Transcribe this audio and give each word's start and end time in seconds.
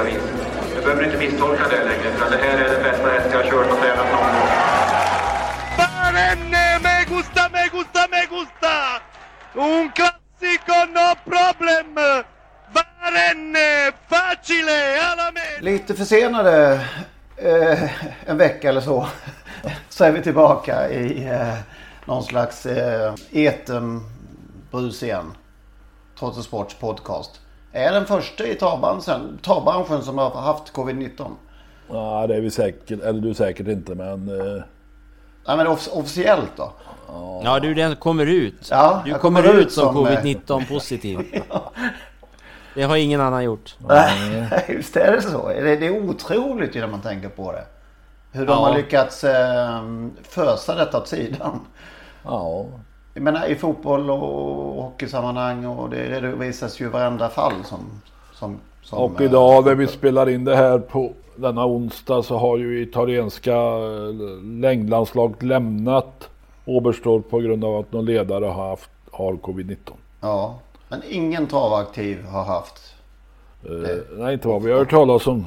olika 0.00 0.16
vis. 0.16 0.22
Du 0.74 0.80
behöver 0.80 1.04
inte 1.04 1.18
misstolka 1.18 1.68
det 1.68 1.84
längre 1.84 2.12
för 2.12 2.30
det 2.30 2.36
här 2.36 2.58
är 2.58 2.72
den 2.72 2.82
bästa 2.82 3.08
häst 3.08 3.28
jag 3.32 3.38
har 3.38 3.50
kört 3.50 3.72
och 3.72 3.78
tränat 3.78 4.06
någon 4.12 4.32
gång. 4.32 4.48
Barenne, 5.76 6.78
me 6.82 7.04
gusta, 7.16 7.48
me 7.52 7.68
gusta, 7.72 8.08
me 8.10 8.26
gusta! 8.30 8.74
Un 9.54 9.90
classico, 9.92 10.76
no 10.94 11.14
problem! 11.24 11.94
Barenne, 12.74 13.92
facile, 14.08 15.00
alla! 15.02 15.32
Lite 15.60 15.94
försenade 15.94 16.80
eh, 17.36 17.90
en 18.26 18.38
vecka 18.38 18.68
eller 18.68 18.80
så. 18.80 19.08
Så 19.88 20.04
är 20.04 20.12
vi 20.12 20.22
tillbaka 20.22 20.90
i 20.90 21.28
eh, 21.28 21.54
någon 22.04 22.24
slags 22.24 22.66
eh, 22.66 23.14
etenbrus 23.32 25.02
igen. 25.02 25.32
Trots 26.18 26.36
en 26.36 26.42
sports 26.42 26.74
podcast. 26.74 27.40
Är 27.72 27.92
den 27.92 28.06
första 28.06 28.46
i 28.46 28.54
travbranschen, 28.54 29.38
travbranschen 29.42 30.02
som 30.02 30.18
har 30.18 30.30
haft 30.30 30.72
covid-19? 30.72 31.30
Ja, 31.90 32.26
det 32.26 32.36
är 32.36 32.40
vi 32.40 32.50
säkert, 32.50 32.90
eller 33.02 33.20
du 33.20 33.34
säkert 33.34 33.68
inte 33.68 33.94
men... 33.94 34.28
Eh, 34.40 34.62
Nej 35.46 35.56
men 35.56 35.66
off- 35.66 35.88
officiellt 35.92 36.52
då? 36.56 36.72
Ja, 37.44 37.60
du 37.60 37.74
den 37.74 37.96
kommer 37.96 38.26
ut. 38.26 38.68
Ja, 38.70 39.02
du 39.04 39.14
kommer, 39.14 39.42
kommer 39.42 39.60
ut 39.60 39.72
som, 39.72 39.94
som, 39.94 40.06
eh, 40.06 40.12
covid-19 40.22 40.68
positiv. 40.68 41.18
Det 42.74 42.82
har 42.82 42.96
ingen 42.96 43.20
annan 43.20 43.44
gjort. 43.44 43.76
Nej, 43.88 44.64
just 44.68 44.94
det, 44.94 45.00
är 45.00 45.12
det 45.12 45.22
så? 45.22 45.48
Det, 45.48 45.76
det 45.76 45.86
är 45.86 46.08
otroligt 46.08 46.76
ju 46.76 46.80
när 46.80 46.86
man 46.88 47.00
tänker 47.00 47.28
på 47.28 47.52
det. 47.52 47.64
Hur 48.32 48.46
de 48.46 48.52
Ja. 48.52 48.66
har 48.68 48.74
lyckats 48.76 49.24
eh, 49.24 49.82
fösa 50.22 50.74
detta 50.74 50.98
åt 50.98 51.08
sidan. 51.08 51.60
ja, 52.24 52.66
Jag 53.18 53.22
menar 53.24 53.46
i 53.46 53.54
fotboll 53.54 54.10
och 54.10 54.82
hockeysammanhang 54.82 55.66
och 55.66 55.90
det 55.90 56.20
redovisas 56.20 56.80
ju 56.80 56.88
varenda 56.88 57.28
fall 57.28 57.52
som... 57.64 57.78
som, 58.32 58.60
som 58.82 58.98
och 58.98 59.20
eh, 59.20 59.26
idag 59.26 59.64
när 59.64 59.74
vi 59.74 59.86
spelar 59.86 60.28
in 60.28 60.44
det 60.44 60.56
här 60.56 60.78
på 60.78 61.12
denna 61.36 61.66
onsdag 61.66 62.22
så 62.22 62.36
har 62.36 62.58
ju 62.58 62.82
italienska 62.82 63.56
eh, 63.56 64.42
längdlandslaget 64.42 65.42
lämnat 65.42 66.28
Oberstdorf 66.64 67.24
på 67.30 67.38
grund 67.38 67.64
av 67.64 67.76
att 67.76 67.92
någon 67.92 68.04
ledare 68.04 68.44
har 68.44 68.68
haft 68.68 68.90
har 69.10 69.32
covid-19. 69.32 69.76
Ja, 70.20 70.58
men 70.88 71.02
ingen 71.08 71.46
travaktiv 71.46 72.24
har 72.24 72.44
haft. 72.44 72.94
Eh, 73.64 73.96
nej, 74.18 74.32
inte 74.32 74.48
vad 74.48 74.62
vi 74.62 74.70
har 74.70 74.78
hört 74.78 74.90
talas 74.90 75.26
om. 75.26 75.46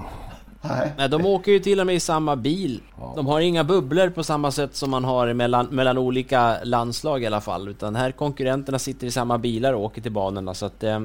Nej. 0.61 0.91
Nej, 0.97 1.09
de 1.09 1.25
åker 1.25 1.51
ju 1.51 1.59
till 1.59 1.79
och 1.79 1.85
med 1.85 1.95
i 1.95 1.99
samma 1.99 2.35
bil. 2.35 2.81
De 3.15 3.27
har 3.27 3.39
inga 3.39 3.63
bubblor 3.63 4.09
på 4.09 4.23
samma 4.23 4.51
sätt 4.51 4.75
som 4.75 4.91
man 4.91 5.03
har 5.03 5.33
mellan, 5.33 5.65
mellan 5.65 5.97
olika 5.97 6.57
landslag 6.63 7.23
i 7.23 7.27
alla 7.27 7.41
fall. 7.41 7.67
Utan 7.67 7.95
här 7.95 8.11
konkurrenterna 8.11 8.79
sitter 8.79 9.07
i 9.07 9.11
samma 9.11 9.37
bilar 9.37 9.73
och 9.73 9.83
åker 9.83 10.01
till 10.01 10.11
banorna. 10.11 10.53
Så 10.53 10.65
att 10.65 10.83
eh, 10.83 10.99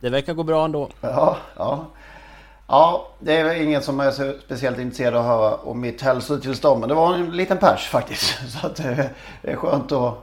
det 0.00 0.10
verkar 0.10 0.34
gå 0.34 0.42
bra 0.42 0.64
ändå. 0.64 0.88
Ja, 1.00 1.36
ja. 1.56 1.84
Ja, 2.66 3.08
det 3.18 3.36
är 3.36 3.62
ingen 3.62 3.82
som 3.82 4.00
är 4.00 4.10
så 4.10 4.32
speciellt 4.44 4.78
intresserad 4.78 5.14
av 5.14 5.20
att 5.20 5.26
höra 5.26 5.54
om 5.54 5.80
mitt 5.80 6.02
hälsotillstånd. 6.02 6.80
Men 6.80 6.88
det 6.88 6.94
var 6.94 7.14
en 7.14 7.36
liten 7.36 7.58
pers 7.58 7.88
faktiskt. 7.88 8.50
Så 8.60 8.66
att 8.66 8.80
eh, 8.80 8.96
det 9.42 9.50
är 9.50 9.56
skönt 9.56 9.92
att, 9.92 10.14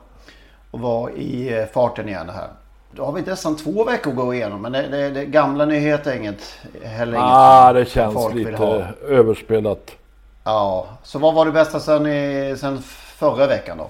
att 0.71 0.79
vara 0.79 1.11
i 1.11 1.59
eh, 1.59 1.65
farten 1.65 2.09
igen 2.09 2.29
här. 2.29 2.47
Då 2.95 3.05
har 3.05 3.11
vi 3.13 3.21
nästan 3.21 3.55
två 3.55 3.83
veckor 3.83 4.11
att 4.11 4.17
gå 4.17 4.33
igenom. 4.33 4.61
Men 4.61 4.71
det, 4.71 4.87
det, 4.87 5.09
det 5.09 5.25
gamla 5.25 5.65
nyheter 5.65 6.11
är 6.11 6.15
inget, 6.15 6.41
heller 6.83 7.13
inget 7.13 7.25
Ah, 7.25 7.67
som 7.67 7.75
det 7.75 7.85
känns 7.85 8.33
lite 8.33 8.87
överspelat. 9.07 9.91
Ja, 10.43 10.87
så 11.03 11.19
vad 11.19 11.33
var 11.33 11.45
det 11.45 11.51
bästa 11.51 11.79
sen, 11.79 12.07
i, 12.07 12.55
sen 12.57 12.81
förra 13.15 13.47
veckan 13.47 13.77
då? 13.77 13.87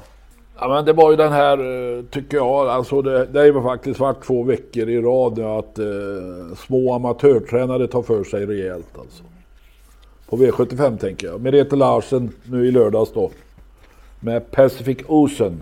Ja, 0.60 0.68
men 0.68 0.86
det 0.86 0.94
var 0.94 1.12
ju 1.12 1.18
den 1.18 1.32
här, 1.32 1.58
eh, 1.98 2.04
tycker 2.04 2.38
jag, 2.38 2.68
alltså 2.68 3.02
det, 3.02 3.26
det 3.26 3.40
har 3.40 3.46
ju 3.46 3.64
faktiskt 3.64 4.00
varit 4.00 4.24
två 4.24 4.44
veckor 4.44 4.90
i 4.90 5.02
rad 5.02 5.38
nu 5.38 5.44
att 5.44 5.80
eh, 5.80 6.56
små 6.68 6.94
amatörtränare 6.94 7.88
tar 7.88 8.02
för 8.02 8.24
sig 8.24 8.46
rejält 8.46 8.98
alltså. 9.00 9.24
På 10.30 10.38
V75 10.38 10.98
tänker 10.98 11.28
jag. 11.28 11.42
Merete 11.42 11.76
Larsen 11.76 12.32
nu 12.44 12.68
i 12.68 12.72
lördags 12.72 13.12
då. 13.14 13.32
Med 14.20 14.52
Pacific 14.52 14.98
Ocean. 15.08 15.62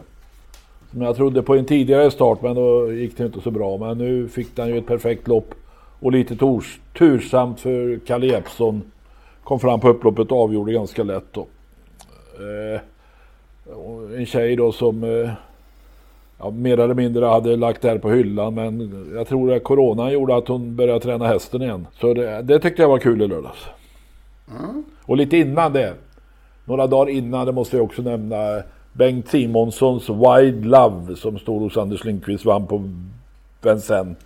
Som 0.92 1.02
jag 1.02 1.16
trodde 1.16 1.44
på 1.44 1.56
en 1.56 1.66
tidigare 1.66 2.12
start 2.12 2.42
men 2.42 2.56
då 2.56 2.94
gick 2.94 3.18
det 3.18 3.26
inte 3.26 3.42
så 3.42 3.52
bra. 3.52 3.78
Men 3.78 3.98
nu 3.98 4.28
fick 4.28 4.56
den 4.56 4.68
ju 4.68 4.78
ett 4.78 4.88
perfekt 4.88 5.28
lopp. 5.28 5.54
Och 6.00 6.12
lite 6.12 6.36
tors, 6.36 6.80
tursamt 6.98 7.60
för 7.60 8.00
Kalle 8.06 8.26
Jeppsson. 8.26 8.82
Kom 9.44 9.60
fram 9.60 9.80
på 9.80 9.90
upploppet 9.90 10.32
och 10.32 10.44
avgjorde 10.44 10.74
ganska 10.74 11.04
lätt 11.04 11.26
då. 11.32 11.48
Eh, 12.40 12.82
och 13.74 14.18
en 14.18 14.26
tjej 14.26 14.56
då 14.56 14.72
som 14.72 15.04
eh, 15.04 15.32
ja, 16.40 16.50
mer 16.50 16.80
eller 16.80 16.94
mindre 16.94 17.26
hade 17.26 17.56
lagt 17.56 17.82
det 17.82 17.90
här 17.90 17.98
på 17.98 18.12
hyllan 18.12 18.54
men 18.54 19.06
jag 19.16 19.28
tror 19.28 19.54
att 19.54 19.64
coronan 19.64 20.12
gjorde 20.12 20.36
att 20.36 20.48
hon 20.48 20.76
började 20.76 21.00
träna 21.00 21.28
hästen 21.28 21.62
igen. 21.62 21.88
Så 22.00 22.14
det, 22.14 22.42
det 22.42 22.60
tyckte 22.60 22.82
jag 22.82 22.90
var 22.90 23.00
kul 23.00 23.22
i 23.22 23.28
lördags. 23.28 23.68
Och 25.06 25.18
lite 25.18 25.38
innan 25.38 25.74
det, 25.74 25.94
några 26.66 26.88
dagar 26.88 27.12
innan, 27.12 27.46
det 27.46 27.52
måste 27.52 27.78
jag 27.78 27.86
också 27.86 28.02
nämna, 28.02 28.62
Bengt 28.94 29.28
Simonssons 29.28 30.10
Wild 30.10 30.66
Love 30.66 31.16
som 31.16 31.40
stod 31.40 31.62
hos 31.62 31.78
Anders 31.78 32.04
Lindqvist 32.04 32.46
vann 32.46 32.68
på 32.68 32.90
Vincennes. 33.62 34.18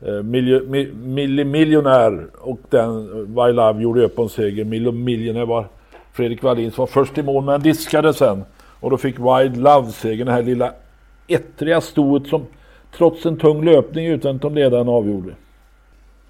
Eh, 0.00 0.22
miljo, 0.22 0.60
mi, 0.68 1.44
miljonär 1.44 2.26
och 2.38 2.60
den 2.70 3.08
Wild 3.26 3.56
Love 3.56 3.82
gjorde 3.82 4.04
upp 4.04 4.18
en 4.18 4.28
seger. 4.28 4.64
Miljo, 4.64 4.92
miljonär 4.92 5.46
var 5.46 5.66
Fredrik 6.12 6.42
Wallins 6.42 6.78
var 6.78 6.86
först 6.86 7.18
i 7.18 7.22
mål 7.22 7.44
men 7.44 7.62
diskade 7.62 8.14
sen. 8.14 8.44
Och 8.80 8.90
då 8.90 8.96
fick 8.96 9.16
Wild 9.18 9.56
Love 9.56 9.92
segern, 9.92 10.26
det 10.26 10.32
här 10.32 10.42
lilla 10.42 10.72
ettriga 11.26 11.80
stoet 11.80 12.26
som 12.26 12.46
trots 12.96 13.26
en 13.26 13.36
tung 13.36 13.64
löpning 13.64 14.06
utvändigt 14.06 14.44
om 14.44 14.54
ledaren 14.54 14.88
avgjorde. 14.88 15.34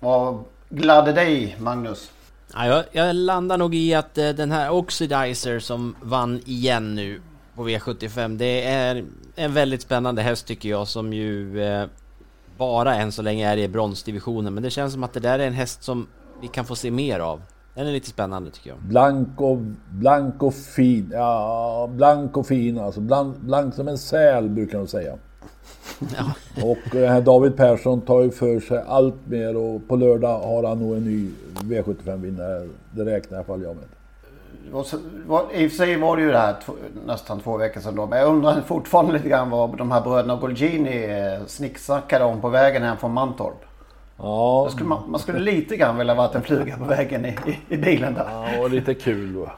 Vad 0.01 0.39
gladde 0.69 1.13
dig 1.13 1.57
Magnus? 1.59 2.11
Ja, 2.55 2.67
jag, 2.67 2.85
jag 2.93 3.17
landar 3.17 3.59
nog 3.59 3.75
i 3.75 3.95
att 3.95 4.19
eh, 4.19 4.29
den 4.29 4.53
här 4.53 4.71
Oxidizer 4.71 5.59
som 5.59 5.95
vann 6.03 6.41
igen 6.45 6.95
nu 6.95 7.21
på 7.59 7.69
V75 7.69 8.37
Det 8.37 8.65
är 8.65 9.05
en 9.37 9.55
väldigt 9.55 9.83
spännande 9.83 10.23
häst 10.23 10.47
tycker 10.47 10.69
jag 10.69 10.89
som 10.89 11.13
ju 11.13 11.63
eh, 11.63 11.87
bara 12.59 12.95
än 12.95 13.13
så 13.13 13.23
länge 13.23 13.49
är 13.49 13.57
i 13.57 13.69
bronsdivisionen 13.69 14.55
Men 14.55 14.63
det 14.63 14.71
känns 14.71 14.93
som 14.93 15.05
att 15.05 15.13
det 15.13 15.21
där 15.21 15.39
är 15.39 15.47
en 15.47 15.53
häst 15.53 15.83
som 15.83 16.07
vi 16.43 16.49
kan 16.49 16.65
få 16.65 16.77
se 16.77 16.91
mer 16.91 17.21
av 17.21 17.43
Den 17.75 17.87
är 17.87 17.93
lite 17.93 18.09
spännande 18.09 18.51
tycker 18.51 18.71
jag 18.71 18.79
Blank 18.79 19.41
och, 19.41 19.59
blank 19.91 20.43
och 20.43 20.55
fin. 20.55 21.11
Ja, 21.13 21.91
blank 21.93 22.37
och 22.37 22.47
fin 22.47 22.79
alltså. 22.79 23.01
Blank, 23.01 23.37
blank 23.37 23.75
som 23.75 23.89
en 23.89 23.99
säl 23.99 24.49
brukar 24.49 24.79
de 24.79 24.87
säga. 24.87 25.15
Ja. 26.17 26.33
Och 26.63 26.79
den 26.93 27.09
här 27.09 27.21
David 27.21 27.57
Persson 27.57 28.01
tar 28.01 28.23
ju 28.23 28.31
för 28.31 28.61
sig 28.61 28.85
allt 28.87 29.27
mer 29.27 29.57
och 29.57 29.89
på 29.89 29.97
lördag 29.97 30.41
har 30.41 30.69
han 30.69 30.79
nog 30.79 30.97
en 30.97 31.05
ny 31.05 31.31
V75-vinnare. 31.55 32.69
Det 32.93 33.05
räknar 33.05 33.37
i 33.37 33.39
alla 33.39 33.45
fall 33.45 33.63
jag 33.63 33.77
med. 33.77 33.98
I 34.69 35.67
och 35.67 35.71
för 35.71 35.77
sig 35.77 35.97
var 35.97 36.17
det 36.17 36.23
ju 36.23 36.33
det 36.33 36.39
här 36.39 36.57
nästan 37.07 37.41
två 37.41 37.57
veckor 37.57 37.81
sedan 37.81 37.97
då. 37.97 38.07
Men 38.07 38.19
jag 38.19 38.29
undrar 38.29 38.61
fortfarande 38.61 39.13
lite 39.13 39.29
grann 39.29 39.51
vad 39.51 39.77
de 39.77 39.91
här 39.93 40.01
bröderna 40.01 40.37
Golgini 40.37 41.05
eh, 41.05 41.47
snicksnackade 41.47 42.25
om 42.25 42.41
på 42.41 42.49
vägen 42.49 42.83
hem 42.83 42.97
från 42.97 43.13
Mantorp. 43.13 43.65
Ja, 44.17 44.69
skulle 44.71 44.89
man, 44.89 45.11
man 45.11 45.21
skulle 45.21 45.39
lite 45.39 45.77
grann 45.77 45.99
vilja 45.99 46.15
varit 46.15 46.35
en 46.35 46.43
fluga 46.43 46.77
på 46.77 46.85
vägen 46.85 47.25
i, 47.25 47.29
i, 47.47 47.75
i 47.75 47.77
bilen 47.77 48.15
där. 48.15 48.27
ja 48.31 48.61
och 48.61 48.71
lite 48.71 48.95
kul 48.95 49.35
då. 49.35 49.51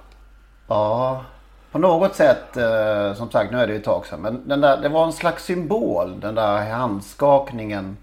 Ja, 0.69 1.25
på 1.73 1.79
något 1.79 2.15
sätt, 2.15 2.56
eh, 2.56 3.15
som 3.15 3.31
sagt 3.31 3.53
nu 3.53 3.59
är 3.59 3.67
det 3.67 3.73
ju 3.73 3.79
ett 3.79 3.85
tag 3.85 4.06
sedan. 4.06 4.21
Men 4.21 4.49
den 4.49 4.61
där, 4.61 4.77
det 4.77 4.89
var 4.89 5.05
en 5.05 5.13
slags 5.13 5.45
symbol, 5.45 6.21
den 6.21 6.35
där 6.35 6.71
handskakningen 6.71 7.97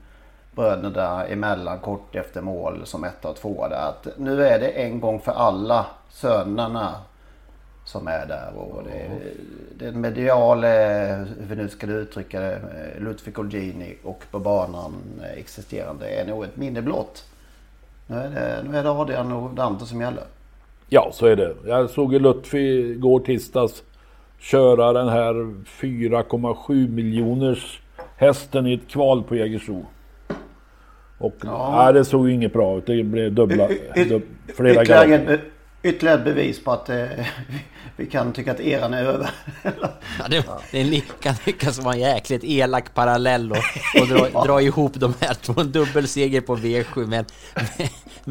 bröderna 0.57 1.25
emellan 1.25 1.79
kort 1.79 2.15
efter 2.15 2.41
mål 2.41 2.81
som 2.83 3.03
ett 3.03 3.25
och 3.25 3.35
två 3.35 3.67
där. 3.67 3.89
Att 3.89 4.07
nu 4.17 4.45
är 4.45 4.59
det 4.59 4.67
en 4.67 4.99
gång 4.99 5.19
för 5.19 5.31
alla 5.31 5.85
sönerna 6.09 6.95
som 7.85 8.07
är 8.07 8.25
där. 8.25 8.51
Och 8.55 8.83
det, 8.83 9.09
den 9.85 10.01
mediale, 10.01 10.67
hur 11.39 11.45
vi 11.47 11.55
nu 11.55 11.69
ska 11.69 11.87
uttrycka 11.87 12.39
det, 12.39 12.59
Ludvig 12.99 13.39
Olgini 13.39 13.97
och 14.03 14.23
på 14.31 14.39
banan 14.39 14.93
existerande 15.37 16.09
är 16.09 16.27
nog 16.27 16.43
ett 16.43 16.57
minne 16.57 16.81
blott. 16.81 17.25
Nu 18.07 18.15
är 18.15 18.29
det, 18.29 18.69
nu 18.69 18.77
är 18.77 18.83
det 18.83 18.89
Adrian 18.89 19.31
och 19.31 19.53
Dante 19.53 19.85
som 19.85 20.01
gäller. 20.01 20.23
Ja, 20.89 21.09
så 21.13 21.25
är 21.25 21.35
det. 21.35 21.55
Jag 21.65 21.89
såg 21.89 22.13
ju 22.13 22.19
Lutfi 22.19 22.91
igår 22.91 23.19
tisdags 23.19 23.83
köra 24.39 24.93
den 24.93 25.09
här 25.09 25.33
4,7 25.65 26.89
miljoners 26.89 27.81
hästen 28.15 28.67
i 28.67 28.73
ett 28.73 28.87
kval 28.87 29.23
på 29.23 29.35
Jägersro. 29.35 29.85
Och 31.17 31.35
ja. 31.43 31.83
nej, 31.83 31.93
det 31.93 32.05
såg 32.05 32.29
inget 32.29 32.53
bra 32.53 32.77
ut. 32.77 32.85
Det 32.85 33.03
blev 33.03 33.33
dubbla, 33.33 33.67
dub, 33.95 34.21
flera 34.55 34.83
ytterligare, 34.83 35.39
ytterligare 35.83 36.17
ett 36.17 36.25
bevis 36.25 36.63
på 36.63 36.71
att 36.71 36.89
eh, 36.89 37.05
vi 37.95 38.05
kan 38.05 38.33
tycka 38.33 38.51
att 38.51 38.59
eran 38.59 38.93
är 38.93 39.03
över. 39.03 39.29
ja, 40.19 40.27
det, 40.29 40.45
det 40.71 41.03
kan 41.19 41.33
lyckas 41.45 41.79
vara 41.79 41.93
en 41.93 41.99
jäkligt 41.99 42.43
elak 42.43 42.93
parallell 42.93 43.51
och, 43.51 43.57
och 44.01 44.07
dra, 44.07 44.27
ja. 44.33 44.43
dra 44.43 44.61
ihop 44.61 44.93
de 44.93 45.13
här 45.19 45.33
två. 45.33 45.61
En 45.61 45.71
dubbelseger 45.71 46.41
på 46.41 46.55
V7 46.55 47.05
med, 47.05 47.25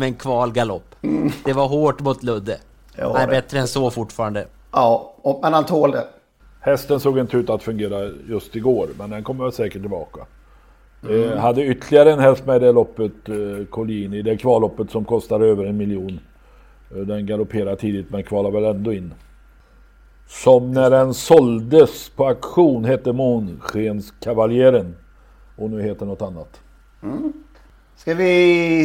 en 0.07 0.15
kvalgalopp. 0.15 0.95
Mm. 1.03 1.33
Det 1.45 1.53
var 1.53 1.69
hårt 1.69 2.01
mot 2.01 2.23
Ludde. 2.23 2.59
Nej, 3.15 3.27
bättre 3.27 3.59
än 3.59 3.69
så 3.69 3.91
fortfarande. 3.91 4.47
Ja, 4.73 5.15
men 5.43 5.53
han 5.53 5.67
tål 5.67 5.91
det. 5.91 6.07
Hästen 6.61 7.01
såg 7.01 7.19
inte 7.19 7.37
ut 7.37 7.51
att 7.51 7.63
fungera 7.63 8.11
just 8.29 8.57
igår, 8.57 8.89
men 8.99 9.11
den 9.11 9.25
kommer 9.25 9.51
säkert 9.51 9.81
tillbaka. 9.81 10.21
Mm. 11.03 11.33
Eh, 11.33 11.39
hade 11.39 11.65
ytterligare 11.65 12.13
en 12.13 12.19
häst 12.19 12.47
med 12.47 12.57
i 12.57 12.59
det 12.59 12.73
loppet, 12.73 13.29
eh, 13.29 13.67
Collini, 13.71 14.23
det 14.23 14.37
kvalloppet 14.37 14.91
som 14.91 15.05
kostar 15.05 15.41
över 15.41 15.65
en 15.65 15.77
miljon. 15.77 16.21
Eh, 16.91 16.97
den 16.97 17.27
galopperade 17.27 17.77
tidigt 17.77 18.11
men 18.11 18.23
kvalar 18.23 18.51
väl 18.51 18.65
ändå 18.65 18.93
in. 18.93 19.15
Som 20.29 20.73
när 20.73 20.91
den 20.91 21.15
såldes 21.15 22.09
på 22.09 22.27
auktion 22.27 22.85
hette 22.85 23.13
Månskenskavaljören. 23.13 24.97
Och 25.57 25.71
nu 25.71 25.83
heter 25.83 26.07
något 26.07 26.23
annat. 26.23 26.61
Mm. 27.03 27.33
Ska 27.97 28.15
vi 28.15 28.25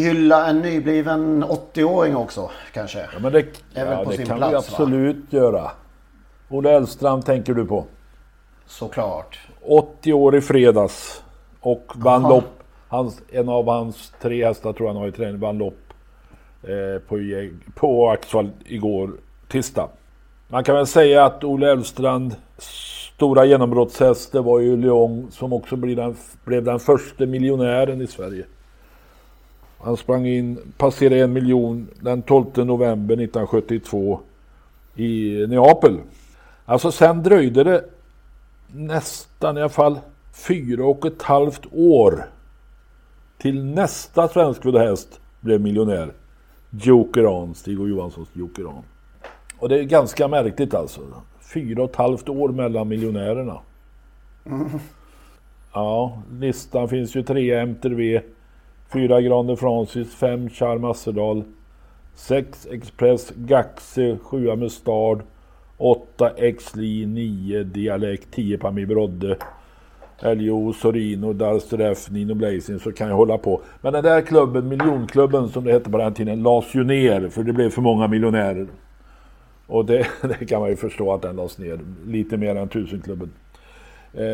hylla 0.04 0.48
en 0.48 0.60
nybliven 0.60 1.44
80-åring 1.44 2.16
också 2.16 2.50
kanske? 2.74 3.00
Ja, 3.00 3.20
men 3.22 3.32
det, 3.32 3.46
ja, 3.74 4.06
det 4.06 4.26
kan 4.26 4.38
plats, 4.38 4.52
vi 4.52 4.56
absolut 4.56 5.16
va? 5.16 5.40
göra. 5.40 5.72
Olle 6.50 6.72
Elstrand 6.72 7.26
tänker 7.26 7.54
du 7.54 7.66
på? 7.66 7.86
Såklart. 8.66 9.40
80 9.62 10.14
år 10.14 10.36
i 10.36 10.42
fredags. 10.42 11.24
Och 11.62 11.92
vann 11.96 12.26
Aha. 12.26 12.36
lopp. 12.36 12.64
Hans, 12.88 13.22
en 13.32 13.50
av 13.50 13.68
hans 13.68 14.14
tre 14.22 14.46
hästar 14.46 14.74
tror 14.74 14.88
jag 14.90 14.94
han 14.94 15.02
har 15.02 15.10
i 15.10 15.12
träning 15.12 15.40
vann 15.40 15.58
lopp 15.58 15.94
eh, 16.64 17.02
på, 17.08 17.18
på 17.76 18.10
Axvall 18.10 18.50
igår 18.66 19.12
tisdag. 19.48 19.90
Man 20.48 20.64
kan 20.64 20.76
väl 20.76 20.88
säga 20.88 21.26
att 21.26 21.44
Olle 21.44 21.72
Elstrand 21.72 22.36
stora 23.16 23.46
genombrottshäst 23.46 24.32
det 24.32 24.42
var 24.42 24.60
ju 24.60 24.78
Lyon 24.78 25.28
som 25.32 25.54
också 25.54 25.76
blev 25.76 25.96
den, 25.96 26.16
blev 26.46 26.64
den 26.64 26.80
första 26.80 27.26
miljonären 27.26 28.02
i 28.02 28.08
Sverige. 28.08 28.46
Han 29.80 29.98
sprang 29.98 30.28
in, 30.28 30.74
passerade 30.78 31.22
en 31.22 31.34
miljon 31.34 31.88
den 32.00 32.22
12 32.22 32.46
november 32.56 33.14
1972 33.14 34.20
i 34.96 35.46
Neapel. 35.50 36.00
Alltså 36.66 36.92
sen 36.92 37.24
dröjde 37.24 37.64
det 37.64 37.84
nästan 38.68 39.58
i 39.58 39.62
alla 39.62 39.70
fall 39.70 40.00
fyra 40.34 40.86
och 40.86 41.06
ett 41.06 41.22
halvt 41.22 41.66
år 41.72 42.26
till 43.38 43.66
nästa 43.66 44.28
svenskfödda 44.28 44.80
häst 44.80 45.20
blev 45.40 45.62
miljonär. 45.62 46.14
Joker 46.70 47.26
On, 47.26 47.56
Stig 47.56 47.80
och 47.80 47.90
Johanssons 47.90 48.30
Joker 48.34 48.66
On. 48.66 48.84
Och 49.60 49.70
det 49.70 49.80
är 49.80 49.84
ganska 49.84 50.28
märkligt 50.28 50.74
alltså. 50.74 51.02
Fyra 51.54 51.84
och 51.84 51.90
ett 51.90 51.96
halvt 51.96 52.30
år 52.30 52.50
mellan 52.50 52.88
miljonärerna. 52.88 53.60
Mm. 54.46 54.70
Ja, 55.74 56.22
listan 56.32 56.90
finns 56.90 57.16
ju 57.16 57.24
tre 57.24 57.56
MTV, 57.56 58.22
fyra 58.94 59.22
Grande 59.22 59.58
Francis, 59.58 60.16
fem 60.16 60.50
Charm 60.50 60.84
Assedal, 60.84 61.44
sex 62.16 62.68
Express 62.72 63.32
Gaxe, 63.36 64.18
sjua 64.24 64.56
Mustard, 64.56 65.22
åtta 65.78 66.30
Exli, 66.30 67.06
nio 67.06 67.64
Dialekt, 67.64 68.28
tio 68.32 68.58
Pami 68.58 68.86
Brodde, 68.86 69.38
LJO, 70.24 70.74
Sorino, 70.74 71.34
Darstref, 71.34 72.10
Nino 72.10 72.34
Blazing 72.34 72.80
så 72.80 72.92
kan 72.92 73.08
jag 73.08 73.16
hålla 73.16 73.38
på. 73.38 73.62
Men 73.82 73.94
den 73.94 74.04
där 74.04 74.22
klubben, 74.22 74.68
miljonklubben 74.68 75.50
som 75.50 75.64
det 75.64 75.72
hette 75.72 75.90
på 75.90 75.98
den 75.98 76.14
tiden, 76.14 76.44
lades 76.44 76.76
ju 76.76 76.84
ner 76.84 77.30
för 77.30 77.44
det 77.44 77.54
blev 77.54 77.70
för 77.70 77.82
många 77.82 78.08
miljonärer. 78.08 78.68
Och 79.68 79.86
det, 79.86 80.08
det, 80.22 80.46
kan 80.46 80.62
man 80.62 80.70
ju 80.70 80.76
förstå 80.76 81.14
att 81.14 81.22
den 81.22 81.36
lades 81.36 81.58
ner. 81.58 81.80
Lite 82.06 82.38
mer 82.38 82.56
än 82.56 82.68
tusenklubben. 82.68 83.32
Eh, 84.14 84.26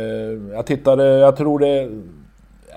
jag 0.54 0.66
tittade, 0.66 1.04
jag 1.04 1.36
tror 1.38 1.60
det 1.60 1.89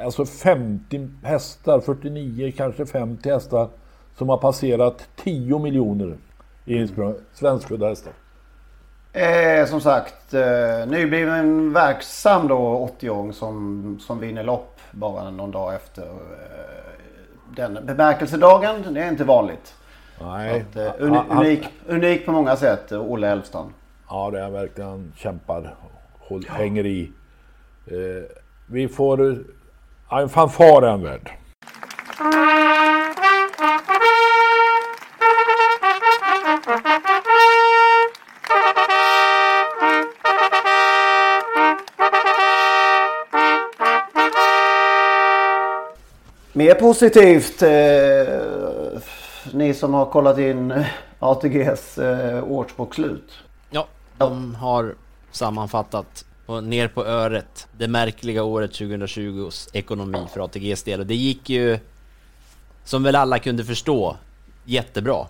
alltså 0.04 0.24
50 0.24 1.08
hästar, 1.22 1.80
49, 1.80 2.52
kanske 2.56 2.86
50 2.86 3.30
hästar 3.30 3.68
som 4.18 4.28
har 4.28 4.36
passerat 4.36 5.08
10 5.16 5.58
miljoner 5.58 6.16
i 6.64 6.76
insprång. 6.76 7.14
Svenskfödda 7.32 7.88
hästar. 7.88 8.12
Eh, 9.12 9.66
som 9.66 9.80
sagt, 9.80 10.34
eh, 10.34 10.86
nybliven 10.86 11.72
verksam 11.72 12.48
då 12.48 12.90
80-åring 13.00 13.32
som, 13.32 13.98
som 14.00 14.18
vinner 14.18 14.42
lopp 14.44 14.80
bara 14.90 15.30
någon 15.30 15.50
dag 15.50 15.74
efter 15.74 16.02
eh, 16.02 16.08
den 17.56 17.78
bemärkelsedagen. 17.86 18.94
Det 18.94 19.02
är 19.02 19.08
inte 19.08 19.24
vanligt. 19.24 19.74
Nej. 20.20 20.60
Att, 20.70 20.76
eh, 20.76 20.92
uni, 20.98 21.18
unik, 21.30 21.68
unik 21.86 22.26
på 22.26 22.32
många 22.32 22.56
sätt, 22.56 22.92
Olle 22.92 23.28
Elfstrand. 23.28 23.70
Ja, 24.08 24.30
det 24.30 24.40
är 24.40 24.50
verkligen. 24.50 24.90
Han 24.90 25.12
kämpar, 25.16 25.74
håll, 26.18 26.44
ja. 26.46 26.52
hänger 26.52 26.86
i. 26.86 27.12
Eh, 27.86 27.94
vi 28.66 28.88
får... 28.88 29.44
en 30.10 30.28
fanfar 30.28 30.82
är 30.82 30.90
han 30.90 31.02
värd. 31.02 31.30
Mer 46.60 46.74
positivt, 46.74 47.62
eh, 47.62 49.00
ni 49.52 49.74
som 49.74 49.94
har 49.94 50.06
kollat 50.06 50.38
in 50.38 50.84
ATGs 51.18 51.98
eh, 51.98 52.44
årsbokslut. 52.44 53.32
Ja, 53.70 53.88
de 54.18 54.54
har 54.54 54.94
sammanfattat 55.30 56.24
och 56.46 56.64
ner 56.64 56.88
på 56.88 57.04
öret 57.04 57.68
det 57.78 57.88
märkliga 57.88 58.42
året 58.42 58.70
2020s 58.70 59.70
ekonomi 59.72 60.26
för 60.32 60.40
ATGs 60.40 60.82
del. 60.82 61.00
Och 61.00 61.06
det 61.06 61.14
gick 61.14 61.50
ju, 61.50 61.78
som 62.84 63.02
väl 63.02 63.16
alla 63.16 63.38
kunde 63.38 63.64
förstå, 63.64 64.16
jättebra. 64.64 65.26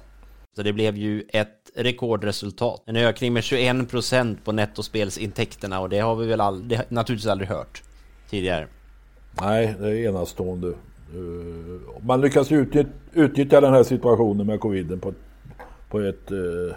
Så 0.57 0.63
det 0.63 0.73
blev 0.73 0.97
ju 0.97 1.25
ett 1.29 1.71
rekordresultat. 1.77 2.83
En 2.87 2.97
ökning 2.97 3.33
med 3.33 3.43
21% 3.43 4.37
på 4.45 4.53
nettospelsintäkterna 4.53 5.81
och 5.81 5.89
det 5.89 5.99
har 5.99 6.17
vi 6.17 6.27
väl 6.27 6.41
aldrig, 6.41 6.81
naturligtvis 6.89 7.31
aldrig 7.31 7.49
hört 7.49 7.83
tidigare. 8.31 8.67
Nej, 9.41 9.75
det 9.81 9.89
är 9.89 10.09
enastående. 10.09 10.75
Eh, 11.14 12.02
man 12.07 12.21
lyckas 12.21 12.52
utnyttja 13.12 13.61
den 13.61 13.73
här 13.73 13.83
situationen 13.83 14.47
med 14.47 14.61
coviden 14.61 15.00
på 15.00 15.09
ett, 15.09 15.17
på 15.88 16.00
ett 16.00 16.31
eh, 16.31 16.76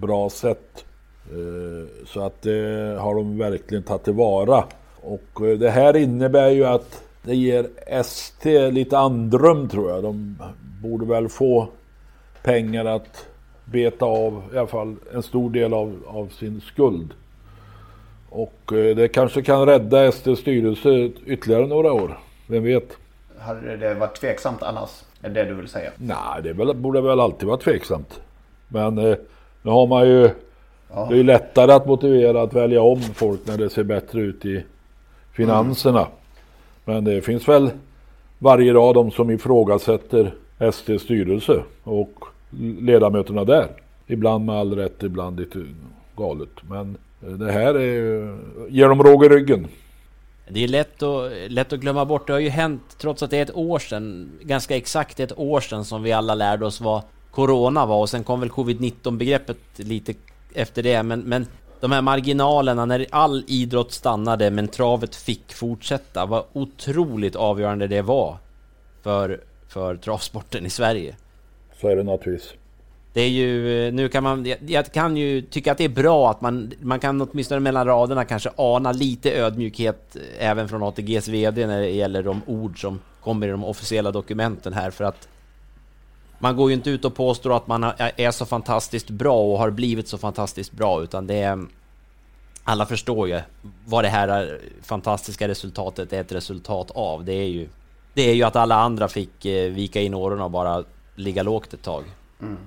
bra 0.00 0.30
sätt. 0.30 0.84
Eh, 1.30 2.06
så 2.06 2.20
att 2.20 2.42
det 2.42 2.96
har 3.00 3.14
de 3.14 3.38
verkligen 3.38 3.82
tagit 3.82 4.04
tillvara. 4.04 4.64
Och 5.00 5.58
det 5.58 5.70
här 5.70 5.96
innebär 5.96 6.50
ju 6.50 6.64
att 6.64 7.02
det 7.22 7.36
ger 7.36 7.66
ST 7.86 8.70
lite 8.70 8.98
andrum 8.98 9.68
tror 9.68 9.90
jag. 9.90 10.02
De 10.02 10.36
borde 10.82 11.06
väl 11.06 11.28
få 11.28 11.68
pengar 12.42 12.84
att 12.84 13.26
beta 13.64 14.04
av 14.04 14.42
i 14.54 14.58
alla 14.58 14.66
fall 14.66 14.96
en 15.14 15.22
stor 15.22 15.50
del 15.50 15.74
av, 15.74 16.02
av 16.06 16.28
sin 16.28 16.60
skuld. 16.60 17.14
Och 18.30 18.60
det 18.66 19.08
kanske 19.08 19.42
kan 19.42 19.66
rädda 19.66 20.12
STs 20.12 20.38
styrelse 20.38 21.10
ytterligare 21.26 21.66
några 21.66 21.92
år. 21.92 22.18
Vem 22.46 22.62
vet? 22.62 22.96
Hade 23.46 23.76
det 23.76 23.94
varit 23.94 24.20
tveksamt 24.20 24.62
annars? 24.62 24.90
Är 25.22 25.30
det 25.30 25.44
du 25.44 25.54
vill 25.54 25.68
säga? 25.68 25.90
Nej, 25.96 26.42
det 26.42 26.52
väl, 26.52 26.76
borde 26.76 27.00
väl 27.00 27.20
alltid 27.20 27.48
vara 27.48 27.58
tveksamt. 27.58 28.20
Men 28.68 28.98
eh, 28.98 29.16
nu 29.62 29.70
har 29.70 29.86
man 29.86 30.08
ju... 30.08 30.30
Ja. 30.94 31.06
Det 31.10 31.18
är 31.18 31.24
lättare 31.24 31.72
att 31.72 31.86
motivera 31.86 32.42
att 32.42 32.54
välja 32.54 32.82
om 32.82 33.00
folk 33.00 33.40
när 33.46 33.58
det 33.58 33.70
ser 33.70 33.84
bättre 33.84 34.20
ut 34.20 34.44
i 34.44 34.64
finanserna. 35.32 36.00
Mm. 36.00 36.10
Men 36.84 37.04
det 37.04 37.22
finns 37.22 37.48
väl 37.48 37.70
varje 38.38 38.72
dag 38.72 38.94
de 38.94 39.10
som 39.10 39.30
ifrågasätter 39.30 40.34
STs 40.72 41.02
styrelse 41.02 41.62
och 41.84 42.24
ledamöterna 42.80 43.44
där. 43.44 43.68
Ibland 44.06 44.44
med 44.44 44.54
all 44.54 44.76
rätt, 44.76 45.02
ibland 45.02 45.40
lite 45.40 45.64
galet. 46.16 46.68
Men 46.70 46.96
det 47.20 47.52
här 47.52 47.74
är, 47.74 48.36
ger 48.68 48.88
dem 48.88 49.02
råg 49.02 49.24
i 49.24 49.28
ryggen. 49.28 49.66
Det 50.48 50.64
är 50.64 50.68
lätt 50.68 51.02
att, 51.02 51.32
lätt 51.48 51.72
att 51.72 51.80
glömma 51.80 52.04
bort. 52.04 52.26
Det 52.26 52.32
har 52.32 52.40
ju 52.40 52.48
hänt, 52.48 52.82
trots 52.98 53.22
att 53.22 53.30
det 53.30 53.38
är 53.38 53.42
ett 53.42 53.56
år 53.56 53.78
sedan, 53.78 54.30
ganska 54.42 54.76
exakt 54.76 55.20
ett 55.20 55.38
år 55.38 55.60
sedan 55.60 55.84
som 55.84 56.02
vi 56.02 56.12
alla 56.12 56.34
lärde 56.34 56.66
oss 56.66 56.80
vad 56.80 57.02
Corona 57.30 57.86
var 57.86 58.00
och 58.00 58.10
sen 58.10 58.24
kom 58.24 58.40
väl 58.40 58.48
Covid-19 58.48 59.16
begreppet 59.16 59.58
lite 59.76 60.14
efter 60.54 60.82
det. 60.82 61.02
Men, 61.02 61.20
men 61.20 61.46
de 61.80 61.92
här 61.92 62.02
marginalerna 62.02 62.84
när 62.84 63.06
all 63.10 63.44
idrott 63.46 63.92
stannade 63.92 64.50
men 64.50 64.68
travet 64.68 65.16
fick 65.16 65.52
fortsätta. 65.52 66.26
Vad 66.26 66.44
otroligt 66.52 67.36
avgörande 67.36 67.86
det 67.86 68.02
var 68.02 68.38
för, 69.02 69.40
för 69.68 69.96
travsporten 69.96 70.66
i 70.66 70.70
Sverige. 70.70 71.16
Så 71.80 71.88
är 71.88 71.96
det 71.96 72.02
naturligtvis. 72.02 72.54
Det 73.14 73.20
är 73.20 73.28
ju, 73.28 73.90
nu 73.90 74.08
kan 74.08 74.22
man, 74.22 74.54
jag 74.66 74.92
kan 74.92 75.16
ju 75.16 75.42
tycka 75.42 75.72
att 75.72 75.78
det 75.78 75.84
är 75.84 75.88
bra 75.88 76.30
att 76.30 76.40
man, 76.40 76.72
man 76.80 77.00
kan 77.00 77.20
åtminstone 77.20 77.60
mellan 77.60 77.86
raderna 77.86 78.24
kanske 78.24 78.50
ana 78.56 78.92
lite 78.92 79.32
ödmjukhet 79.32 80.16
eh, 80.16 80.50
även 80.50 80.68
från 80.68 80.82
ATGs 80.82 81.28
VD 81.28 81.66
när 81.66 81.80
det 81.80 81.90
gäller 81.90 82.22
de 82.22 82.42
ord 82.46 82.80
som 82.80 83.00
kommer 83.20 83.46
i 83.46 83.50
de 83.50 83.64
officiella 83.64 84.10
dokumenten 84.10 84.72
här 84.72 84.90
för 84.90 85.04
att 85.04 85.28
man 86.38 86.56
går 86.56 86.70
ju 86.70 86.74
inte 86.74 86.90
ut 86.90 87.04
och 87.04 87.14
påstår 87.14 87.56
att 87.56 87.66
man 87.66 87.84
är 88.16 88.30
så 88.30 88.46
fantastiskt 88.46 89.10
bra 89.10 89.40
och 89.40 89.58
har 89.58 89.70
blivit 89.70 90.08
så 90.08 90.18
fantastiskt 90.18 90.72
bra 90.72 91.02
utan 91.02 91.26
det 91.26 91.34
är... 91.34 91.66
Alla 92.64 92.86
förstår 92.86 93.28
ju 93.28 93.40
vad 93.86 94.04
det 94.04 94.08
här 94.08 94.42
eh, 94.42 94.58
fantastiska 94.82 95.48
resultatet 95.48 96.12
är 96.12 96.20
ett 96.20 96.32
resultat 96.32 96.90
av. 96.90 97.24
Det 97.24 97.32
är 97.32 97.48
ju... 97.48 97.68
Det 98.14 98.22
är 98.22 98.34
ju 98.34 98.42
att 98.42 98.56
alla 98.56 98.74
andra 98.74 99.08
fick 99.08 99.44
eh, 99.44 99.70
vika 99.70 100.00
in 100.00 100.14
åren 100.14 100.40
och 100.40 100.50
bara 100.50 100.84
ligga 101.14 101.42
lågt 101.42 101.74
ett 101.74 101.82
tag. 101.82 102.04
Mm. 102.42 102.58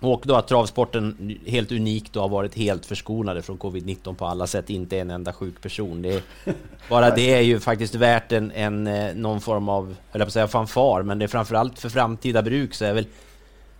Och 0.00 0.22
då 0.24 0.34
att 0.34 0.48
travsporten 0.48 1.38
helt 1.46 1.72
unikt 1.72 2.12
då 2.12 2.20
har 2.20 2.28
varit 2.28 2.54
helt 2.54 2.86
förskonade 2.86 3.42
från 3.42 3.58
covid-19 3.58 4.14
på 4.14 4.26
alla 4.26 4.46
sätt, 4.46 4.70
inte 4.70 4.98
en 4.98 5.10
enda 5.10 5.32
sjuk 5.32 5.60
person. 5.60 6.02
Det 6.02 6.14
är, 6.14 6.22
bara 6.88 7.10
det 7.10 7.34
är 7.34 7.40
ju 7.40 7.60
faktiskt 7.60 7.94
värt 7.94 8.32
en, 8.32 8.50
en 8.50 8.86
eh, 8.86 9.14
någon 9.14 9.40
form 9.40 9.68
av, 9.68 9.96
eller 10.12 10.24
på 10.24 10.28
att 10.28 10.32
säga 10.32 10.48
fanfar, 10.48 11.02
men 11.02 11.18
det 11.18 11.24
är 11.24 11.28
framförallt 11.28 11.78
för 11.78 11.88
framtida 11.88 12.42
bruk 12.42 12.74
så 12.74 12.84
är 12.84 12.92
väl 12.92 13.06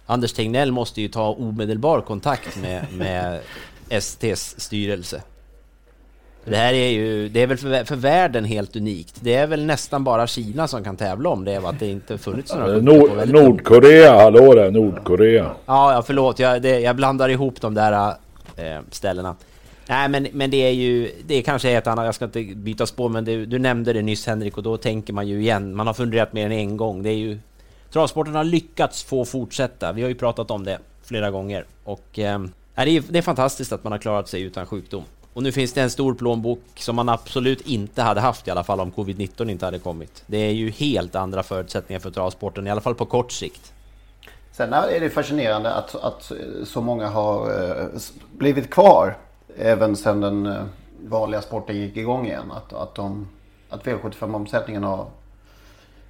Anders 0.06 0.32
Tegnell 0.32 0.72
måste 0.72 1.00
ju 1.00 1.08
ta 1.08 1.28
omedelbar 1.28 2.00
kontakt 2.00 2.56
med, 2.56 2.86
med 2.92 3.40
STs 3.88 4.60
styrelse. 4.60 5.22
Det 6.50 6.56
här 6.56 6.72
är 6.72 6.90
ju, 6.90 7.28
det 7.28 7.42
är 7.42 7.46
väl 7.46 7.56
för, 7.56 7.84
för 7.84 7.96
världen 7.96 8.44
helt 8.44 8.76
unikt. 8.76 9.14
Det 9.20 9.34
är 9.34 9.46
väl 9.46 9.66
nästan 9.66 10.04
bara 10.04 10.26
Kina 10.26 10.68
som 10.68 10.84
kan 10.84 10.96
tävla 10.96 11.28
om 11.28 11.44
det, 11.44 11.56
att 11.56 11.80
det 11.80 11.86
inte 11.86 12.18
funnits 12.18 12.54
några 12.54 12.66
Nord, 12.66 13.28
Nordkorea, 13.28 14.14
hallå 14.14 14.54
där, 14.54 14.70
Nordkorea. 14.70 15.50
Ja, 15.66 15.92
ja 15.92 16.02
förlåt, 16.02 16.38
jag, 16.38 16.62
det, 16.62 16.80
jag 16.80 16.96
blandar 16.96 17.28
ihop 17.28 17.60
de 17.60 17.74
där 17.74 18.14
äh, 18.56 18.80
ställena. 18.90 19.36
Nej, 19.88 20.08
men, 20.08 20.28
men 20.32 20.50
det 20.50 20.56
är 20.56 20.70
ju, 20.70 21.10
det 21.26 21.34
är 21.34 21.42
kanske 21.42 21.70
ett 21.70 21.86
annat, 21.86 22.04
jag 22.04 22.14
ska 22.14 22.24
inte 22.24 22.42
byta 22.42 22.86
spår, 22.86 23.08
men 23.08 23.24
det, 23.24 23.46
du 23.46 23.58
nämnde 23.58 23.92
det 23.92 24.02
nyss 24.02 24.26
Henrik, 24.26 24.56
och 24.56 24.62
då 24.62 24.76
tänker 24.76 25.12
man 25.12 25.28
ju 25.28 25.40
igen, 25.40 25.74
man 25.74 25.86
har 25.86 25.94
funderat 25.94 26.32
mer 26.32 26.46
än 26.46 26.52
en 26.52 26.76
gång. 26.76 27.02
Det 27.02 27.10
är 27.10 27.16
ju, 27.16 27.38
travsporten 27.92 28.34
har 28.34 28.44
lyckats 28.44 29.02
få 29.02 29.24
fortsätta, 29.24 29.92
vi 29.92 30.02
har 30.02 30.08
ju 30.08 30.14
pratat 30.14 30.50
om 30.50 30.64
det 30.64 30.78
flera 31.02 31.30
gånger. 31.30 31.64
Och 31.84 32.18
äh, 32.18 32.40
det, 32.74 32.82
är, 32.82 33.02
det 33.08 33.18
är 33.18 33.22
fantastiskt 33.22 33.72
att 33.72 33.84
man 33.84 33.92
har 33.92 33.98
klarat 33.98 34.28
sig 34.28 34.42
utan 34.42 34.66
sjukdom. 34.66 35.04
Och 35.38 35.44
nu 35.44 35.52
finns 35.52 35.72
det 35.72 35.80
en 35.80 35.90
stor 35.90 36.14
plånbok 36.14 36.60
som 36.74 36.96
man 36.96 37.08
absolut 37.08 37.60
inte 37.60 38.02
hade 38.02 38.20
haft 38.20 38.48
i 38.48 38.50
alla 38.50 38.64
fall 38.64 38.80
om 38.80 38.92
covid-19 38.92 39.50
inte 39.50 39.64
hade 39.64 39.78
kommit. 39.78 40.22
Det 40.26 40.38
är 40.38 40.52
ju 40.52 40.70
helt 40.70 41.14
andra 41.14 41.42
förutsättningar 41.42 42.00
för 42.00 42.10
travsporten, 42.10 42.66
i 42.66 42.70
alla 42.70 42.80
fall 42.80 42.94
på 42.94 43.06
kort 43.06 43.32
sikt. 43.32 43.72
Sen 44.52 44.72
är 44.72 45.00
det 45.00 45.10
fascinerande 45.10 45.74
att, 45.74 45.94
att 45.94 46.32
så 46.64 46.80
många 46.80 47.08
har 47.08 47.70
eh, 47.70 47.86
blivit 48.36 48.70
kvar 48.70 49.16
även 49.56 49.96
sedan 49.96 50.20
den 50.20 50.46
eh, 50.46 50.62
vanliga 51.08 51.42
sporten 51.42 51.76
gick 51.76 51.96
igång 51.96 52.26
igen. 52.26 52.52
Att, 52.52 52.72
att, 52.72 52.94
de, 52.94 53.28
att 53.70 53.84
V75-omsättningen 53.84 54.84
har 54.84 55.06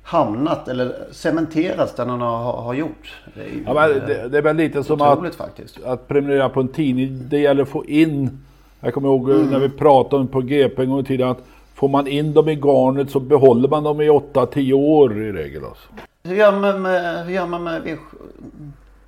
hamnat 0.03 0.69
eller 0.69 1.09
cementerats 1.13 1.95
där 1.95 2.07
den 2.07 2.21
har, 2.21 2.63
har 2.63 2.75
gjort. 2.75 3.17
Det 3.35 3.41
är, 3.41 3.63
ja, 3.67 3.89
det, 3.89 4.29
det 4.29 4.39
är 4.39 4.43
väl 4.43 4.57
lite 4.57 4.85
som 4.85 5.01
att, 5.01 5.35
faktiskt. 5.35 5.85
att 5.85 6.09
prenumerera 6.09 6.49
på 6.49 6.61
en 6.61 6.69
tidning. 6.69 7.29
Det 7.29 7.39
gäller 7.39 7.63
att 7.63 7.69
få 7.69 7.85
in 7.85 8.45
jag 8.81 8.95
kommer 8.95 9.09
ihåg 9.09 9.31
mm. 9.31 9.47
när 9.47 9.59
vi 9.59 9.69
pratade 9.69 10.27
på 10.27 10.41
GP 10.41 10.83
en 10.83 10.91
gång 10.91 11.01
i 11.01 11.05
tiden 11.05 11.29
att 11.29 11.45
får 11.75 11.89
man 11.89 12.07
in 12.07 12.35
dem 12.35 12.49
i 12.49 12.55
garnet 12.55 13.11
så 13.11 13.21
behåller 13.21 13.69
man 13.69 13.85
dem 13.85 14.01
i 14.01 14.09
8-10 14.09 14.73
år 14.73 15.23
i 15.23 15.33
regel. 15.33 15.65
Alltså. 15.65 15.89
Hur 16.23 16.37
gör 16.37 16.61
man 16.61 16.83
med, 16.83 17.27
hur 17.27 17.35
gör 17.35 17.47
man 17.47 17.63
med 17.63 17.99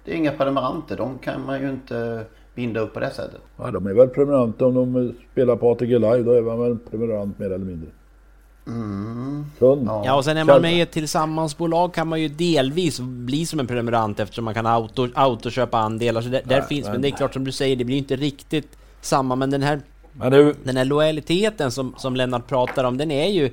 det 0.04 0.12
är 0.12 0.16
inga 0.16 0.32
prenumeranter. 0.32 0.96
De 0.96 1.18
kan 1.18 1.46
man 1.46 1.60
ju 1.60 1.70
inte 1.70 2.24
binda 2.54 2.80
upp 2.80 2.94
på 2.94 3.00
det 3.00 3.10
sättet. 3.10 3.40
Ja, 3.56 3.70
de 3.70 3.86
är 3.86 3.94
väl 3.94 4.08
prenumeranter 4.08 4.66
om 4.66 4.74
de 4.74 5.14
spelar 5.32 5.56
på 5.56 5.70
ATG 5.70 5.98
Live. 5.98 6.22
Då 6.22 6.32
är 6.32 6.42
man 6.42 6.60
väl 6.60 6.78
prenumerant 6.90 7.38
mer 7.38 7.46
eller 7.46 7.64
mindre. 7.64 7.90
Mm. 8.66 9.44
Ja. 9.60 10.16
och 10.16 10.24
sen 10.24 10.36
är 10.36 10.44
man 10.44 10.62
med 10.62 10.74
i 10.74 10.80
ett 10.80 10.90
tillsammansbolag 10.90 11.94
kan 11.94 12.08
man 12.08 12.20
ju 12.20 12.28
delvis 12.28 13.00
bli 13.00 13.46
som 13.46 13.60
en 13.60 13.66
prenumerant 13.66 14.20
eftersom 14.20 14.44
man 14.44 14.54
kan 14.54 14.66
auto, 14.66 15.08
autoköpa 15.14 15.78
andelar. 15.78 16.20
Så 16.20 16.28
där, 16.28 16.42
där 16.44 16.60
finns, 16.60 16.86
men 16.86 17.02
det 17.02 17.08
är 17.08 17.16
klart 17.16 17.32
som 17.32 17.44
du 17.44 17.52
säger, 17.52 17.76
det 17.76 17.84
blir 17.84 17.98
inte 17.98 18.16
riktigt 18.16 18.76
samma, 19.00 19.36
men 19.36 19.50
den 19.50 19.62
här, 19.62 19.80
men 20.12 20.32
det... 20.32 20.54
den 20.64 20.76
här 20.76 20.84
lojaliteten 20.84 21.70
som, 21.70 21.94
som 21.98 22.16
Lennart 22.16 22.48
pratar 22.48 22.84
om, 22.84 22.96
den 22.96 23.10
är 23.10 23.28
ju... 23.28 23.52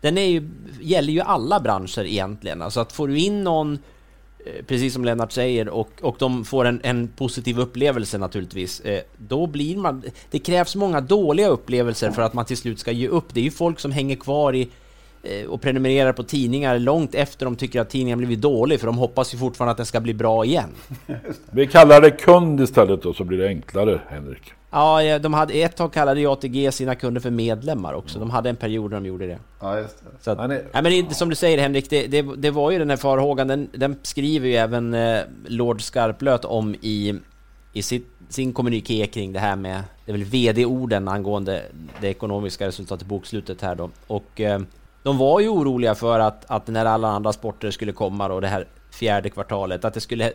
Den 0.00 0.18
är 0.18 0.26
ju, 0.26 0.50
gäller 0.80 1.12
ju 1.12 1.20
alla 1.20 1.60
branscher 1.60 2.04
egentligen. 2.04 2.62
Alltså 2.62 2.80
att 2.80 2.92
får 2.92 3.08
du 3.08 3.18
in 3.18 3.44
någon, 3.44 3.78
eh, 4.46 4.64
precis 4.66 4.92
som 4.92 5.04
Lennart 5.04 5.32
säger, 5.32 5.68
och, 5.68 5.90
och 6.00 6.16
de 6.18 6.44
får 6.44 6.64
en, 6.64 6.80
en 6.84 7.08
positiv 7.08 7.58
upplevelse 7.58 8.18
naturligtvis, 8.18 8.80
eh, 8.80 9.00
då 9.16 9.46
blir 9.46 9.76
man... 9.76 10.02
Det 10.30 10.38
krävs 10.38 10.76
många 10.76 11.00
dåliga 11.00 11.48
upplevelser 11.48 12.10
för 12.10 12.22
att 12.22 12.34
man 12.34 12.44
till 12.44 12.56
slut 12.56 12.78
ska 12.78 12.92
ge 12.92 13.08
upp. 13.08 13.34
Det 13.34 13.40
är 13.40 13.44
ju 13.44 13.50
folk 13.50 13.80
som 13.80 13.92
hänger 13.92 14.16
kvar 14.16 14.54
i 14.54 14.70
och 15.48 15.60
prenumererar 15.60 16.12
på 16.12 16.22
tidningar 16.22 16.78
långt 16.78 17.14
efter 17.14 17.46
de 17.46 17.56
tycker 17.56 17.80
att 17.80 17.90
tidningen 17.90 18.18
blivit 18.18 18.40
dålig, 18.40 18.80
för 18.80 18.86
de 18.86 18.98
hoppas 18.98 19.34
ju 19.34 19.38
fortfarande 19.38 19.70
att 19.70 19.76
den 19.76 19.86
ska 19.86 20.00
bli 20.00 20.14
bra 20.14 20.44
igen. 20.44 20.70
Vi 21.50 21.66
kallar 21.66 22.00
det 22.00 22.10
kund 22.10 22.60
istället 22.60 23.02
då, 23.02 23.14
så 23.14 23.24
blir 23.24 23.38
det 23.38 23.48
enklare, 23.48 24.00
Henrik. 24.08 24.52
Ja, 24.74 25.18
de 25.18 25.34
hade 25.34 25.54
ett 25.54 25.76
tag 25.76 25.92
kallade 25.92 26.20
ju 26.20 26.26
ATG 26.26 26.72
sina 26.72 26.94
kunder 26.94 27.20
för 27.20 27.30
medlemmar 27.30 27.94
också. 27.94 28.18
De 28.18 28.30
hade 28.30 28.50
en 28.50 28.56
period 28.56 28.90
när 28.90 29.00
de 29.00 29.06
gjorde 29.06 29.26
det. 29.26 29.38
Ja, 29.60 29.78
just 29.78 29.98
det. 29.98 30.24
Så 30.24 30.30
att, 30.30 30.48
nej, 30.48 30.64
men 30.72 30.84
det, 30.84 31.14
som 31.14 31.28
du 31.28 31.34
säger 31.34 31.58
Henrik, 31.58 31.90
det, 31.90 32.06
det, 32.06 32.22
det, 32.36 32.50
var 32.50 32.70
ju 32.70 32.78
den 32.78 32.90
här 32.90 32.96
farhågan, 32.96 33.48
den, 33.48 33.68
den 33.72 33.96
skriver 34.02 34.48
ju 34.48 34.54
även 34.54 34.94
eh, 34.94 35.20
Lord 35.46 35.82
Skarplöt 35.82 36.44
om 36.44 36.74
i, 36.74 37.14
i 37.72 37.82
sitt, 37.82 38.08
sin 38.28 38.52
kommuniké 38.52 39.06
kring 39.06 39.32
det 39.32 39.40
här 39.40 39.56
med, 39.56 39.82
det 40.04 40.12
är 40.12 40.16
väl 40.16 40.24
VD-orden 40.24 41.08
angående 41.08 41.62
det 42.00 42.08
ekonomiska 42.08 42.66
resultatet, 42.66 43.06
bokslutet 43.06 43.62
här 43.62 43.74
då. 43.74 43.90
Och 44.06 44.40
eh, 44.40 44.60
de 45.04 45.18
var 45.18 45.40
ju 45.40 45.48
oroliga 45.48 45.94
för 45.94 46.20
att, 46.20 46.50
att 46.50 46.66
när 46.66 46.84
alla 46.84 47.08
andra 47.08 47.32
sporter 47.32 47.70
skulle 47.70 47.92
komma 47.92 48.28
då, 48.28 48.40
det 48.40 48.48
här 48.48 48.66
fjärde 48.90 49.30
kvartalet, 49.30 49.84
att 49.84 49.94
det 49.94 50.00
skulle 50.00 50.30
eh, 50.30 50.34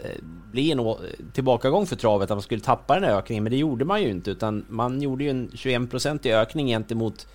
bli 0.51 0.71
en 0.71 0.95
tillbakagång 1.33 1.85
för 1.85 1.95
travet, 1.95 2.31
att 2.31 2.35
man 2.35 2.41
skulle 2.41 2.61
tappa 2.61 2.95
den 2.95 3.03
här 3.03 3.17
ökningen, 3.17 3.43
men 3.43 3.51
det 3.51 3.57
gjorde 3.57 3.85
man 3.85 4.01
ju 4.01 4.09
inte, 4.09 4.31
utan 4.31 4.65
man 4.69 5.01
gjorde 5.01 5.23
ju 5.23 5.29
en 5.29 5.49
21-procentig 5.49 6.33
ökning 6.33 6.67
gentemot 6.67 7.27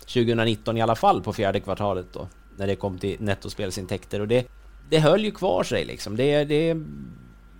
2019 0.00 0.76
i 0.76 0.82
alla 0.82 0.94
fall 0.94 1.22
på 1.22 1.32
fjärde 1.32 1.60
kvartalet 1.60 2.06
då, 2.12 2.28
när 2.56 2.66
det 2.66 2.76
kom 2.76 2.98
till 2.98 3.16
nettospelsintäkter 3.20 4.20
och 4.20 4.28
det, 4.28 4.46
det 4.88 4.98
höll 4.98 5.24
ju 5.24 5.30
kvar 5.30 5.62
sig 5.62 5.84
liksom. 5.84 6.16
Det, 6.16 6.44
det, 6.44 6.76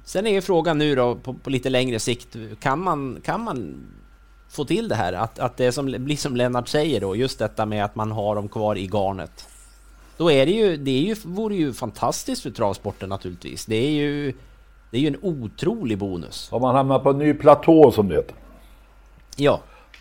sen 0.04 0.26
är 0.26 0.32
ju 0.32 0.40
frågan 0.40 0.78
nu 0.78 0.94
då 0.94 1.14
på, 1.14 1.34
på, 1.34 1.50
lite 1.50 1.70
längre 1.70 1.98
sikt, 1.98 2.36
kan 2.60 2.80
man, 2.80 3.20
kan 3.24 3.40
man 3.40 3.86
få 4.50 4.64
till 4.64 4.88
det 4.88 4.94
här? 4.94 5.12
Att, 5.12 5.38
att 5.38 5.56
det 5.56 5.72
som, 5.72 5.86
blir 5.98 6.16
som 6.16 6.36
Lennart 6.36 6.68
säger 6.68 7.00
då, 7.00 7.16
just 7.16 7.38
detta 7.38 7.66
med 7.66 7.84
att 7.84 7.94
man 7.94 8.12
har 8.12 8.34
dem 8.34 8.48
kvar 8.48 8.76
i 8.78 8.86
garnet. 8.86 9.48
Då 10.16 10.30
är 10.30 10.46
det 10.46 10.52
ju, 10.52 10.76
det 10.76 10.90
är 10.90 11.02
ju, 11.02 11.16
vore 11.24 11.54
ju 11.54 11.72
fantastiskt 11.72 12.42
för 12.42 12.50
travsporten 12.50 13.08
naturligtvis. 13.08 13.66
Det 13.66 13.76
är 13.76 13.90
ju, 13.90 14.32
det 14.90 14.96
är 14.96 15.00
ju 15.00 15.06
en 15.06 15.18
otrolig 15.22 15.98
bonus. 15.98 16.48
Har 16.50 16.60
man 16.60 16.74
hamnat 16.74 17.02
på 17.02 17.10
en 17.10 17.18
ny 17.18 17.34
platå 17.34 17.92
som 17.92 18.08
det 18.08 18.14
heter. 18.14 18.34
Ja, 19.36 19.60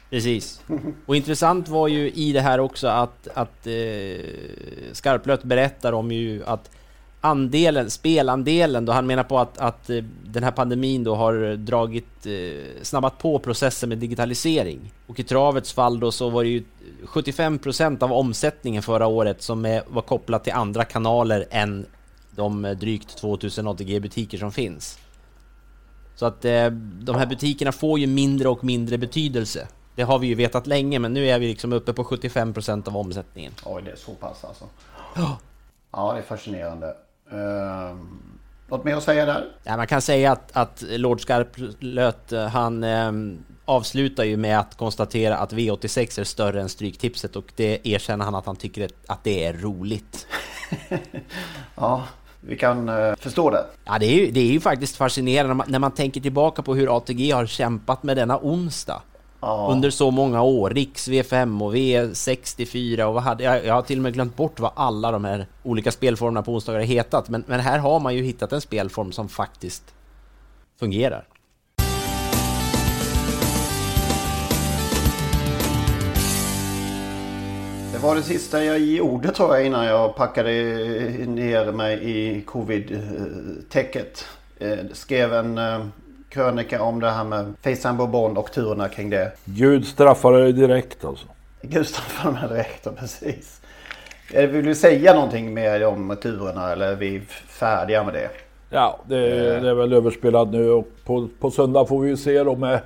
precis. 0.09 0.61
Och 1.05 1.15
intressant 1.15 1.67
var 1.67 1.87
ju 1.87 2.11
i 2.11 2.33
det 2.33 2.41
här 2.41 2.59
också 2.59 2.87
att, 2.87 3.27
att 3.33 3.67
eh, 3.67 4.25
Skarplöt 4.91 5.43
berättar 5.43 5.93
om 5.93 6.11
ju 6.11 6.43
att 6.45 6.69
andelen, 7.21 7.89
spelandelen 7.89 8.85
då 8.85 8.93
han 8.93 9.07
menar 9.07 9.23
på 9.23 9.39
att, 9.39 9.57
att 9.57 9.89
eh, 9.89 10.03
den 10.25 10.43
här 10.43 10.51
pandemin 10.51 11.03
då 11.03 11.15
har 11.15 11.55
dragit, 11.55 12.25
eh, 12.25 12.81
snabbat 12.81 13.17
på 13.17 13.39
processen 13.39 13.89
med 13.89 13.97
digitalisering. 13.97 14.93
Och 15.07 15.19
i 15.19 15.23
travets 15.23 15.73
fall 15.73 15.99
då 15.99 16.11
så 16.11 16.29
var 16.29 16.43
det 16.43 16.49
ju 16.49 16.63
75% 17.05 18.03
av 18.03 18.13
omsättningen 18.13 18.83
förra 18.83 19.07
året 19.07 19.41
som 19.41 19.81
var 19.87 20.01
kopplat 20.01 20.43
till 20.43 20.53
andra 20.53 20.83
kanaler 20.83 21.45
än 21.51 21.85
de 22.35 22.75
drygt 22.79 23.17
2000 23.17 23.67
ATG-butiker 23.67 24.37
som 24.37 24.51
finns. 24.51 24.99
Så 26.15 26.25
att 26.25 26.45
eh, 26.45 26.65
de 27.01 27.15
här 27.15 27.25
butikerna 27.25 27.71
får 27.71 27.99
ju 27.99 28.07
mindre 28.07 28.49
och 28.49 28.63
mindre 28.63 28.97
betydelse. 28.97 29.67
Det 29.95 30.03
har 30.03 30.19
vi 30.19 30.27
ju 30.27 30.35
vetat 30.35 30.67
länge, 30.67 30.99
men 30.99 31.13
nu 31.13 31.29
är 31.29 31.39
vi 31.39 31.47
liksom 31.47 31.73
uppe 31.73 31.93
på 31.93 32.03
75% 32.03 32.87
av 32.87 32.97
omsättningen. 32.97 33.53
Oj, 33.65 33.81
det 33.85 33.91
är 33.91 33.95
så 33.95 34.11
pass 34.11 34.43
alltså. 34.43 34.65
Ja, 35.91 36.13
det 36.13 36.19
är 36.19 36.23
fascinerande. 36.23 36.95
Uh, 37.33 37.97
något 38.67 38.83
mer 38.83 38.95
att 38.95 39.03
säga 39.03 39.25
där? 39.25 39.45
Ja, 39.63 39.77
man 39.77 39.87
kan 39.87 40.01
säga 40.01 40.31
att, 40.31 40.57
att 40.57 40.83
Lord 40.87 41.21
Skarplöt, 41.21 42.33
han, 42.51 42.83
um, 42.83 43.43
avslutar 43.69 44.23
ju 44.23 44.37
med 44.37 44.59
att 44.59 44.77
konstatera 44.77 45.37
att 45.37 45.53
V86 45.53 46.19
är 46.19 46.23
större 46.23 46.61
än 46.61 46.69
Stryktipset 46.69 47.35
och 47.35 47.45
det 47.55 47.87
erkänner 47.87 48.25
han 48.25 48.35
att 48.35 48.45
han 48.45 48.55
tycker 48.55 48.89
att 49.07 49.23
det 49.23 49.45
är 49.45 49.53
roligt. 49.53 50.27
ja, 51.75 52.03
vi 52.41 52.57
kan 52.57 52.89
uh, 52.89 53.15
förstå 53.15 53.49
det. 53.49 53.65
Ja, 53.85 53.99
det 53.99 54.05
är, 54.05 54.25
ju, 54.25 54.31
det 54.31 54.39
är 54.39 54.51
ju 54.51 54.59
faktiskt 54.59 54.95
fascinerande 54.95 55.47
när 55.47 55.55
man, 55.55 55.67
när 55.69 55.79
man 55.79 55.91
tänker 55.91 56.21
tillbaka 56.21 56.61
på 56.61 56.75
hur 56.75 56.97
ATG 56.97 57.31
har 57.31 57.45
kämpat 57.45 58.03
med 58.03 58.17
denna 58.17 58.39
onsdag. 58.41 59.01
Ja. 59.41 59.67
Under 59.71 59.89
så 59.89 60.11
många 60.11 60.41
år, 60.41 60.69
Riks 60.69 61.07
V5 61.07 61.63
och 61.63 61.75
V64 61.75 63.03
och 63.03 63.13
vad 63.13 63.23
hade, 63.23 63.43
jag, 63.43 63.65
jag 63.65 63.73
har 63.73 63.81
till 63.81 63.99
och 63.99 64.03
med 64.03 64.13
glömt 64.13 64.35
bort 64.35 64.59
vad 64.59 64.71
alla 64.75 65.11
de 65.11 65.25
här 65.25 65.47
olika 65.63 65.91
spelformerna 65.91 66.43
på 66.43 66.53
onsdagar 66.53 66.79
har 66.79 66.85
hetat. 66.85 67.29
Men, 67.29 67.43
men 67.47 67.59
här 67.59 67.79
har 67.79 67.99
man 67.99 68.15
ju 68.15 68.23
hittat 68.23 68.53
en 68.53 68.61
spelform 68.61 69.11
som 69.11 69.29
faktiskt 69.29 69.93
fungerar. 70.79 71.27
Det 77.93 78.03
var 78.03 78.15
det 78.15 78.23
sista 78.23 78.63
jag 78.63 78.79
gjorde 78.79 79.31
tror 79.31 79.55
jag 79.55 79.65
innan 79.65 79.85
jag 79.85 80.15
packade 80.15 80.51
ner 81.27 81.71
mig 81.71 81.99
i 82.03 82.41
covid-täcket. 82.41 84.25
Eh, 84.59 84.77
skrev 84.93 85.33
en 85.33 85.57
eh, 85.57 85.85
krönika 86.29 86.83
om 86.83 86.99
det 86.99 87.09
här 87.09 87.23
med 87.23 87.53
Facetime 87.61 87.93
Bourbon 87.93 88.37
och 88.37 88.51
turerna 88.51 88.89
kring 88.89 89.09
det. 89.09 89.31
Gud 89.45 89.85
straffade 89.85 90.41
dig 90.41 90.53
direkt 90.53 91.05
alltså. 91.05 91.27
Gud 91.61 91.87
straffade 91.87 92.33
mig 92.33 92.49
direkt, 92.49 92.87
precis. 92.99 93.61
Eh, 94.33 94.49
vill 94.49 94.65
du 94.65 94.75
säga 94.75 95.13
någonting 95.13 95.53
mer 95.53 95.85
om 95.85 96.17
turerna 96.21 96.71
eller 96.71 96.91
är 96.91 96.95
vi 96.95 97.21
färdiga 97.47 98.03
med 98.03 98.13
det? 98.13 98.29
Ja, 98.69 98.99
det, 99.07 99.19
det 99.59 99.69
är 99.69 99.73
väl 99.73 99.93
överspelat 99.93 100.49
nu 100.49 100.69
och 100.69 100.87
på, 101.05 101.27
på 101.39 101.51
söndag 101.51 101.85
får 101.85 102.01
vi 102.01 102.09
ju 102.09 102.17
se 102.17 102.43
då 102.43 102.55
med... 102.55 102.79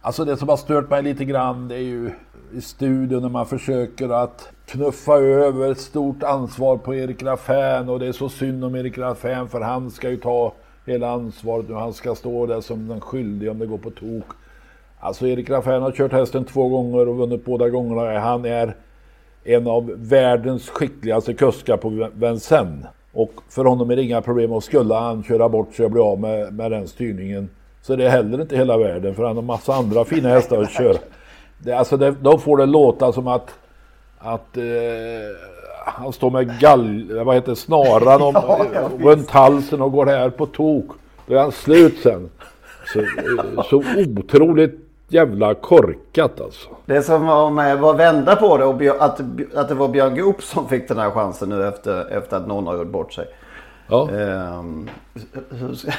Alltså 0.00 0.24
det 0.24 0.36
som 0.36 0.48
har 0.48 0.56
stört 0.56 0.90
mig 0.90 1.02
lite 1.02 1.24
grann 1.24 1.68
det 1.68 1.74
är 1.74 1.78
ju 1.78 2.10
i 2.54 2.60
studion 2.60 3.22
när 3.22 3.28
man 3.28 3.46
försöker 3.46 4.08
att 4.08 4.48
knuffa 4.66 5.16
över 5.16 5.72
ett 5.72 5.80
stort 5.80 6.22
ansvar 6.22 6.76
på 6.76 6.94
Erik 6.94 7.22
Raffin 7.22 7.88
och 7.88 7.98
det 7.98 8.06
är 8.06 8.12
så 8.12 8.28
synd 8.28 8.64
om 8.64 8.74
Erik 8.74 8.98
Raffin 8.98 9.48
för 9.48 9.60
han 9.60 9.90
ska 9.90 10.10
ju 10.10 10.16
ta 10.16 10.52
hela 10.86 11.10
ansvaret 11.10 11.68
nu. 11.68 11.74
Han 11.74 11.92
ska 11.92 12.14
stå 12.14 12.46
där 12.46 12.60
som 12.60 12.88
den 12.88 13.00
skyldige 13.00 13.50
om 13.50 13.58
det 13.58 13.66
går 13.66 13.78
på 13.78 13.90
tok. 13.90 14.24
Alltså 15.00 15.26
Erik 15.26 15.50
Raffin 15.50 15.82
har 15.82 15.92
kört 15.92 16.12
hästen 16.12 16.44
två 16.44 16.68
gånger 16.68 17.08
och 17.08 17.16
vunnit 17.16 17.44
båda 17.44 17.68
gångerna. 17.68 18.18
Han 18.20 18.44
är 18.44 18.76
en 19.44 19.66
av 19.66 19.92
världens 19.96 20.70
skickligaste 20.70 21.34
kuskar 21.34 21.76
på 21.76 22.08
Vincennes. 22.14 22.86
Och 23.12 23.32
för 23.48 23.64
honom 23.64 23.90
är 23.90 23.96
det 23.96 24.02
inga 24.02 24.22
problem 24.22 24.52
och 24.52 24.64
skulle 24.64 24.94
han 24.94 25.22
köra 25.22 25.48
bort 25.48 25.74
sig 25.74 25.84
och 25.84 25.90
bli 25.90 26.00
av 26.00 26.20
med, 26.20 26.52
med 26.52 26.70
den 26.70 26.88
styrningen 26.88 27.48
så 27.82 27.96
det 27.96 28.04
är 28.04 28.10
heller 28.10 28.40
inte 28.40 28.56
hela 28.56 28.78
världen 28.78 29.14
för 29.14 29.24
han 29.24 29.36
har 29.36 29.42
massa 29.42 29.74
andra 29.74 30.04
fina 30.04 30.28
hästar 30.28 30.62
att 30.62 30.70
köra. 30.70 30.98
Det, 31.58 31.72
alltså 31.72 31.96
det, 31.96 32.14
de 32.20 32.40
får 32.40 32.56
det 32.56 32.66
låta 32.66 33.12
som 33.12 33.28
att, 33.28 33.54
att 34.18 34.56
eh, 34.56 34.62
han 35.86 36.12
står 36.12 36.30
med 36.30 36.60
gall, 36.60 37.22
vad 37.24 37.34
heter 37.34 37.54
snaran 37.54 38.22
om, 38.22 38.34
ja, 38.48 38.66
ja, 38.74 38.90
runt 39.00 39.30
halsen 39.30 39.82
och 39.82 39.92
går 39.92 40.06
här 40.06 40.30
på 40.30 40.46
tok. 40.46 40.86
Då 41.26 41.34
är 41.34 41.38
han 41.38 41.52
slut 41.52 41.98
sen. 42.02 42.30
Så, 42.86 43.04
så 43.70 43.82
otroligt 44.18 44.78
jävla 45.08 45.54
korkat 45.54 46.40
alltså. 46.40 46.68
Det 46.86 47.02
som 47.02 47.28
om 47.28 47.58
jag 47.58 47.76
var 47.76 47.94
vända 47.94 48.36
på 48.36 48.56
det 48.56 48.64
och 48.64 49.04
att, 49.04 49.20
att 49.54 49.68
det 49.68 49.74
var 49.74 49.88
Björn 49.88 50.16
Goop 50.16 50.42
som 50.42 50.68
fick 50.68 50.88
den 50.88 50.98
här 50.98 51.10
chansen 51.10 51.48
nu 51.48 51.68
efter, 51.68 52.18
efter 52.18 52.36
att 52.36 52.46
någon 52.46 52.66
har 52.66 52.76
gjort 52.76 52.88
bort 52.88 53.12
sig. 53.12 53.26
Ja. 53.86 54.08
Um, 54.10 54.90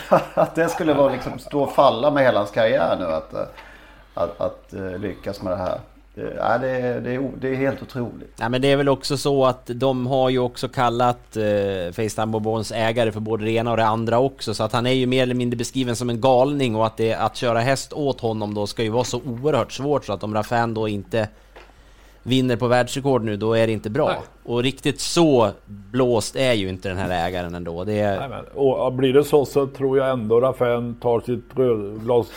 att 0.33 0.55
det 0.55 0.69
skulle 0.69 0.93
vara 0.93 1.13
liksom 1.13 1.39
stå 1.39 1.61
och 1.63 1.71
falla 1.71 2.11
med 2.11 2.23
hela 2.23 2.39
hans 2.39 2.51
karriär 2.51 2.95
nu 2.99 3.05
att, 3.05 3.33
att, 4.13 4.41
att 4.41 4.73
uh, 4.73 4.97
lyckas 4.97 5.41
med 5.41 5.53
det 5.53 5.57
här. 5.57 5.79
Ja, 6.15 6.57
det, 6.57 6.69
är, 6.69 7.01
det, 7.01 7.15
är, 7.15 7.31
det 7.41 7.47
är 7.47 7.55
helt 7.55 7.81
otroligt. 7.81 8.33
Ja, 8.39 8.49
men 8.49 8.61
det 8.61 8.71
är 8.71 8.77
väl 8.77 8.89
också 8.89 9.17
så 9.17 9.45
att 9.45 9.69
de 9.75 10.07
har 10.07 10.29
ju 10.29 10.39
också 10.39 10.67
kallat 10.67 11.37
eh, 11.37 11.43
Facetime 11.93 12.25
Bourbons 12.25 12.71
ägare 12.71 13.11
för 13.11 13.19
både 13.19 13.45
det 13.45 13.51
ena 13.51 13.71
och 13.71 13.77
det 13.77 13.85
andra 13.85 14.19
också. 14.19 14.53
Så 14.53 14.63
att 14.63 14.73
han 14.73 14.85
är 14.85 14.91
ju 14.91 15.05
mer 15.05 15.23
eller 15.23 15.35
mindre 15.35 15.57
beskriven 15.57 15.95
som 15.95 16.09
en 16.09 16.21
galning 16.21 16.75
och 16.75 16.85
att, 16.85 16.97
det, 16.97 17.13
att 17.13 17.35
köra 17.35 17.59
häst 17.59 17.93
åt 17.93 18.19
honom 18.21 18.53
då 18.53 18.67
ska 18.67 18.83
ju 18.83 18.89
vara 18.89 19.03
så 19.03 19.21
oerhört 19.25 19.71
svårt 19.71 20.05
så 20.05 20.13
att 20.13 20.23
om 20.23 20.33
Raffan 20.33 20.73
då 20.73 20.87
inte 20.87 21.29
vinner 22.23 22.55
på 22.55 22.67
världsrekord 22.67 23.23
nu, 23.23 23.37
då 23.37 23.53
är 23.53 23.67
det 23.67 23.73
inte 23.73 23.89
bra. 23.89 24.07
Nej. 24.07 24.17
Och 24.43 24.63
riktigt 24.63 24.99
så 24.99 25.49
blåst 25.65 26.35
är 26.35 26.53
ju 26.53 26.69
inte 26.69 26.89
den 26.89 26.97
här 26.97 27.27
ägaren 27.27 27.55
ändå. 27.55 27.83
Det 27.83 27.99
är... 27.99 28.19
Nej, 28.19 28.29
men, 28.29 28.45
och 28.53 28.93
blir 28.93 29.13
det 29.13 29.23
så 29.23 29.45
så 29.45 29.67
tror 29.67 29.97
jag 29.97 30.09
ändå 30.09 30.41
Raffan 30.41 30.95
tar 30.95 31.19
sitt 31.19 31.45
röd, 31.55 32.03
glas 32.03 32.27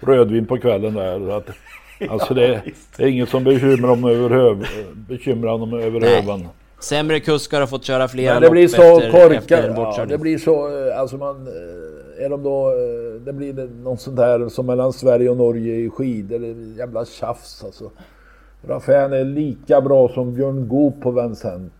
rödvin 0.00 0.46
på 0.46 0.58
kvällen 0.58 0.94
där. 0.94 1.36
Att 1.36 1.50
Alltså 2.10 2.34
det, 2.34 2.62
det 2.96 3.02
är 3.02 3.06
inget 3.06 3.28
som 3.28 3.44
bekymrar 3.44 3.88
dem 3.88 4.04
över, 4.04 4.30
höv, 4.30 4.66
bekymrar 5.08 5.58
dem 5.58 5.74
över 5.74 6.00
hövan. 6.00 6.48
Sämre 6.80 7.20
kuskar 7.20 7.60
har 7.60 7.66
fått 7.66 7.84
köra 7.84 8.08
flera 8.08 8.34
Men 8.34 8.42
det 8.42 8.50
blir 8.50 8.68
så 8.68 9.00
korkat. 9.10 9.96
Ja, 9.96 10.06
det 10.08 10.18
blir 10.18 10.38
så, 10.38 10.86
eh, 10.88 11.00
alltså 11.00 11.16
man... 11.16 11.46
Eh, 11.46 12.24
är 12.24 12.28
de 12.28 12.42
då... 12.42 12.68
Eh, 12.68 13.20
det 13.24 13.32
blir 13.32 13.68
något 13.84 14.00
sånt 14.00 14.16
där 14.16 14.48
som 14.48 14.66
mellan 14.66 14.92
Sverige 14.92 15.30
och 15.30 15.36
Norge 15.36 15.74
i 15.74 15.90
skidor. 15.90 16.40
Jävla 16.78 17.04
tjafs 17.04 17.64
alltså. 17.64 17.90
Raffin 18.66 18.94
är 19.12 19.24
lika 19.24 19.80
bra 19.80 20.08
som 20.08 20.34
Björn 20.34 20.68
Goop 20.68 21.00
på 21.00 21.10
Vincennes. 21.10 21.72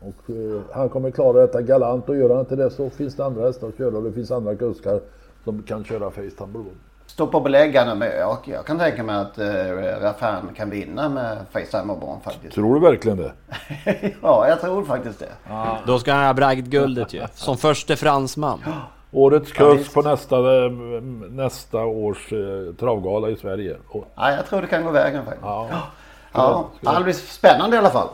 Och 0.00 0.30
uh, 0.30 0.60
han 0.72 0.88
kommer 0.88 1.10
klara 1.10 1.40
detta 1.40 1.62
galant 1.62 2.08
och 2.08 2.16
gör 2.16 2.30
han 2.30 2.40
inte 2.40 2.56
det 2.56 2.70
så 2.70 2.90
finns 2.90 3.16
det 3.16 3.24
andra 3.24 3.46
hästar 3.46 3.68
att 3.68 3.78
köra 3.78 3.96
och 3.96 4.02
det 4.02 4.12
finns 4.12 4.30
andra 4.30 4.54
kuskar 4.54 5.00
som 5.44 5.62
kan 5.62 5.84
köra 5.84 6.10
Facetime 6.10 6.52
Blue 6.52 6.64
stå 7.10 7.26
på 7.26 7.40
beläggarna 7.40 7.94
med 7.94 8.18
jag, 8.18 8.38
jag 8.44 8.66
kan 8.66 8.78
tänka 8.78 9.02
mig 9.02 9.16
att 9.16 9.38
eh, 9.38 9.46
Raffan 10.00 10.50
kan 10.56 10.70
vinna 10.70 11.08
med 11.08 11.38
Facetime 11.52 11.92
och 11.92 12.00
Barn 12.00 12.20
faktiskt. 12.24 12.54
Tror 12.54 12.74
du 12.74 12.80
verkligen 12.80 13.18
det? 13.18 13.32
ja, 14.22 14.48
jag 14.48 14.60
tror 14.60 14.84
faktiskt 14.84 15.18
det. 15.18 15.52
Ah. 15.52 15.76
Då 15.86 15.98
ska 15.98 16.12
han 16.12 16.26
ha 16.26 16.34
bragdguldet 16.34 17.12
ju. 17.12 17.22
Som 17.34 17.58
förste 17.58 17.96
fransman. 17.96 18.64
Årets 19.12 19.52
kurs 19.52 19.80
ja, 19.84 20.02
på 20.02 20.08
nästa, 20.08 20.36
eh, 20.36 20.70
nästa 21.30 21.78
års 21.78 22.32
eh, 22.32 22.74
travgala 22.74 23.28
i 23.28 23.36
Sverige. 23.36 23.76
Ja, 23.92 24.32
jag 24.32 24.46
tror 24.46 24.60
det 24.60 24.66
kan 24.66 24.84
gå 24.84 24.90
vägen 24.90 25.24
faktiskt. 25.24 25.44
Ja, 25.44 25.68
ja. 26.32 26.68
ja 26.80 26.98
det 26.98 27.04
blir 27.04 27.14
spännande 27.14 27.76
i 27.76 27.78
alla 27.78 27.90
fall. 27.90 28.08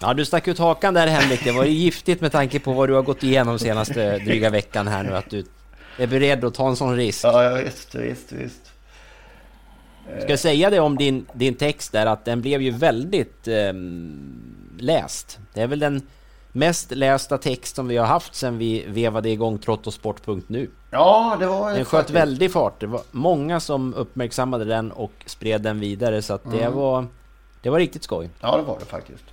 Ja, 0.00 0.14
du 0.14 0.24
stack 0.24 0.48
ut 0.48 0.58
hakan 0.58 0.94
där 0.94 1.06
Henrik. 1.06 1.44
Det 1.44 1.52
var 1.52 1.64
ju 1.64 1.70
giftigt 1.70 2.20
med 2.20 2.32
tanke 2.32 2.60
på 2.60 2.72
vad 2.72 2.88
du 2.88 2.94
har 2.94 3.02
gått 3.02 3.22
igenom 3.22 3.58
senaste 3.58 4.18
dryga 4.18 4.50
veckan 4.50 4.88
här 4.88 5.02
nu. 5.02 5.16
Att 5.16 5.30
du 5.30 5.44
är 5.98 6.06
beredd 6.06 6.44
att 6.44 6.54
ta 6.54 6.68
en 6.68 6.76
sån 6.76 6.96
risk. 6.96 7.24
Ja, 7.24 7.44
ja 7.44 7.64
visst, 7.64 7.94
visst, 7.94 8.32
visst. 8.32 8.72
Ska 10.20 10.30
jag 10.30 10.38
säga 10.38 10.70
det 10.70 10.80
om 10.80 10.96
din, 10.96 11.26
din 11.32 11.54
text 11.54 11.92
där 11.92 12.06
att 12.06 12.24
den 12.24 12.40
blev 12.40 12.62
ju 12.62 12.70
väldigt 12.70 13.48
eh, 13.48 13.72
läst. 14.78 15.38
Det 15.54 15.60
är 15.60 15.66
väl 15.66 15.78
den 15.78 16.02
mest 16.52 16.90
lästa 16.90 17.38
text 17.38 17.76
som 17.76 17.88
vi 17.88 17.96
har 17.96 18.06
haft 18.06 18.34
sen 18.34 18.58
vi 18.58 18.84
vevade 18.88 19.30
igång 19.30 19.58
trottosport.nu. 19.58 20.70
Ja, 20.90 21.36
det 21.40 21.46
var 21.46 21.74
Den 21.74 21.84
sköt 21.84 22.10
väldigt 22.10 22.52
fart. 22.52 22.80
Det 22.80 22.86
var 22.86 23.00
många 23.10 23.60
som 23.60 23.94
uppmärksammade 23.94 24.64
den 24.64 24.92
och 24.92 25.12
spred 25.26 25.62
den 25.62 25.80
vidare 25.80 26.22
så 26.22 26.34
att 26.34 26.50
det 26.50 26.62
mm. 26.62 26.74
var... 26.74 27.06
Det 27.62 27.70
var 27.70 27.78
riktigt 27.78 28.02
skoj. 28.02 28.30
Ja, 28.40 28.56
det 28.56 28.62
var 28.62 28.78
det 28.78 28.84
faktiskt. 28.84 29.24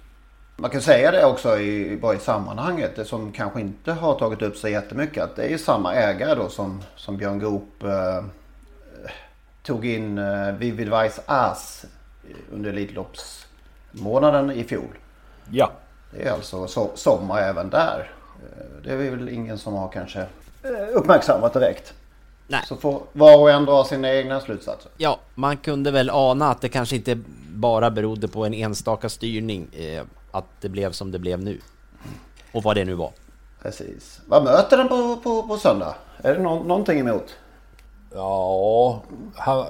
Man 0.62 0.70
kan 0.70 0.82
säga 0.82 1.12
det 1.12 1.26
också 1.26 1.60
i, 1.60 1.98
bara 2.02 2.16
i 2.16 2.20
sammanhanget, 2.20 2.96
det 2.96 3.06
som 3.06 3.32
kanske 3.32 3.62
inte 3.62 3.92
har 3.92 4.20
tagit 4.20 4.42
upp 4.42 4.58
sig 4.58 4.72
jättemycket. 4.72 5.24
Att 5.24 5.36
det 5.36 5.44
är 5.44 5.50
ju 5.50 5.58
samma 5.58 5.96
ägare 5.96 6.36
då 6.36 6.50
som, 6.50 6.84
som 6.96 7.18
Björn 7.18 7.40
Goop 7.40 7.84
eh, 7.84 8.24
tog 9.64 9.86
in 9.86 10.18
eh, 10.18 10.52
Vivid 10.52 10.90
Vice 10.90 11.22
Ass 11.26 11.86
under 12.52 12.70
Elitloppsmånaden 12.70 14.52
i 14.52 14.64
fjol. 14.64 14.98
Ja. 15.52 15.72
Det 16.12 16.28
är 16.28 16.32
alltså 16.32 16.68
so 16.68 16.92
sommar 16.96 17.42
även 17.42 17.70
där. 17.70 18.12
Eh, 18.44 18.84
det 18.84 18.92
är 18.92 18.98
väl 18.98 19.30
ingen 19.30 19.58
som 19.58 19.74
har 19.74 19.90
kanske 19.90 20.20
eh, 20.64 20.88
uppmärksammat 20.94 21.54
direkt. 21.54 21.94
Nej. 22.48 22.62
Så 22.68 22.76
får 22.76 23.02
var 23.14 23.38
och 23.38 23.52
en 23.52 23.66
dra 23.66 23.84
sina 23.84 24.14
egna 24.14 24.40
slutsatser. 24.40 24.92
Ja, 24.98 25.20
man 25.36 25.58
kunde 25.58 25.92
väl 25.92 26.10
ana 26.10 26.52
att 26.52 26.62
det 26.62 26.70
kanske 26.70 26.96
inte 26.96 27.20
bara 27.50 27.92
berodde 27.92 28.28
på 28.28 28.46
en 28.46 28.54
enstaka 28.54 29.10
styrning. 29.10 29.68
Eh, 30.32 30.38
att 30.38 30.46
det 30.62 30.70
blev 30.70 30.92
som 30.92 31.12
det 31.12 31.20
blev 31.20 31.44
nu. 31.44 31.60
Och 32.52 32.64
vad 32.64 32.76
det 32.76 32.86
nu 32.86 32.94
var. 32.94 33.12
Precis. 33.62 34.22
Vad 34.28 34.44
möter 34.44 34.78
den 34.78 34.88
på, 34.88 35.18
på, 35.24 35.48
på 35.48 35.58
söndag? 35.58 35.96
Är 36.18 36.34
det 36.34 36.42
no 36.42 36.64
någonting 36.64 37.00
emot? 37.00 37.38
Ja, 38.14 39.02
han, 39.36 39.66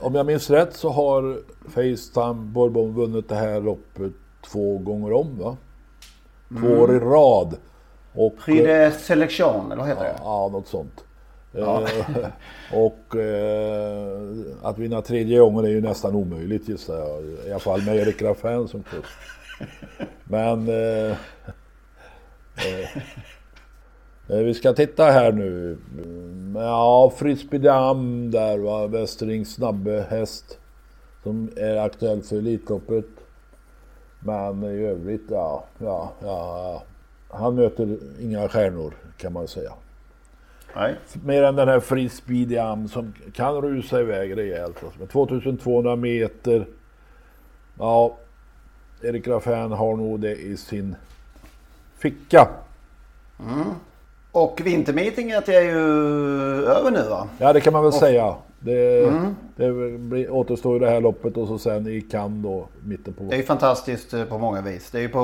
om 0.00 0.14
jag 0.14 0.26
minns 0.26 0.50
rätt 0.50 0.76
så 0.76 0.88
har 0.88 1.40
Facetime 1.68 2.34
Bourbon 2.34 2.94
vunnit 2.94 3.28
det 3.28 3.34
här 3.34 3.60
loppet 3.60 4.12
två 4.52 4.78
gånger 4.78 5.12
om 5.12 5.38
va? 5.38 5.56
Två 6.48 6.66
mm. 6.66 6.80
år 6.80 6.96
i 6.96 6.98
rad. 6.98 7.56
Och, 8.14 8.38
Prix 8.38 8.66
de 8.66 8.90
Selection 8.90 9.72
eller 9.72 9.76
vad 9.76 9.88
heter 9.88 10.04
ja, 10.04 10.12
det? 10.12 10.18
Ja, 10.22 10.48
något 10.52 10.68
sånt. 10.68 11.04
Ja. 11.52 11.82
Eh, 11.82 12.28
och 12.78 13.16
eh, 13.16 14.18
att 14.62 14.78
vinna 14.78 15.02
tredje 15.02 15.38
gången 15.38 15.64
är 15.64 15.68
ju 15.68 15.80
nästan 15.80 16.14
omöjligt 16.14 16.68
gissar 16.68 16.98
jag. 16.98 17.24
I 17.46 17.50
alla 17.50 17.58
fall 17.58 17.82
med 17.82 17.96
Erik 17.96 18.22
Raffin 18.22 18.68
som 18.68 18.82
kusk. 18.82 19.08
Men... 20.24 20.68
Eh, 20.68 21.10
eh, 22.56 23.02
Eh, 24.30 24.38
Vi 24.38 24.54
ska 24.54 24.72
titta 24.72 25.04
här 25.04 25.32
nu. 25.32 25.78
Ja, 26.54 27.12
Frisbee 27.16 27.58
Dam 27.58 28.30
där 28.30 28.58
va. 28.58 28.86
Westerings 28.86 29.54
snabbe 29.54 30.06
häst. 30.10 30.58
Som 31.22 31.50
är 31.56 31.76
aktuell 31.76 32.22
för 32.22 32.36
Elitloppet. 32.36 33.04
Men 34.20 34.64
i 34.64 34.84
övrigt, 34.86 35.24
ja, 35.30 35.64
ja, 35.78 36.12
ja. 36.22 36.82
Han 37.30 37.54
möter 37.54 37.98
inga 38.20 38.48
stjärnor 38.48 38.94
kan 39.16 39.32
man 39.32 39.48
säga. 39.48 39.72
Nej. 40.76 40.94
Mer 41.24 41.42
än 41.42 41.56
den 41.56 41.68
här 41.68 41.80
Frisbee 41.80 42.44
Dam 42.44 42.88
som 42.88 43.12
kan 43.34 43.62
rusa 43.62 44.00
iväg 44.00 44.36
rejält. 44.36 44.84
Alltså. 44.84 44.98
Med 44.98 45.08
2200 45.10 45.96
meter. 45.96 46.66
Ja, 47.78 48.16
Erik 49.02 49.28
Raffin 49.28 49.72
har 49.72 49.96
nog 49.96 50.20
det 50.20 50.34
i 50.36 50.56
sin 50.56 50.96
ficka. 51.98 52.48
Och 54.32 54.60
vintermeetinget 54.64 55.48
är 55.48 55.60
ju 55.60 55.78
över 56.66 56.90
nu 56.90 57.02
va? 57.02 57.28
Ja, 57.38 57.52
det 57.52 57.60
kan 57.60 57.72
man 57.72 57.82
väl 57.82 57.92
säga. 57.92 58.34
Det, 58.60 59.04
Mm. 59.04 59.36
det 59.56 59.98
blir, 59.98 60.30
återstår 60.30 60.72
ju 60.72 60.78
det 60.78 60.90
här 60.90 61.00
loppet 61.00 61.36
och 61.36 61.48
så 61.48 61.58
sen 61.58 61.86
i 61.86 62.00
Cannes 62.00 62.42
då, 62.42 62.66
mitten 62.84 63.14
på... 63.14 63.24
Det 63.24 63.34
är 63.34 63.36
ju 63.36 63.44
fantastiskt 63.44 64.14
eh, 64.14 64.24
på 64.24 64.38
många 64.38 64.60
vis. 64.60 64.90
Det 64.90 64.98
är 64.98 65.02
ju 65.02 65.08
på 65.08 65.18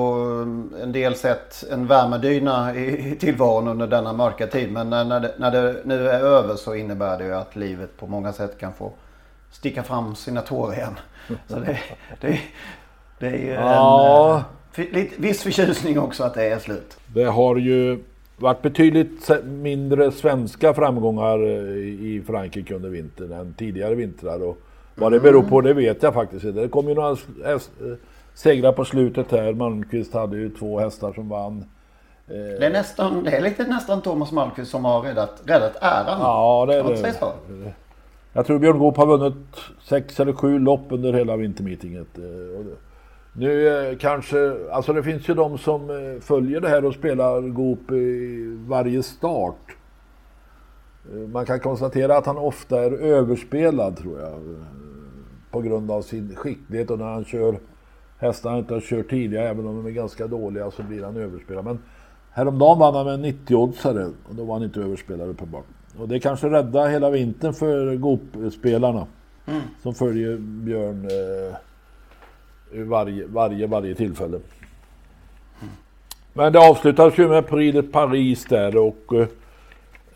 eh, 0.77 0.83
en 0.83 0.93
del 0.93 1.15
sätt 1.15 1.65
en 1.71 1.87
värmedyna 1.87 2.75
i 2.77 3.17
tillvaron 3.21 3.69
under 3.69 3.87
denna 3.87 4.13
mörka 4.13 4.47
tid. 4.47 4.73
Men 4.73 4.91
när, 4.91 5.05
när, 5.05 5.21
det, 5.21 5.35
när 5.37 5.51
det 5.51 5.77
nu 5.85 6.09
är 6.09 6.21
över 6.21 6.57
så 6.57 6.75
innebär 6.75 7.19
det 7.19 7.25
ju 7.25 7.35
att 7.35 7.57
livet 7.57 7.97
på 7.97 8.07
många 8.07 8.33
sätt 8.33 8.59
kan 8.59 8.73
få 8.73 8.93
sticka 9.51 9.83
fram 9.83 10.15
sina 10.15 10.41
tår 10.41 10.75
igen. 10.75 10.95
Så 11.49 11.59
det, 11.59 11.79
det, 12.21 12.41
det 13.25 13.37
är 13.37 13.39
ju 13.39 13.53
Ja. 13.53 14.45
en 14.77 14.85
eh, 14.97 15.05
viss 15.17 15.43
förtjusning 15.43 15.99
också 15.99 16.25
att 16.25 16.35
det 16.35 16.45
är 16.45 16.59
slut. 16.59 16.97
Det 17.15 17.25
har 17.25 17.57
ju 17.57 17.99
varit 18.37 18.63
betydligt 18.63 19.31
mindre 19.45 20.13
svenska 20.13 20.75
framgångar 20.75 21.39
eh, 21.47 21.77
i 21.79 22.23
Frankrike 22.27 22.75
under 22.75 22.89
vintern 22.89 23.33
än 23.33 23.55
tidigare 23.55 23.95
vintrar. 23.95 24.43
Och 24.43 24.59
vad 24.95 25.13
det 25.13 25.21
beror 25.21 25.43
på 25.43 25.61
det 25.61 25.75
vet 25.75 26.03
jag 26.03 26.15
faktiskt 26.15 26.45
inte. 26.45 26.61
Det 26.61 26.69
kom 26.69 26.89
ju 26.89 26.95
några 26.95 27.11
eh, 27.11 27.59
segrar 28.35 28.73
på 28.73 28.85
slutet 28.85 29.31
här. 29.33 29.53
Malmqvist 29.53 30.15
hade 30.15 30.37
ju 30.37 30.51
två 30.51 30.79
hästar 30.81 31.13
som 31.13 31.29
vann. 31.29 31.65
Det 32.27 32.67
är, 32.67 32.71
nästan, 32.71 33.25
det 33.25 33.31
är 33.31 33.41
lite 33.41 33.65
nästan 33.65 34.03
Thomas 34.03 34.33
Malmqvist 34.33 34.71
som 34.71 34.85
har 34.85 35.03
räddat, 35.03 35.43
räddat 35.45 35.77
äran. 35.81 36.21
Ja, 36.21 36.65
det 36.69 36.75
är 36.75 36.85
det. 36.85 36.97
säga 36.97 37.13
så? 37.13 37.33
Jag 38.33 38.47
tror 38.47 38.59
Björn 38.59 38.79
Goop 38.79 38.97
har 38.97 39.07
vunnit 39.07 39.35
sex 39.83 40.21
eller 40.21 40.33
sju 40.33 40.59
lopp 40.59 40.87
under 40.91 41.13
hela 41.13 41.37
vintermeetinget. 41.37 42.19
Eh, 43.35 43.41
Nu 43.41 43.69
eh, 43.91 43.97
kanske, 43.99 44.57
alltså 44.73 44.93
det 44.93 45.03
finns 45.03 45.29
ju 45.29 45.35
de 45.35 45.59
som 45.59 45.91
eh, 45.91 46.21
följer 46.21 46.61
det 46.61 46.69
här 46.69 46.85
och 46.85 46.95
spelar 46.95 47.41
Goop 47.41 47.91
i 47.91 48.57
varje 48.69 49.03
start. 49.03 49.77
Eh, 51.13 51.19
Man 51.29 51.47
kan 51.47 51.61
konstatera 51.61 52.17
att 52.17 52.27
han 52.27 52.39
ofta 52.39 52.85
är 52.85 52.93
överspelad 52.93 53.97
tror 53.97 54.21
jag. 54.21 54.29
eh, 54.33 54.39
På 55.51 55.61
grund 55.61 55.91
av 55.91 56.03
sin 56.03 56.37
skicklighet 56.37 56.91
och 56.91 56.99
när 56.99 57.13
han 57.13 57.25
kör 57.25 57.59
hästar 58.19 58.51
han 58.51 58.59
inte 58.59 58.75
har 58.75 58.81
kört 58.81 59.11
tidigare, 59.11 59.49
även 59.49 59.67
om 59.67 59.77
de 59.77 59.87
är 59.87 59.91
ganska 59.91 60.27
dåliga 60.27 60.71
så 60.71 60.83
blir 60.83 61.05
han 61.05 61.17
överspelad. 61.17 61.65
Men 61.65 61.79
häromdagen 62.31 62.79
vann 62.79 62.95
han 62.95 63.05
med 63.07 63.15
en 63.15 63.25
90-oddsare 63.25 64.11
och 64.29 64.35
då 64.35 64.45
var 64.45 64.55
han 64.55 64.63
inte 64.63 64.81
överspelad 64.81 65.29
uppenbart. 65.29 65.65
Och 65.99 66.09
det 66.09 66.21
kanske 66.21 66.51
räddar 66.51 66.89
hela 66.89 67.11
vintern 67.11 67.53
för 67.55 67.97
Goop-spelarna. 67.97 69.07
Mm. 69.47 69.61
Som 69.83 69.95
följer 69.95 70.37
Björn 70.37 71.05
eh, 71.05 71.57
varje, 72.73 73.27
varje, 73.27 73.67
varje 73.67 73.95
tillfälle. 73.95 74.41
Men 76.33 76.53
det 76.53 76.59
avslutas 76.59 77.19
ju 77.19 77.29
med 77.29 77.47
Prix 77.49 77.75
de 77.75 77.83
Paris 77.83 78.45
där 78.45 78.77
och, 78.77 79.13
eh, 79.13 79.27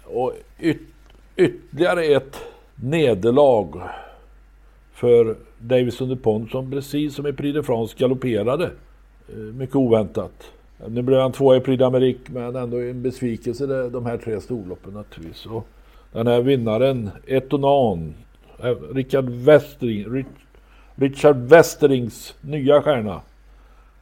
och 0.04 0.32
yt, 0.60 0.80
ytterligare 1.36 2.04
ett 2.04 2.40
nederlag 2.74 3.82
för 4.92 5.36
Davison 5.58 6.08
DuPont 6.08 6.50
som 6.50 6.70
precis 6.70 7.14
som 7.14 7.26
i 7.26 7.32
Prix 7.32 7.54
de 7.54 7.62
France 7.62 7.94
galopperade. 7.98 8.70
Eh, 9.28 9.36
mycket 9.36 9.76
oväntat. 9.76 10.52
Nu 10.88 11.02
blev 11.02 11.20
han 11.20 11.32
tvåa 11.32 11.56
i 11.56 11.60
Prix 11.60 11.82
d'Amérique 11.82 12.30
men 12.30 12.56
ändå 12.56 12.76
en 12.76 13.02
besvikelse 13.02 13.66
de 13.66 14.06
här 14.06 14.16
tre 14.16 14.40
storloppen 14.40 14.92
naturligtvis. 14.92 15.46
Och 15.46 15.66
den 16.12 16.26
här 16.26 16.40
vinnaren, 16.40 17.10
Etonan, 17.26 18.14
eh, 18.62 18.74
Richard 18.94 19.28
Westring, 19.28 20.12
Rich, 20.12 20.26
Richard 21.00 21.36
Westerings 21.36 22.34
nya 22.40 22.82
stjärna. 22.82 23.20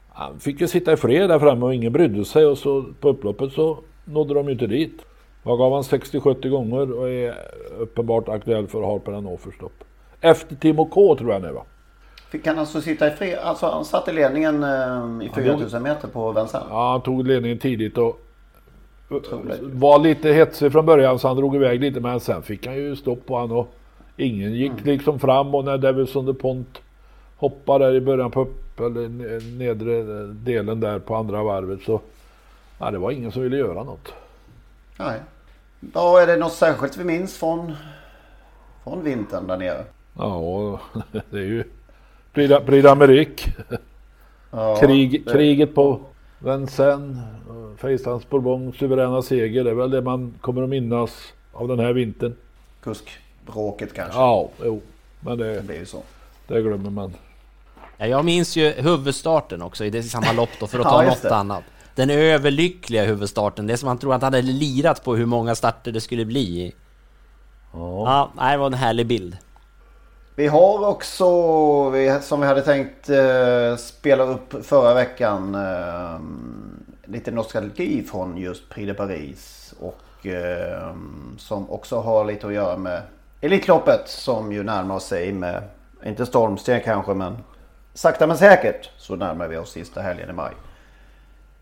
Han 0.09 0.38
fick 0.40 0.61
ju 0.61 0.68
sitta 0.68 0.92
i 0.92 0.96
fred 0.96 1.28
där 1.28 1.38
framme 1.38 1.66
och 1.66 1.74
ingen 1.74 1.92
brydde 1.92 2.24
sig 2.24 2.46
och 2.46 2.59
så 2.59 2.85
på 3.00 3.09
upploppet 3.09 3.52
så 3.52 3.78
nådde 4.04 4.35
de 4.35 4.46
ju 4.46 4.52
inte 4.52 4.66
dit. 4.66 5.02
Vad 5.42 5.59
gav 5.59 5.72
han 5.72 5.82
60-70 5.82 6.48
gånger 6.48 6.92
och 6.92 7.11
är 7.11 7.35
uppenbart 7.78 8.28
aktuell 8.28 8.66
för 8.66 8.82
Harper 8.82 9.12
Hannover 9.12 9.52
stopp. 9.56 9.85
Efter 10.20 10.56
Timo 10.56 10.85
K 10.85 11.16
tror 11.16 11.32
jag 11.32 11.42
nu 11.42 11.52
va? 11.52 11.62
Fick 12.30 12.46
han 12.46 12.59
alltså 12.59 12.80
sitta 12.80 13.06
i 13.06 13.11
fred? 13.11 13.38
Alltså 13.38 13.66
han 13.66 13.85
satt 13.85 14.09
i 14.09 14.12
ledningen 14.12 14.62
eh, 14.62 15.26
i 15.26 15.30
4000 15.35 15.82
meter 15.82 16.09
på 16.09 16.32
vänster. 16.32 16.62
Ja, 16.70 16.90
han 16.92 17.02
tog 17.02 17.26
ledningen 17.26 17.59
tidigt 17.59 17.98
och 17.98 18.20
var 19.61 19.98
lite 19.98 20.28
hetsig 20.28 20.72
från 20.72 20.87
början 20.87 21.18
så 21.18 21.28
han 21.28 21.37
drog 21.37 21.56
iväg 21.56 21.80
lite 21.80 22.00
men 22.00 22.20
sen 22.20 22.42
fick 22.42 22.66
han 22.66 22.76
ju 22.76 22.96
stopp 22.96 23.26
på 23.26 23.38
han 23.38 23.52
och 23.52 23.74
ingen 24.16 24.54
gick 24.54 24.85
liksom 24.85 25.18
fram 25.18 25.54
och 25.54 25.64
när 25.64 25.78
Davison 25.78 26.26
DuPont 26.26 26.82
hoppade 27.37 27.87
där 27.87 27.94
i 27.94 28.01
början 28.01 28.31
på 28.31 28.40
upp, 28.40 28.81
eller 28.81 29.09
nedre 29.59 30.03
delen 30.27 30.81
där 30.81 30.99
på 30.99 31.14
andra 31.16 31.42
varvet 31.42 31.83
så 31.83 32.01
ja, 32.79 32.90
det 32.90 32.99
var 32.99 33.11
ingen 33.11 33.33
som 33.33 33.42
ville 33.42 33.57
göra 33.57 33.83
något. 33.85 34.12
Nej. 34.99 35.20
Ja, 35.94 36.20
är 36.22 36.27
det 36.27 36.37
något 36.37 36.53
särskilt 36.53 36.96
vi 36.96 37.05
minns 37.05 37.37
från, 37.38 37.72
från 38.85 39.05
vintern 39.05 39.46
där 39.46 39.57
nere? 39.59 39.85
Ja, 40.18 40.81
det 41.31 41.38
är 41.38 41.42
ju 41.42 41.64
Prix 42.33 42.51
d'Amérique. 42.68 43.49
Ja, 44.51 44.77
Krig, 44.81 45.22
det- 45.27 45.33
Kriget 45.33 45.75
på 45.75 46.01
Vincennes, 46.38 47.16
Fejstans 47.77 48.31
Bourbon, 48.31 48.72
suveräna 48.72 49.22
seger. 49.22 49.64
Det 49.64 49.70
är 49.70 49.75
väl 49.75 49.90
det 49.90 50.01
man 50.03 50.35
kommer 50.40 50.62
att 50.62 50.68
minnas 50.68 51.33
av 51.53 51.68
den 51.68 51.79
här 51.79 51.92
vintern. 51.92 52.35
Kuskbråket 52.83 53.92
kanske. 53.94 54.18
Ja, 54.18 54.49
jo. 54.64 54.81
Men 55.20 55.38
det, 55.38 55.55
Det 55.55 55.62
blir 55.62 55.79
ju 55.79 55.87
så. 55.87 56.03
det 56.46 56.62
glömmer 56.62 56.90
man. 56.90 57.12
Ja, 57.98 58.06
jag 58.06 58.24
minns 58.24 58.56
ju 58.56 58.70
huvudstarten 58.70 59.62
också 59.62 59.85
i 59.85 59.90
det 59.90 60.02
samma 60.02 60.32
lopp 60.32 60.50
då 60.61 60.66
för 60.66 60.78
att 60.78 60.85
Ja, 60.85 60.90
ta 60.90 61.04
just 61.04 61.22
något 61.22 61.32
annat. 61.32 61.64
Den 61.94 62.11
överlyckliga 62.11 63.04
huvudstarten, 63.04 63.66
det 63.66 63.76
som 63.76 63.87
man 63.87 63.98
tror 63.98 64.14
att 64.14 64.22
han 64.22 64.35
hade 64.35 64.46
lirat 64.46 65.04
på 65.04 65.16
hur 65.16 65.26
många 65.26 65.54
starter 65.54 65.92
det 65.92 66.00
skulle 66.00 66.24
bli. 66.24 66.74
Ja, 67.72 68.30
nej, 68.37 68.52
det 68.52 68.59
var 68.59 68.66
en 68.66 68.74
härlig 68.74 69.06
bild. 69.06 69.37
Vi 70.35 70.46
har 70.46 70.87
också, 70.87 71.24
som 72.22 72.40
vi 72.40 72.46
hade 72.46 72.62
tänkt 72.62 73.09
eh, 73.09 73.76
spela 73.76 74.24
upp 74.24 74.66
förra 74.66 74.94
veckan, 74.94 75.54
eh, 75.54 76.20
lite 77.04 77.30
nostalgi 77.30 78.02
från 78.11 78.37
just 78.37 78.68
Prix 78.68 78.87
de 78.87 78.94
Paris. 78.94 79.74
Och 79.80 80.26
eh, 80.26 80.94
som 81.38 81.70
också 81.70 82.00
har 82.00 82.24
lite 82.24 82.46
att 82.46 82.52
göra 82.52 82.76
med 82.76 83.02
Elitloppet 83.40 84.09
som 84.09 84.52
ju 84.52 84.62
närmar 84.62 84.98
sig 84.98 85.32
med, 85.32 85.62
inte 86.04 86.26
stormsteg 86.26 86.85
kanske 86.85 87.14
men 87.14 87.38
sakta 87.96 88.26
men 88.26 88.38
säkert 88.38 88.90
så 88.96 89.16
närmar 89.16 89.48
vi 89.48 89.56
oss 89.56 89.72
sista 89.72 90.00
helgen 90.00 90.30
i 90.30 90.32
maj. 90.32 90.52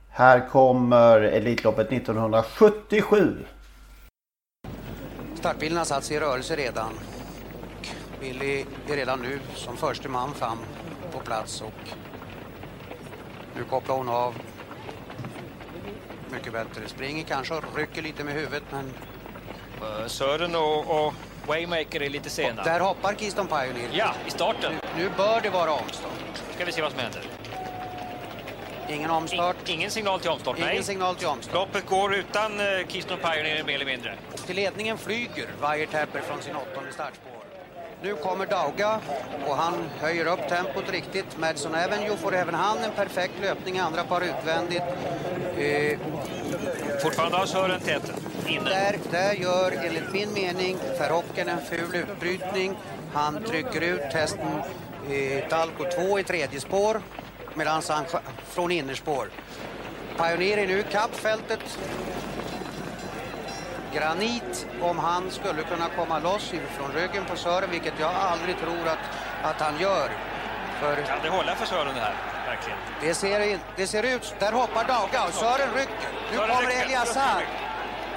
Här 0.09 0.49
kommer 0.49 1.21
Elitloppet 1.21 1.93
1977. 1.93 3.45
Startbilen 5.35 5.79
har 5.79 5.85
satt 5.85 6.05
sig 6.05 6.17
i 6.17 6.21
rörelse 6.21 6.57
redan. 6.57 6.93
Och 7.79 7.89
Billy 8.21 8.65
är 8.89 8.97
redan 8.97 9.23
nu 9.23 9.41
som 9.55 9.77
förste 9.77 10.09
man 10.09 10.35
fram 10.35 10.59
på 11.13 11.19
plats 11.19 11.61
och 11.61 11.89
nu 13.57 13.65
kopplar 13.65 13.97
hon 13.97 14.09
av. 14.09 14.35
Mycket 16.33 16.53
bättre. 16.53 16.89
Springer 16.89 17.25
kanske 17.25 17.55
och 17.55 17.77
rycker 17.77 18.03
lite 18.03 18.25
med 18.25 18.35
huvudet 18.35 18.63
men 18.71 18.93
Sören 20.09 20.55
och, 20.55 21.07
och 21.07 21.15
Waymaker 21.47 22.03
är 22.03 22.11
lite 22.11 22.31
sena. 22.31 22.63
där 22.65 22.81
hoppar 22.81 23.15
Keystone 23.15 23.49
Pioneer. 23.49 23.91
Ja, 23.93 24.11
i 24.27 24.31
starten. 24.31 24.73
Nu, 24.97 25.03
nu 25.05 25.11
bör 25.17 25.41
det 25.41 25.51
vara 25.51 25.73
omstart. 25.73 26.43
Ska 26.55 26.65
vi 26.65 26.73
se 26.73 26.83
vad 26.83 26.91
som 26.91 27.01
händer. 27.01 27.23
Ingen 28.89 29.11
omstart. 29.11 29.57
ingen 29.67 29.91
signal 29.91 30.21
till 30.21 30.31
omstart, 30.31 30.59
Ingen 30.59 30.69
nej. 30.69 30.83
signal 30.83 31.15
till 31.17 31.27
omstart. 31.27 31.55
Loppet 31.55 31.87
går 31.87 32.15
utan 32.15 32.61
eh, 32.61 32.67
Keystone 32.89 33.23
Pioneer 33.23 33.65
mer 33.65 33.75
eller 33.75 33.85
mindre. 33.85 34.15
Till 34.47 34.57
ledningen 34.57 34.99
flyger 34.99 35.47
Wiretapper 35.61 36.21
från 36.21 36.43
sin 36.43 36.57
åttonde 36.57 36.93
startspår. 36.93 37.31
Nu 38.03 38.15
kommer 38.17 38.47
Dauga 38.47 39.01
och 39.47 39.57
han 39.57 39.75
höjer 40.01 40.27
upp 40.27 40.49
tempot 40.49 40.91
riktigt. 40.91 41.39
Madison 41.39 41.75
Avenue 41.75 42.17
får 42.17 42.35
även 42.35 42.55
han 42.55 42.79
en 42.79 42.91
perfekt 42.93 43.33
löpning, 43.43 43.79
andra 43.79 44.05
par 44.05 44.21
utvändigt. 44.21 44.83
Eh, 45.59 45.99
Fortfarande 47.03 47.37
har 47.37 47.47
Sören 47.47 47.81
täten. 47.81 48.15
Inne. 48.49 48.71
där, 48.71 48.99
där 49.11 49.33
gör 49.33 49.73
enligt 49.73 50.13
min 50.13 50.33
mening 50.33 50.77
Verhocken 50.99 51.49
en 51.49 51.61
ful 51.61 51.95
utbrytning. 51.95 52.77
Han 53.13 53.45
trycker 53.45 53.81
ut 53.81 54.13
hästen 54.13 54.63
eh, 55.11 55.49
Talco 55.49 55.85
2 55.95 56.19
i 56.19 56.25
tredje 56.25 56.61
spår 56.61 57.03
medan 57.55 57.83
han 57.89 58.05
från 58.49 58.71
innerspår. 58.71 59.31
Pioneer 60.17 60.59
är 60.59 60.67
nu 60.67 60.81
i 60.81 60.83
kappfältet. 60.83 61.79
granit 63.95 64.67
om 64.83 64.99
han 64.99 65.31
skulle 65.31 65.63
kunna 65.63 65.89
komma 65.97 66.19
loss 66.19 66.53
från 66.79 66.93
ryggen 66.93 67.25
på 67.25 67.37
Sören, 67.37 67.71
vilket 67.71 67.95
jag 68.01 68.11
aldrig 68.15 68.59
tror 68.59 68.89
att, 68.89 69.05
att 69.43 69.61
han 69.61 69.81
gör. 69.81 70.11
För 70.81 70.97
Kan 71.03 71.19
det 71.23 71.29
hålla 71.29 71.55
för 71.55 71.67
Sören 71.67 71.95
det 71.95 72.01
här? 72.01 72.15
Verkligen. 72.47 72.79
det 73.01 73.15
ser, 73.15 73.41
in, 73.41 73.59
det 73.77 73.87
ser 73.87 74.15
ut, 74.17 74.35
där 74.39 74.53
hoppar 74.53 74.85
Dauga 74.85 75.25
och 75.25 75.35
Sören 75.35 75.75
rycker. 75.75 76.09
Nu 76.31 76.37
Sören 76.37 76.57
kommer 76.57 76.69
rycker. 76.69 77.64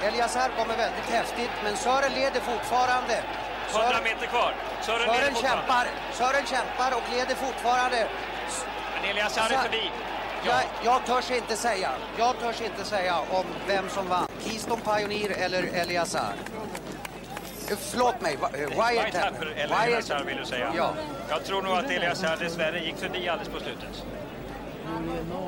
Eliasar. 0.02 0.48
Kommer 0.58 0.76
väldigt 0.76 1.04
häftigt, 1.10 1.50
men 1.64 1.76
Sören 1.76 2.12
leder 2.12 2.40
fortfarande. 2.40 3.22
100 3.72 3.88
meter 4.04 4.26
kvar. 4.26 4.54
Sören, 4.82 5.00
Sören 5.14 5.34
kämpar, 5.34 5.86
Sören 6.12 6.46
kämpar 6.46 6.92
och 6.96 7.02
leder 7.12 7.34
fortfarande. 7.34 8.06
Men 9.00 9.10
Eliasar 9.10 9.42
är 9.42 9.58
förbi. 9.62 9.90
Jag, 10.46 10.60
jag 10.84 11.06
törs 11.06 11.30
inte 11.30 11.56
säga. 11.56 11.90
Jag 12.18 12.38
törs 12.40 12.60
inte 12.60 12.84
säga 12.84 13.18
om 13.30 13.44
vem 13.66 13.88
som 13.88 14.08
vann. 14.08 14.26
Keystone 14.44 14.82
Pioneer 14.82 15.30
eller 15.30 15.62
Eliasar. 15.74 16.32
Eh, 17.70 17.76
Förlåt 17.76 18.20
mig, 18.20 18.38
eh, 18.42 18.48
Wyatt 18.58 19.12
Tapper 19.12 19.46
eller 19.46 19.74
Wyatt- 19.74 19.84
Eliasar 19.86 20.24
vill 20.24 20.36
du 20.36 20.44
säga. 20.44 20.72
Ja. 20.76 20.92
Jag 21.28 21.44
tror 21.44 21.62
nog 21.62 21.76
att 21.78 21.90
Eliasar 21.90 22.36
dessvärre 22.36 22.78
gick 22.80 22.96
förbi 22.96 23.28
alldeles 23.28 23.52
på 23.52 23.60
slutet. 23.60 24.04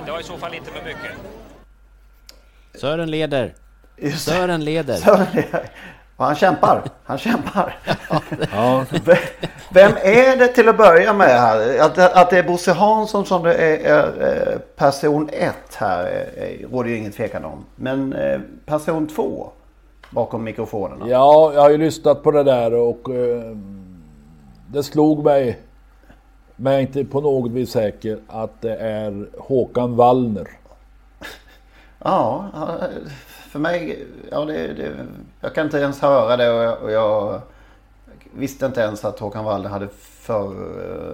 Det 0.07 0.13
var 0.13 0.21
i 0.21 0.23
så 0.23 0.39
fall 0.39 0.55
inte 0.55 0.71
med 0.71 0.85
mycket. 0.85 1.13
Sören 2.75 3.11
leder. 3.11 3.55
Just. 4.01 4.29
Sören 4.29 4.65
leder. 4.65 4.95
Sören 4.95 5.27
leder. 5.35 5.71
Och 6.17 6.27
han 6.27 6.35
kämpar. 6.35 6.83
Han 7.05 7.19
kämpar. 7.19 7.77
Ja. 8.53 8.85
Vem 9.73 9.93
är 10.03 10.37
det 10.37 10.49
till 10.49 10.69
att 10.69 10.77
börja 10.77 11.13
med 11.13 11.41
här? 11.41 11.79
Att, 11.81 11.99
att 11.99 12.31
det 12.31 12.39
är 12.39 12.43
Bosse 12.43 12.73
Hansson 12.73 13.27
som 13.27 13.43
det 13.43 13.55
är, 13.55 13.79
är, 13.85 14.59
person 14.59 15.29
ett 15.33 15.75
här 15.75 16.27
råder 16.71 16.91
ju 16.91 16.97
ingen 16.97 17.13
tvekan 17.13 17.45
om. 17.45 17.65
Men 17.77 18.13
eh, 18.13 18.41
person 18.67 19.07
två 19.07 19.51
bakom 20.11 20.45
mikrofonerna. 20.45 21.09
Ja, 21.09 21.53
jag 21.55 21.61
har 21.61 21.71
ju 21.71 21.79
lyssnat 21.79 22.23
på 22.23 22.31
det 22.31 22.43
där 22.43 22.75
och 22.75 23.11
eh, 23.11 23.57
det 24.67 24.83
slog 24.83 25.25
mig, 25.25 25.61
men 26.57 26.73
jag 26.73 26.83
är 26.83 26.87
inte 26.87 27.05
på 27.05 27.21
något 27.21 27.53
vis 27.53 27.71
säker, 27.71 28.19
att 28.29 28.61
det 28.61 28.77
är 28.77 29.29
Håkan 29.39 29.97
Wallner. 29.97 30.49
Ja, 31.99 32.47
för 33.51 33.59
mig, 33.59 34.07
ja 34.31 34.45
det, 34.45 34.73
det, 34.73 34.93
jag 35.41 35.55
kan 35.55 35.65
inte 35.65 35.79
ens 35.79 36.01
höra 36.01 36.37
det 36.37 36.51
och 36.51 36.63
jag, 36.63 36.83
och 36.83 36.91
jag 36.91 37.41
visste 38.35 38.67
inte 38.67 38.81
ens 38.81 39.05
att 39.05 39.19
Håkan 39.19 39.45
Wallner 39.45 39.69
hade 39.69 39.89
för, 40.21 40.55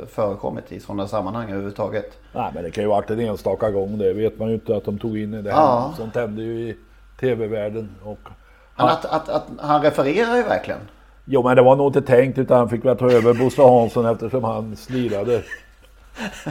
förekommit 0.07 0.72
i 0.72 0.81
sådana 0.81 1.09
sammanhang 1.09 1.51
överhuvudtaget. 1.51 2.18
Nej, 2.33 2.51
men 2.55 2.64
det 2.64 2.70
kan 2.70 2.85
ju 2.85 2.88
varit 2.88 3.11
en 3.11 3.20
enstaka 3.20 3.70
gång, 3.70 3.99
det 3.99 4.12
vet 4.12 4.38
man 4.38 4.49
ju 4.49 4.55
inte 4.55 4.77
att 4.77 4.85
de 4.85 4.99
tog 4.99 5.18
in 5.18 5.35
i 5.35 5.42
det. 5.42 5.51
Ja. 5.51 5.94
Sånt 5.96 6.14
hände 6.14 6.42
ju 6.42 6.68
i 6.68 6.77
tv-världen. 7.20 7.96
Och 8.05 8.18
Men 8.77 8.87
att, 8.87 9.05
att, 9.05 9.29
att 9.29 9.46
han 9.59 9.83
refererar 9.83 10.37
ju 10.37 10.42
verkligen. 10.42 10.81
Jo, 11.25 11.42
men 11.42 11.57
det 11.57 11.62
var 11.62 11.77
nog 11.77 11.88
inte 11.88 12.03
tänkt 12.03 12.38
utan 12.38 12.59
han 12.59 12.68
fick 12.68 12.85
väl 12.85 12.96
ta 12.96 13.11
över 13.11 13.35
Bosse 13.35 13.62
Hansson 13.62 14.07
eftersom 14.07 14.44
han 14.44 14.77
slirade. 14.77 15.42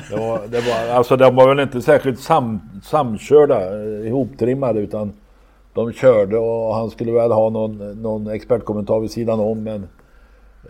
Det 0.09 0.17
var, 0.17 0.47
det 0.47 0.61
var, 0.61 0.95
alltså 0.95 1.17
de 1.17 1.35
var 1.35 1.47
väl 1.47 1.59
inte 1.59 1.81
särskilt 1.81 2.19
sam, 2.19 2.61
samkörda, 2.83 3.61
eh, 3.61 4.07
ihoptrimmade 4.07 4.79
utan 4.79 5.13
de 5.75 5.93
körde 5.93 6.37
och 6.37 6.75
han 6.75 6.89
skulle 6.89 7.11
väl 7.11 7.31
ha 7.31 7.49
någon, 7.49 8.01
någon 8.01 8.27
expertkommentar 8.27 8.99
vid 8.99 9.11
sidan 9.11 9.39
om 9.39 9.63
men 9.63 9.87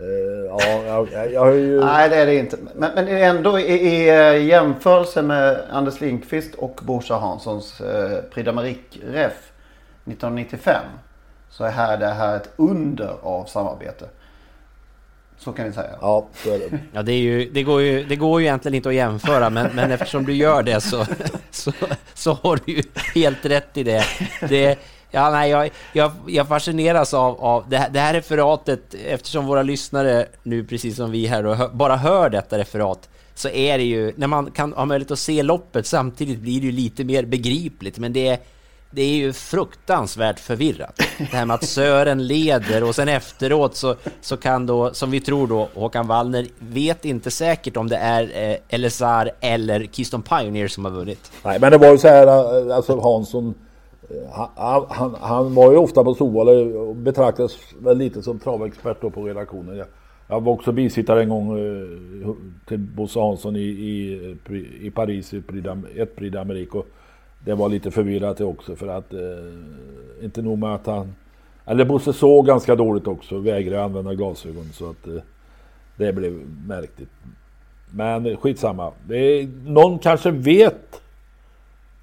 eh, 0.00 0.46
ja, 0.48 1.06
jag, 1.12 1.32
jag, 1.32 1.40
har 1.40 1.52
ju... 1.52 1.80
Nej 1.80 2.08
det 2.08 2.16
är 2.16 2.26
det 2.26 2.34
inte. 2.34 2.56
Men, 2.74 2.90
men 2.94 3.08
ändå 3.08 3.58
i, 3.58 3.72
i 3.72 4.08
eh, 4.08 4.46
jämförelse 4.46 5.22
med 5.22 5.60
Anders 5.70 6.00
Lindqvist 6.00 6.54
och 6.54 6.80
Bosse 6.82 7.14
Hanssons 7.14 7.80
eh, 7.80 8.18
Prix 8.34 8.48
d'Amérique-ref 8.48 9.32
1995. 10.04 10.74
Så 11.50 11.64
är 11.64 11.70
här 11.70 11.96
det 11.96 12.06
här 12.06 12.36
ett 12.36 12.50
under 12.56 13.14
av 13.22 13.44
samarbete. 13.44 14.08
Så 15.38 15.52
kan 15.52 15.64
vi 15.64 15.72
säga. 15.72 15.90
Ja, 16.00 16.26
så 16.34 16.50
är 16.50 16.58
det. 16.58 16.78
Ja, 16.92 17.02
det, 17.02 17.12
är 17.12 17.20
ju, 17.20 17.50
det, 17.50 17.62
går 17.62 17.82
ju, 17.82 18.04
det 18.04 18.16
går 18.16 18.40
ju 18.40 18.46
egentligen 18.46 18.74
inte 18.74 18.88
att 18.88 18.94
jämföra, 18.94 19.50
men, 19.50 19.76
men 19.76 19.92
eftersom 19.92 20.24
du 20.24 20.32
gör 20.32 20.62
det 20.62 20.80
så, 20.80 21.06
så, 21.50 21.72
så 22.14 22.32
har 22.32 22.58
du 22.64 22.72
ju 22.72 22.82
helt 23.14 23.46
rätt 23.46 23.76
i 23.76 23.82
det. 23.82 24.04
det 24.48 24.78
ja, 25.10 25.30
nej, 25.30 25.50
jag, 25.50 25.70
jag, 25.92 26.12
jag 26.26 26.48
fascineras 26.48 27.14
av, 27.14 27.40
av 27.40 27.64
det, 27.68 27.78
här, 27.78 27.90
det 27.90 28.00
här 28.00 28.14
referatet, 28.14 28.94
eftersom 29.06 29.46
våra 29.46 29.62
lyssnare 29.62 30.26
nu, 30.42 30.64
precis 30.64 30.96
som 30.96 31.10
vi 31.10 31.26
här, 31.26 31.42
då, 31.42 31.70
bara 31.72 31.96
hör 31.96 32.30
detta 32.30 32.58
referat, 32.58 33.08
så 33.34 33.48
är 33.48 33.78
det 33.78 33.84
ju, 33.84 34.12
när 34.16 34.26
man 34.26 34.50
kan 34.50 34.72
ha 34.72 34.84
möjlighet 34.84 35.10
att 35.10 35.18
se 35.18 35.42
loppet 35.42 35.86
samtidigt 35.86 36.38
blir 36.38 36.60
det 36.60 36.66
ju 36.66 36.72
lite 36.72 37.04
mer 37.04 37.24
begripligt, 37.24 37.98
men 37.98 38.12
det 38.12 38.28
är 38.28 38.38
det 38.90 39.02
är 39.02 39.16
ju 39.16 39.32
fruktansvärt 39.32 40.40
förvirrat. 40.40 41.00
Det 41.18 41.36
här 41.36 41.44
med 41.44 41.54
att 41.54 41.64
Sören 41.64 42.26
leder 42.26 42.84
och 42.84 42.94
sen 42.94 43.08
efteråt 43.08 43.76
så, 43.76 43.94
så 44.20 44.36
kan 44.36 44.66
då, 44.66 44.94
som 44.94 45.10
vi 45.10 45.20
tror 45.20 45.46
då, 45.46 45.68
Håkan 45.74 46.06
Wallner 46.06 46.46
vet 46.58 47.04
inte 47.04 47.30
säkert 47.30 47.76
om 47.76 47.88
det 47.88 47.96
är 47.96 48.58
eh, 48.70 48.78
LSR 48.78 49.30
eller 49.40 49.86
Keystone 49.92 50.22
Pioneer 50.22 50.68
som 50.68 50.84
har 50.84 50.92
vunnit. 50.92 51.32
Nej, 51.42 51.60
men 51.60 51.72
det 51.72 51.78
var 51.78 51.92
ju 51.92 51.98
så 51.98 52.08
här, 52.08 52.26
eh, 52.26 52.76
alltså 52.76 53.00
Hansson, 53.00 53.54
han, 54.32 54.86
han, 54.88 55.14
han 55.20 55.54
var 55.54 55.70
ju 55.70 55.76
ofta 55.76 56.04
på 56.04 56.14
Solvalla 56.14 56.52
och 56.80 56.96
betraktades 56.96 57.58
väl 57.78 57.98
lite 57.98 58.22
som 58.22 58.38
travexpert 58.38 59.00
då 59.00 59.10
på 59.10 59.22
redaktionen. 59.22 59.76
Jag, 59.76 59.86
jag 60.28 60.40
var 60.40 60.52
också 60.52 60.72
bisittare 60.72 61.22
en 61.22 61.28
gång 61.28 61.58
eh, 61.58 62.34
till 62.68 62.78
Bosse 62.78 63.20
Hansson 63.20 63.56
i, 63.56 63.60
i, 63.60 64.36
i 64.80 64.90
Paris 64.90 65.34
i 65.34 65.42
Pridam, 65.42 65.86
ett 65.96 66.16
Prix 66.16 66.36
d'Amérique. 66.36 66.82
Det 67.44 67.54
var 67.54 67.68
lite 67.68 67.90
förvirrat 67.90 68.36
det 68.36 68.44
också 68.44 68.76
för 68.76 68.88
att, 68.88 69.12
eh, 69.12 69.20
inte 70.22 70.42
nog 70.42 70.58
med 70.58 70.74
att 70.74 70.86
han, 70.86 71.14
eller 71.64 71.84
Bosse 71.84 72.12
såg 72.12 72.46
ganska 72.46 72.74
dåligt 72.74 73.06
också, 73.06 73.38
vägrade 73.38 73.84
använda 73.84 74.14
glasögon 74.14 74.64
så 74.72 74.90
att 74.90 75.06
eh, 75.06 75.22
det 75.96 76.12
blev 76.12 76.32
märkligt. 76.66 77.10
Men 77.90 78.36
skitsamma. 78.36 78.92
Det 79.08 79.16
är, 79.16 79.48
någon 79.64 79.98
kanske 79.98 80.30
vet 80.30 81.00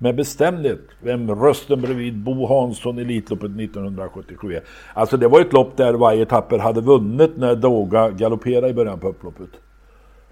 med 0.04 0.16
bestämdhet 0.16 0.80
vem 1.02 1.36
rösten 1.36 1.82
bredvid 1.82 2.18
Bo 2.18 2.46
Hansson 2.46 3.00
i 3.00 3.02
Elitloppet 3.02 3.52
1977 3.60 4.54
är. 4.54 4.62
Alltså 4.94 5.18
det 5.18 5.28
var 5.28 5.42
ett 5.42 5.54
lopp 5.54 5.78
där 5.78 5.94
varje 5.94 6.26
tapper 6.26 6.58
hade 6.58 6.82
vunnit 6.82 7.38
när 7.38 7.56
Doga 7.56 8.10
galopperade 8.10 8.70
i 8.70 8.74
början 8.74 9.00
på 9.00 9.08
upploppet. 9.08 9.50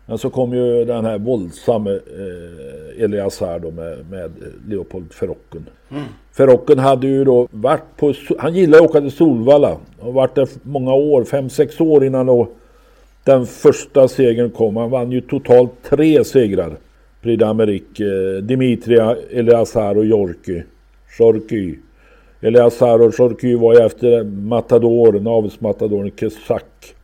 Men 0.05 0.17
så 0.17 0.29
kom 0.29 0.53
ju 0.53 0.85
den 0.85 1.05
här 1.05 1.17
våldsamme 1.17 1.91
eh, 1.91 3.03
Eliasar 3.03 3.59
då 3.59 3.71
med, 3.71 4.09
med 4.09 4.31
Leopold 4.67 5.13
Ferrocken. 5.13 5.65
Mm. 5.89 6.03
Ferrocken 6.31 6.79
hade 6.79 7.07
ju 7.07 7.23
då 7.23 7.47
varit 7.51 7.97
på, 7.97 8.13
han 8.39 8.55
gillade 8.55 8.83
att 8.83 8.89
åka 8.89 9.01
till 9.01 9.11
Solvalla 9.11 9.77
och 9.99 10.13
varit 10.13 10.35
där 10.35 10.49
många 10.63 10.93
år, 10.93 11.23
fem 11.23 11.49
sex 11.49 11.81
år 11.81 12.05
innan 12.05 12.25
då 12.25 12.47
den 13.23 13.45
första 13.45 14.07
segern 14.07 14.49
kom. 14.49 14.75
Han 14.75 14.89
vann 14.89 15.11
ju 15.11 15.21
totalt 15.21 15.71
tre 15.89 16.23
segrar. 16.23 16.77
Prix 17.21 17.37
d'Amérique, 17.37 18.01
eh, 18.01 18.41
Dimitria, 18.41 19.15
Eleazar 19.31 19.97
och 19.97 20.05
Jorky. 20.05 20.63
Jorky. 21.19 21.75
Eleazar 22.41 23.01
och 23.01 23.13
Jorky 23.19 23.55
var 23.55 23.73
ju 23.73 23.85
efter 23.85 24.23
Matadoren, 24.23 25.27
avelsmatadoren 25.27 26.11
Kesak. 26.19 26.95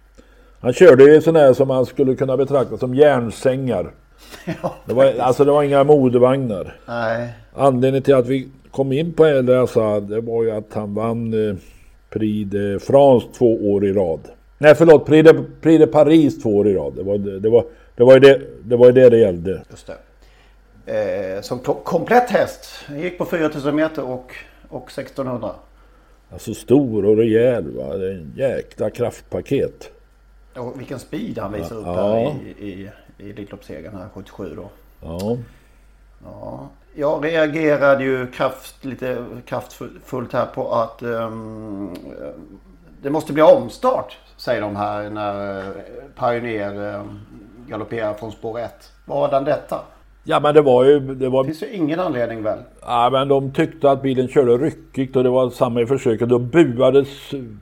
Han 0.59 0.73
körde 0.73 1.03
ju 1.03 1.21
sån 1.21 1.35
här 1.35 1.53
som 1.53 1.67
man 1.67 1.85
skulle 1.85 2.15
kunna 2.15 2.37
betrakta 2.37 2.77
som 2.77 2.95
järnsängar. 2.95 3.91
Det 4.85 4.93
var, 4.93 5.13
alltså 5.19 5.45
det 5.45 5.51
var 5.51 5.63
inga 5.63 5.83
modevagnar. 5.83 6.75
Nej. 6.87 7.29
Anledningen 7.53 8.03
till 8.03 8.15
att 8.15 8.27
vi 8.27 8.47
kom 8.71 8.91
in 8.91 9.13
på 9.13 9.25
Eleazar 9.25 10.01
det 10.01 10.21
var 10.21 10.43
ju 10.43 10.51
att 10.51 10.73
han 10.73 10.93
vann 10.93 11.49
eh, 11.49 11.55
Prix 12.09 12.51
de 12.51 12.79
France 12.79 13.27
två 13.37 13.73
år 13.73 13.85
i 13.85 13.93
rad. 13.93 14.19
Nej 14.57 14.75
förlåt, 14.75 15.05
Prix 15.05 15.29
de, 15.29 15.45
Prix 15.61 15.79
de 15.79 15.87
Paris 15.87 16.41
två 16.41 16.57
år 16.57 16.67
i 16.67 16.73
rad. 16.73 16.93
Det 16.95 17.03
var 17.03 17.17
det, 17.17 17.49
var, 17.49 17.65
det, 17.95 18.03
var 18.03 18.19
det, 18.19 18.41
det 18.63 18.75
var 18.75 18.91
det 18.91 19.09
det 19.09 19.17
gällde. 19.17 19.61
Just 19.69 19.87
det. 19.87 19.97
Eh, 20.87 21.41
som 21.41 21.59
ko- 21.59 21.81
komplett 21.83 22.29
häst. 22.29 22.69
Han 22.87 22.99
gick 22.99 23.17
på 23.17 23.25
4000 23.25 23.75
meter 23.75 24.03
och, 24.03 24.35
och 24.69 24.87
1600. 24.91 25.51
Alltså 26.31 26.53
stor 26.53 27.05
och 27.05 27.17
rejäl 27.17 27.77
va. 27.77 27.97
Det 27.97 28.07
är 28.07 28.11
en 28.11 28.33
jäkla 28.35 28.89
kraftpaket. 28.89 29.91
Och 30.55 30.79
vilken 30.79 30.99
speed 30.99 31.37
han 31.37 31.51
visar 31.53 31.75
upp 31.75 31.85
Ja. 31.85 31.93
här 31.93 32.35
i, 32.57 32.63
i, 32.69 32.89
i 33.17 33.29
Elitloppssegern 33.29 33.95
här 33.95 34.07
77 34.13 34.53
då. 34.55 34.69
Ja. 35.01 35.37
Ja. 36.23 36.67
Jag 36.95 37.25
reagerade 37.25 38.03
ju 38.03 38.27
kraft, 38.31 38.85
lite 38.85 39.25
kraftfullt 39.45 40.33
här 40.33 40.45
på 40.45 40.73
att 40.73 41.01
ehm, 41.01 41.89
det 43.01 43.09
måste 43.09 43.33
bli 43.33 43.43
omstart 43.43 44.17
säger 44.37 44.61
de 44.61 44.75
här 44.75 45.09
när 45.09 45.63
Pioneer 46.19 46.95
um, 46.99 47.19
galopperar 47.67 48.13
från 48.13 48.31
spår 48.31 48.59
1. 48.59 48.71
Vadan 49.05 49.43
detta? 49.43 49.81
Ja 50.29 50.39
men 50.39 50.55
det 50.55 50.61
var 50.61 50.83
ju... 50.83 50.99
Det 50.99 51.29
var... 51.29 51.43
finns 51.43 51.63
ju 51.63 51.73
ingen 51.73 51.99
anledning 51.99 52.43
väl? 52.43 52.59
Ja 52.81 53.09
men 53.11 53.27
de 53.27 53.51
tyckte 53.51 53.91
att 53.91 54.01
bilen 54.01 54.27
körde 54.27 54.57
ryckigt 54.57 55.15
och 55.15 55.23
det 55.23 55.29
var 55.29 55.49
samma 55.49 55.81
i 55.81 55.85
försöket. 55.85 56.29
Då 56.29 56.39
buades 56.39 57.07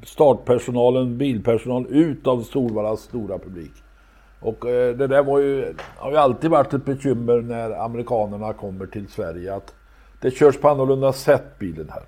startpersonalen, 0.04 1.18
bilpersonal 1.18 1.86
ut 1.90 2.28
av 2.28 2.42
Solvallas 2.42 3.00
stora 3.00 3.38
publik. 3.38 3.72
Och 4.40 4.70
eh, 4.70 4.96
det 4.96 5.08
där 5.08 5.24
var 5.24 5.40
ju, 5.40 5.76
har 5.98 6.12
ju 6.12 6.18
alltid 6.18 6.50
varit 6.50 6.74
ett 6.74 6.86
bekymmer 6.86 7.42
när 7.42 7.86
amerikanerna 7.86 8.54
kommer 8.54 8.86
till 8.86 9.08
Sverige 9.08 9.56
att 9.56 9.74
det 10.22 10.32
körs 10.32 10.58
på 10.58 10.70
annorlunda 10.70 11.14
sätt 11.14 11.60
bilen 11.60 11.90
här. 11.90 12.04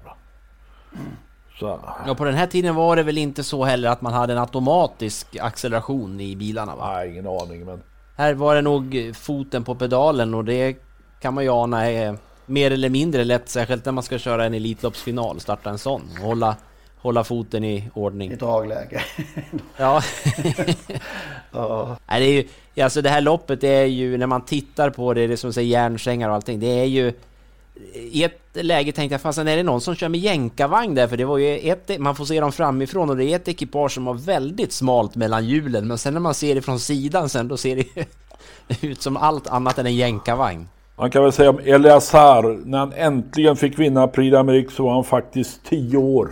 Så. 1.60 1.80
Ja, 2.08 2.16
på 2.16 2.26
den 2.26 2.34
här 2.34 2.48
tiden 2.48 2.76
var 2.76 2.96
det 2.96 3.04
väl 3.04 3.18
inte 3.18 3.44
så 3.44 3.64
heller 3.64 3.90
att 3.90 4.02
man 4.02 4.14
hade 4.14 4.34
en 4.34 4.40
automatisk 4.40 5.38
acceleration 5.42 6.20
i 6.20 6.36
bilarna 6.36 6.76
va? 6.76 6.94
Nej, 6.94 7.12
ingen 7.12 7.28
aning 7.28 7.66
men... 7.66 7.82
Här 8.18 8.34
var 8.34 8.56
det 8.56 8.62
nog 8.62 9.12
foten 9.16 9.64
på 9.64 9.76
pedalen 9.76 10.34
och 10.34 10.46
det 10.46 10.78
kan 11.22 11.34
man 11.34 11.44
ju 11.44 11.50
ana 11.50 11.92
är 11.92 12.18
mer 12.46 12.72
eller 12.72 12.90
mindre 12.90 13.24
lätt, 13.24 13.50
särskilt 13.50 13.86
när 13.86 13.92
man 13.92 14.04
ska 14.04 14.18
köra 14.18 14.46
en 14.46 14.54
Elitloppsfinal, 14.54 15.40
starta 15.40 15.70
en 15.70 15.78
sån 15.78 16.02
och 16.20 16.26
hålla, 16.26 16.56
hålla 16.98 17.24
foten 17.24 17.64
i 17.64 17.90
ordning. 17.94 18.32
I 18.32 18.36
dragläge. 18.36 19.04
Ja. 19.78 20.02
Ja. 21.52 21.98
Nej, 22.08 22.20
det, 22.20 22.26
är 22.26 22.44
ju, 22.76 22.84
alltså 22.84 23.02
det 23.02 23.10
här 23.10 23.22
loppet 23.22 23.64
är 23.64 23.84
ju, 23.86 24.18
när 24.18 24.28
man 24.28 24.46
tittar 24.46 24.90
på 24.90 25.14
det, 25.14 25.28
det 25.28 25.34
är 25.34 25.38
som 25.38 25.54
säger 25.54 25.70
järnsängar 25.70 26.30
och 26.30 26.36
allting, 26.36 26.60
det 26.60 26.80
är 26.80 26.86
ju 26.86 27.14
i 27.94 28.24
ett 28.24 28.42
läge 28.54 28.92
tänkte 28.92 29.14
jag, 29.14 29.22
fasen 29.22 29.48
är 29.48 29.58
det 29.58 29.64
någon 29.64 29.82
som 29.82 29.96
kör 29.96 30.10
med 30.10 30.20
jänkarvagn 30.20 30.96
där? 30.96 31.08
För 31.08 31.18
det 31.18 31.26
var 31.26 31.38
ju 31.38 31.58
ett, 31.58 32.00
man 32.00 32.16
får 32.16 32.26
se 32.26 32.40
dem 32.40 32.52
framifrån 32.52 33.10
och 33.10 33.18
det 33.18 33.26
är 33.26 33.36
ett 33.36 33.48
ekipage 33.48 33.92
som 33.92 34.08
har 34.08 34.14
väldigt 34.14 34.72
smalt 34.72 35.16
mellan 35.16 35.46
hjulen, 35.46 35.88
men 35.88 35.98
sen 35.98 36.14
när 36.14 36.22
man 36.22 36.34
ser 36.34 36.56
det 36.56 36.62
från 36.62 36.80
sidan 36.80 37.30
sen, 37.30 37.48
då 37.48 37.58
ser 37.58 37.76
det 37.76 38.08
ut 38.88 39.02
som 39.02 39.18
allt 39.18 39.48
annat 39.48 39.78
än 39.78 39.86
en 39.86 39.96
jänkarvagn. 39.96 40.68
Man 40.96 41.12
kan 41.12 41.24
väl 41.24 41.32
säga 41.32 41.50
om 41.50 41.60
Eleazar, 41.64 42.60
när 42.66 42.78
han 42.78 42.94
äntligen 42.94 43.56
fick 43.56 43.80
vinna 43.80 44.08
Prix 44.08 44.36
d'Amérique 44.36 44.70
så 44.70 44.84
var 44.84 44.94
han 44.94 45.04
faktiskt 45.04 45.66
10 45.66 45.98
år. 45.98 46.30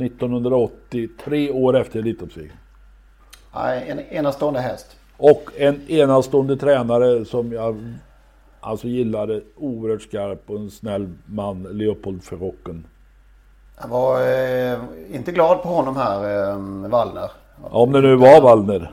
1980, 0.00 1.08
tre 1.24 1.50
år 1.50 1.76
efter 1.76 1.98
Elitloppssegern. 1.98 2.56
Nej, 3.54 3.84
en 3.88 4.00
enastående 4.00 4.60
häst. 4.60 4.86
Och 5.16 5.50
en 5.56 5.90
enastående 5.90 6.56
tränare 6.56 7.24
som 7.24 7.52
jag 7.52 7.94
alltså 8.64 8.86
gillade 8.86 9.40
oerhört 9.56 10.02
skarp 10.02 10.50
och 10.50 10.56
en 10.56 10.70
snäll 10.70 11.08
man, 11.26 11.62
Leopold 11.62 12.22
Verrocken. 12.30 12.86
Jag 13.80 13.88
var 13.88 14.20
eh, 14.20 14.78
inte 15.12 15.32
glad 15.32 15.62
på 15.62 15.68
honom 15.68 15.96
här, 15.96 16.48
eh, 16.50 16.90
Wallner. 16.90 17.30
Om 17.62 17.92
det 17.92 18.00
nu 18.00 18.16
var 18.16 18.40
Wallner. 18.40 18.90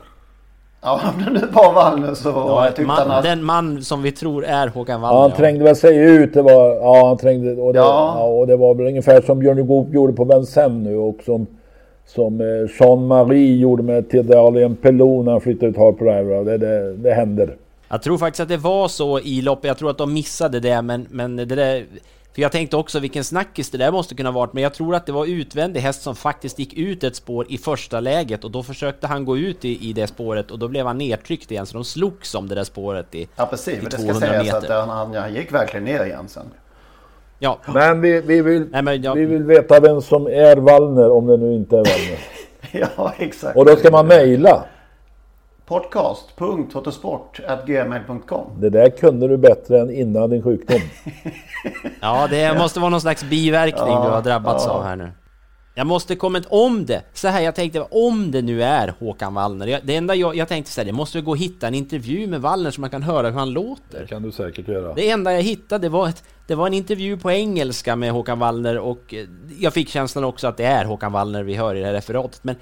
Ja, 0.82 1.00
om 1.16 1.24
det 1.24 1.30
nu 1.40 1.46
var 1.52 1.72
Wallner 1.72 2.14
så 2.14 2.28
Ja, 2.28 2.66
tyckte 2.66 2.82
man, 2.82 2.96
han 2.96 3.10
att... 3.10 3.24
Den 3.24 3.44
man 3.44 3.82
som 3.82 4.02
vi 4.02 4.12
tror 4.12 4.44
är 4.44 4.68
Håkan 4.68 5.00
Wallner. 5.00 5.18
Ja, 5.18 5.22
han 5.22 5.32
trängde 5.32 5.64
väl 5.64 5.76
sig 5.76 5.96
ut. 5.96 6.34
Det 6.34 6.42
var, 6.42 6.74
ja, 6.74 7.06
han 7.06 7.16
trängde, 7.16 7.62
och, 7.62 7.72
det, 7.72 7.78
Ja. 7.78 8.14
ja. 8.18 8.24
och 8.24 8.46
det 8.46 8.56
var 8.56 8.74
väl 8.74 8.86
ungefär 8.86 9.20
som 9.20 9.38
Björn 9.38 9.66
Goop 9.66 9.94
gjorde 9.94 10.12
på 10.12 10.24
Vincennes 10.24 10.84
nu 10.84 10.96
och 10.96 11.18
som, 11.24 11.46
som 12.06 12.40
eh, 12.40 12.46
Jean-Marie 12.80 13.56
gjorde 13.56 13.82
med 13.82 14.10
Tedalien 14.10 14.76
Pelou 14.76 15.22
när 15.22 15.32
han 15.32 15.40
flyttade 15.40 15.70
ut 15.70 15.76
Harper 15.76 16.20
Ivra. 16.20 16.44
Det, 16.44 16.58
det, 16.58 16.96
det 16.96 17.14
händer. 17.14 17.56
Jag 17.92 18.02
tror 18.02 18.18
faktiskt 18.18 18.40
att 18.40 18.48
det 18.48 18.56
var 18.56 18.88
så 18.88 19.20
i 19.20 19.42
loppet, 19.42 19.64
jag 19.64 19.78
tror 19.78 19.90
att 19.90 19.98
de 19.98 20.12
missade 20.12 20.60
det 20.60 20.82
men, 20.82 21.06
men 21.10 21.36
det 21.36 21.44
där... 21.44 21.86
För 22.34 22.42
jag 22.42 22.52
tänkte 22.52 22.76
också 22.76 23.00
vilken 23.00 23.24
snackis 23.24 23.70
det 23.70 23.78
där 23.78 23.92
måste 23.92 24.14
kunna 24.14 24.30
varit, 24.30 24.52
men 24.52 24.62
jag 24.62 24.74
tror 24.74 24.94
att 24.94 25.06
det 25.06 25.12
var 25.12 25.26
utvändig 25.26 25.80
häst 25.80 26.02
som 26.02 26.16
faktiskt 26.16 26.58
gick 26.58 26.74
ut 26.74 27.04
ett 27.04 27.16
spår 27.16 27.46
i 27.48 27.58
första 27.58 28.00
läget 28.00 28.44
och 28.44 28.50
då 28.50 28.62
försökte 28.62 29.06
han 29.06 29.24
gå 29.24 29.38
ut 29.38 29.64
i, 29.64 29.88
i 29.88 29.92
det 29.92 30.06
spåret 30.06 30.50
och 30.50 30.58
då 30.58 30.68
blev 30.68 30.86
han 30.86 30.98
nedtryckt 30.98 31.50
igen 31.50 31.66
så 31.66 31.74
de 31.74 31.84
slogs 31.84 32.34
om 32.34 32.48
det 32.48 32.54
där 32.54 32.64
spåret 32.64 33.14
i, 33.14 33.28
Ja, 33.36 33.46
precis. 33.46 33.74
i 33.74 33.76
Men 33.76 33.84
det 33.84 33.90
ska 33.90 34.00
200 34.00 34.20
sägas 34.28 34.44
meter. 34.44 34.74
att 34.74 34.88
han, 34.88 35.14
han 35.14 35.34
gick 35.34 35.52
verkligen 35.52 35.84
ner 35.84 36.04
igen 36.04 36.28
sen. 36.28 36.46
Ja, 37.38 37.58
Men 37.74 38.00
vi, 38.00 38.20
vi, 38.20 38.42
vill, 38.42 38.66
nej 38.70 38.82
men 38.82 39.02
jag, 39.02 39.14
vi 39.14 39.24
vill 39.24 39.42
veta 39.42 39.80
vem 39.80 40.00
som 40.02 40.26
är 40.26 40.56
Wallner 40.56 41.10
om 41.10 41.26
det 41.26 41.36
nu 41.36 41.54
inte 41.54 41.76
är 41.76 41.84
Wallner. 41.84 42.18
Ja, 42.96 43.12
exakt. 43.18 43.56
Och 43.56 43.64
då 43.66 43.76
ska 43.76 43.90
man 43.90 44.06
mejla. 44.06 44.64
Podcast.autosport.gmail.com 45.66 48.60
Det 48.60 48.70
där 48.70 48.90
kunde 48.90 49.28
du 49.28 49.36
bättre 49.36 49.80
än 49.80 49.90
innan 49.90 50.30
din 50.30 50.42
sjukdom. 50.42 50.80
ja, 52.00 52.26
det 52.30 52.58
måste 52.58 52.80
vara 52.80 52.90
någon 52.90 53.00
slags 53.00 53.24
biverkning 53.24 53.92
Ja, 53.92 54.04
du 54.04 54.10
har 54.10 54.22
drabbats 54.22 54.64
ja. 54.66 54.72
av 54.72 54.84
här 54.84 54.96
nu. 54.96 55.12
Jag 55.74 55.86
måste 55.86 56.16
kommentera 56.16 56.54
om 56.54 56.86
det, 56.86 57.02
så 57.12 57.28
här 57.28 57.40
jag 57.40 57.54
tänkte 57.54 57.80
om 57.80 58.30
det 58.30 58.42
nu 58.42 58.62
är 58.62 58.94
Håkan 58.98 59.34
Wallner. 59.34 59.66
Jag, 59.66 59.80
det 59.84 59.96
enda 59.96 60.14
jag, 60.14 60.36
jag 60.36 60.48
tänkte 60.48 60.72
så 60.72 60.80
här, 60.80 60.86
det 60.86 60.92
måste 60.92 61.20
gå 61.20 61.32
att 61.32 61.38
hitta 61.38 61.66
en 61.66 61.74
intervju 61.74 62.26
med 62.26 62.40
Wallner 62.40 62.70
så 62.70 62.80
man 62.80 62.90
kan 62.90 63.02
höra 63.02 63.30
hur 63.30 63.38
han 63.38 63.50
låter. 63.50 64.00
Det 64.00 64.06
kan 64.06 64.22
du 64.22 64.32
säkert 64.32 64.68
göra. 64.68 64.94
Det 64.94 65.10
enda 65.10 65.32
jag 65.32 65.42
hittade 65.42 65.88
var, 65.88 66.08
ett, 66.08 66.24
det 66.46 66.54
var 66.54 66.66
en 66.66 66.74
intervju 66.74 67.16
på 67.16 67.30
engelska 67.30 67.96
med 67.96 68.12
Håkan 68.12 68.38
Wallner 68.38 68.78
och 68.78 69.14
eh, 69.14 69.26
jag 69.58 69.72
fick 69.72 69.88
känslan 69.88 70.24
också 70.24 70.46
att 70.46 70.56
det 70.56 70.64
är 70.64 70.84
Håkan 70.84 71.12
Wallner 71.12 71.42
vi 71.42 71.54
hör 71.54 71.74
i 71.74 71.80
det 71.80 71.86
här 71.86 71.92
referatet. 71.92 72.44
Men 72.44 72.56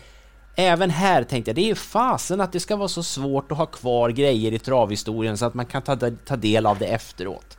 även 0.57 0.91
här 0.91 1.25
tänkte 1.25 1.49
jag, 1.49 1.57
det 1.57 1.71
är 1.71 1.75
fasen 1.75 2.41
att 2.41 2.53
det 2.53 2.61
ska 2.61 2.77
vara 2.77 2.89
så 2.89 3.03
svårt 3.03 3.53
att 3.53 3.59
ha 3.59 3.67
kvar 3.67 4.11
grejer 4.11 4.53
i 4.53 4.59
travhistorien 4.59 5.39
så 5.39 5.47
att 5.47 5.55
man 5.55 5.67
kan 5.67 5.83
ta, 5.83 5.97
ta 6.25 6.37
del 6.37 6.67
av 6.67 6.79
det 6.79 6.87
efteråt. 6.87 7.57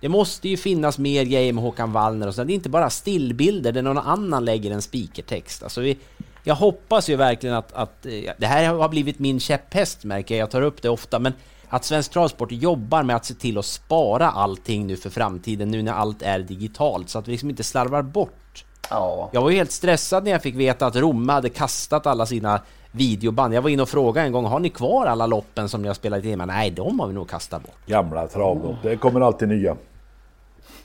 Det 0.00 0.08
måste 0.08 0.48
ju 0.48 0.56
finnas 0.56 0.98
mer 0.98 1.24
grejer 1.24 1.52
med 1.52 1.64
Håkan 1.64 1.92
Wallner 1.92 2.26
och 2.26 2.34
så. 2.34 2.44
Det 2.44 2.52
är 2.52 2.54
inte 2.54 2.68
bara 2.68 2.90
stillbilder 2.90 3.72
där 3.72 3.82
någon 3.82 3.98
annan 3.98 4.44
lägger 4.44 4.70
en 4.70 4.82
speakertext. 4.82 5.62
Alltså 5.62 5.80
vi, 5.80 5.98
jag 6.42 6.54
hoppas 6.54 7.08
ju 7.08 7.16
verkligen 7.16 7.56
att, 7.56 7.72
att 7.72 8.06
eh, 8.06 8.32
det 8.38 8.46
här 8.46 8.74
har 8.74 8.88
blivit 8.88 9.18
min 9.18 9.40
käpphäst 9.40 10.04
märker 10.04 10.34
jag. 10.34 10.42
Jag 10.42 10.50
tar 10.50 10.62
upp 10.62 10.82
det 10.82 10.88
ofta, 10.88 11.18
men 11.18 11.32
att 11.68 11.84
Svensk 11.84 12.12
Travsport 12.12 12.52
jobbar 12.52 13.02
med 13.02 13.16
att 13.16 13.24
se 13.24 13.34
till 13.34 13.58
att 13.58 13.64
spara 13.64 14.30
allting 14.30 14.86
nu 14.86 14.96
för 14.96 15.10
framtiden 15.10 15.70
nu 15.70 15.82
när 15.82 15.92
allt 15.92 16.22
är 16.22 16.38
digitalt 16.38 17.08
så 17.08 17.18
att 17.18 17.28
vi 17.28 17.32
liksom 17.32 17.50
inte 17.50 17.64
slarvar 17.64 18.02
bort. 18.02 18.43
Ja. 18.90 19.28
Jag 19.32 19.42
var 19.42 19.50
ju 19.50 19.56
helt 19.56 19.72
stressad 19.72 20.24
när 20.24 20.30
jag 20.30 20.42
fick 20.42 20.54
veta 20.54 20.86
att 20.86 20.96
Romme 20.96 21.32
hade 21.32 21.48
kastat 21.48 22.06
alla 22.06 22.26
sina 22.26 22.60
videoband. 22.92 23.54
Jag 23.54 23.62
var 23.62 23.70
inne 23.70 23.82
och 23.82 23.88
frågade 23.88 24.26
en 24.26 24.32
gång, 24.32 24.44
har 24.44 24.60
ni 24.60 24.70
kvar 24.70 25.06
alla 25.06 25.26
loppen 25.26 25.68
som 25.68 25.82
ni 25.82 25.88
har 25.88 25.94
spelat 25.94 26.24
in? 26.24 26.38
Men 26.38 26.48
nej, 26.48 26.70
de 26.70 27.00
har 27.00 27.06
vi 27.06 27.14
nog 27.14 27.30
kastat 27.30 27.62
bort. 27.62 27.86
Gamla 27.86 28.26
travlopp. 28.26 28.76
Det 28.82 28.96
kommer 28.96 29.20
alltid 29.20 29.48
nya. 29.48 29.76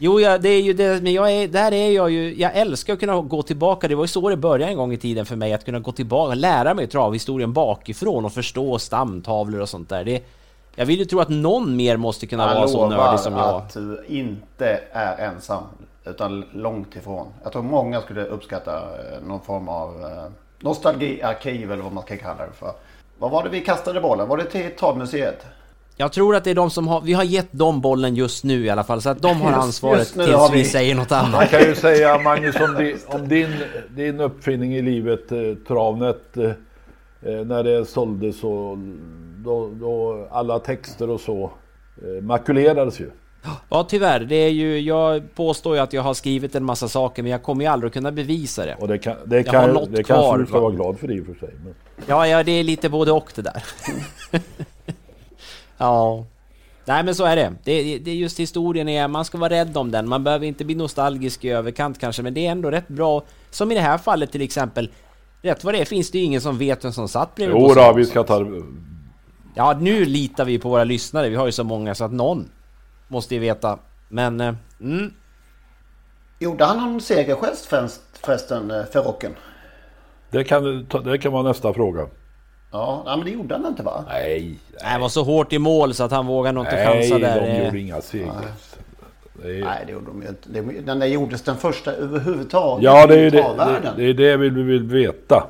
Jo, 0.01 0.19
ja, 0.19 0.37
det 0.37 0.49
är 0.49 0.61
ju 0.61 0.73
det, 0.73 1.03
men 1.03 1.13
jag 1.13 1.31
är, 1.31 1.47
där 1.47 1.71
är 1.71 1.91
jag 1.91 2.09
ju, 2.11 2.35
jag 2.35 2.57
älskar 2.57 2.93
att 2.93 2.99
kunna 2.99 3.21
gå 3.21 3.41
tillbaka, 3.41 3.87
det 3.87 3.95
var 3.95 4.03
ju 4.03 4.07
så 4.07 4.29
det 4.29 4.37
började 4.37 4.71
en 4.71 4.77
gång 4.77 4.93
i 4.93 4.97
tiden 4.97 5.25
för 5.25 5.35
mig, 5.35 5.53
att 5.53 5.65
kunna 5.65 5.79
gå 5.79 5.91
tillbaka, 5.91 6.35
lära 6.35 6.73
mig 6.73 6.87
travhistorien 6.87 7.53
bakifrån 7.53 8.25
och 8.25 8.33
förstå 8.33 8.79
stamtavlor 8.79 9.61
och 9.61 9.69
sånt 9.69 9.89
där. 9.89 10.03
Det, 10.03 10.23
jag 10.75 10.85
vill 10.85 10.99
ju 10.99 11.05
tro 11.05 11.19
att 11.19 11.29
någon 11.29 11.75
mer 11.75 11.97
måste 11.97 12.27
kunna 12.27 12.53
vara 12.55 12.67
så 12.67 12.89
nördig 12.89 13.19
som 13.19 13.33
jag. 13.33 13.55
att 13.55 13.73
du 13.73 14.05
inte 14.07 14.79
är 14.91 15.17
ensam. 15.17 15.63
Utan 16.09 16.43
långt 16.53 16.95
ifrån. 16.95 17.27
Jag 17.43 17.51
tror 17.51 17.63
många 17.63 18.01
skulle 18.01 18.23
uppskatta 18.25 18.77
eh, 18.77 19.27
någon 19.27 19.41
form 19.41 19.69
av 19.69 20.01
eh, 20.01 20.31
nostalgiarkiv 20.59 21.71
eller 21.71 21.83
vad 21.83 21.93
man 21.93 22.03
ska 22.03 22.17
kalla 22.17 22.45
det 22.45 22.53
för. 22.53 22.71
Vad 23.17 23.31
var 23.31 23.43
det 23.43 23.49
vi 23.49 23.61
kastade 23.61 24.01
bollen? 24.01 24.27
Var 24.27 24.37
det 24.37 24.43
till 24.45 24.69
Travmuseet? 24.79 25.45
Jag 25.97 26.11
tror 26.11 26.35
att 26.35 26.43
det 26.43 26.49
är 26.51 26.55
de 26.55 26.69
som 26.69 26.87
har, 26.87 27.01
vi 27.01 27.13
har 27.13 27.23
gett 27.23 27.51
dem 27.51 27.81
bollen 27.81 28.15
just 28.15 28.43
nu 28.43 28.65
i 28.65 28.69
alla 28.69 28.83
fall, 28.83 29.01
så 29.01 29.09
att 29.09 29.21
de 29.21 29.41
har 29.41 29.51
Just- 29.51 29.63
ansvaret 29.63 29.99
just 29.99 30.15
nu 30.15 30.23
tills 30.23 30.35
har 30.37 30.49
vi... 30.51 30.57
vi- 30.57 30.65
säger 30.65 30.95
något 30.95 31.09
Man 31.09 31.25
annat. 31.25 31.49
kan 31.49 31.61
ju 31.61 31.75
säga 31.75 32.19
Magnus 32.19 32.55
om, 32.55 32.73
di, 32.75 32.95
om 33.07 33.27
din, 33.27 33.55
din 33.95 34.19
uppfinning 34.19 34.75
i 34.75 34.81
livet, 34.81 35.31
eh, 35.31 35.37
Travnet, 35.67 36.37
eh, 36.37 36.43
eh, 36.45 37.45
när 37.45 37.63
det 37.63 37.85
såldes 37.85 38.43
och 38.43 38.77
då, 39.45 39.69
då 39.73 40.27
alla 40.31 40.59
texter 40.59 41.09
och 41.09 41.21
så 41.21 41.51
eh, 42.03 42.23
makulerades 42.23 42.99
ju. 42.99 43.11
Ja 43.69 43.83
tyvärr, 43.83 44.19
det 44.19 44.35
är 44.35 44.49
ju, 44.49 44.79
jag 44.79 45.35
påstår 45.35 45.75
ju 45.75 45.81
att 45.81 45.93
jag 45.93 46.01
har 46.01 46.13
skrivit 46.13 46.55
en 46.55 46.63
massa 46.63 46.87
saker 46.87 47.23
men 47.23 47.31
jag 47.31 47.43
kommer 47.43 47.63
ju 47.63 47.71
aldrig 47.71 47.93
kunna 47.93 48.11
bevisa 48.11 48.65
det. 48.65 48.75
Och 48.75 48.87
det, 48.87 48.97
kan, 48.97 49.15
det, 49.25 49.45
Jag 49.45 49.53
har 49.53 49.65
kan, 49.65 49.73
något 49.73 49.91
det 49.91 50.03
kanske 50.03 50.13
kvar, 50.13 50.37
du 50.37 50.45
ska 50.45 50.53
va? 50.53 50.59
vara 50.59 50.71
glad 50.71 50.99
för 50.99 51.11
i 51.11 51.21
och 51.21 51.25
för 51.25 51.33
sig. 51.33 51.55
Men. 51.63 51.75
Ja, 52.05 52.27
ja, 52.27 52.43
det 52.43 52.51
är 52.51 52.63
lite 52.63 52.89
både 52.89 53.11
och 53.11 53.31
det 53.35 53.41
där. 53.41 53.63
ja. 55.77 56.25
Nej 56.85 57.03
men 57.03 57.15
så 57.15 57.25
är 57.25 57.35
det. 57.35 57.53
det. 57.63 57.97
Det 57.97 58.11
är 58.11 58.15
just 58.15 58.39
historien 58.39 58.89
är, 58.89 59.07
man 59.07 59.25
ska 59.25 59.37
vara 59.37 59.49
rädd 59.49 59.77
om 59.77 59.91
den. 59.91 60.09
Man 60.09 60.23
behöver 60.23 60.45
inte 60.45 60.65
bli 60.65 60.75
nostalgisk 60.75 61.45
i 61.45 61.49
överkant 61.49 61.99
kanske, 61.99 62.21
men 62.21 62.33
det 62.33 62.47
är 62.47 62.51
ändå 62.51 62.71
rätt 62.71 62.87
bra. 62.87 63.23
Som 63.49 63.71
i 63.71 63.75
det 63.75 63.81
här 63.81 63.97
fallet 63.97 64.31
till 64.31 64.41
exempel. 64.41 64.89
Rätt 65.41 65.63
vad 65.63 65.73
det 65.73 65.81
är 65.81 65.85
finns 65.85 66.11
det 66.11 66.17
ju 66.17 66.23
ingen 66.23 66.41
som 66.41 66.57
vet 66.57 66.85
vem 66.85 66.91
som 66.91 67.07
satt 67.07 67.35
bredvid 67.35 67.57
Jo 67.57 67.73
då, 67.73 67.93
vi 67.93 68.05
ska 68.05 68.23
ta... 68.23 68.45
Ja, 69.55 69.77
nu 69.81 70.05
litar 70.05 70.45
vi 70.45 70.59
på 70.59 70.69
våra 70.69 70.83
lyssnare. 70.83 71.29
Vi 71.29 71.35
har 71.35 71.45
ju 71.45 71.51
så 71.51 71.63
många 71.63 71.95
så 71.95 72.03
att 72.03 72.11
någon 72.11 72.49
måste 73.09 73.33
ju 73.35 73.39
veta. 73.41 73.79
Men, 74.07 74.41
eh, 74.41 74.53
mm. 74.81 75.13
Gjorde 76.39 76.65
han 76.65 76.77
någon 76.77 77.01
segergest 77.01 77.65
förresten- 77.65 78.19
förresten, 78.21 78.71
eh, 78.71 78.85
för 78.85 79.01
rocken? 79.03 79.35
Det 80.29 80.43
kan, 80.43 80.87
det 81.03 81.17
kan 81.17 81.31
vara 81.31 81.43
nästa 81.43 81.73
fråga. 81.73 82.07
Ja, 82.71 83.03
nej, 83.05 83.17
men 83.17 83.25
det 83.25 83.31
gjorde 83.31 83.55
han 83.55 83.65
inte 83.65 83.83
va? 83.83 84.03
Nej, 84.07 84.59
Han 84.81 85.01
var 85.01 85.09
så 85.09 85.23
hårt 85.23 85.53
i 85.53 85.59
mål 85.59 85.93
så 85.93 86.03
att 86.03 86.11
han 86.11 86.27
vågar 86.27 86.51
nog 86.53 86.63
inte 86.65 86.75
nej, 86.75 86.87
chansa 87.09 87.19
där. 87.19 87.41
de 87.41 87.47
Eh, 87.47 87.65
gjorde 87.65 87.79
inga 87.79 88.01
segrar. 88.01 88.33
Det 89.43 89.59
är- 89.59 89.63
Nej, 89.65 89.83
det 89.85 89.91
gjorde 89.91 90.05
de 90.05 90.21
ju 90.21 90.27
inte. 90.27 90.49
Det- 90.49 90.81
Den 90.81 90.99
där 90.99 91.07
gjordes 91.07 91.41
den 91.41 91.57
första 91.57 91.91
överhuvudtaget 91.91 92.83
Ja, 92.83 93.07
det 93.07 93.19
är 93.19 93.31
det, 93.31 93.41
det, 93.95 93.95
det, 93.97 94.03
är 94.09 94.13
det 94.13 94.37
vi 94.37 94.49
vill 94.49 94.83
veta. 94.83 95.47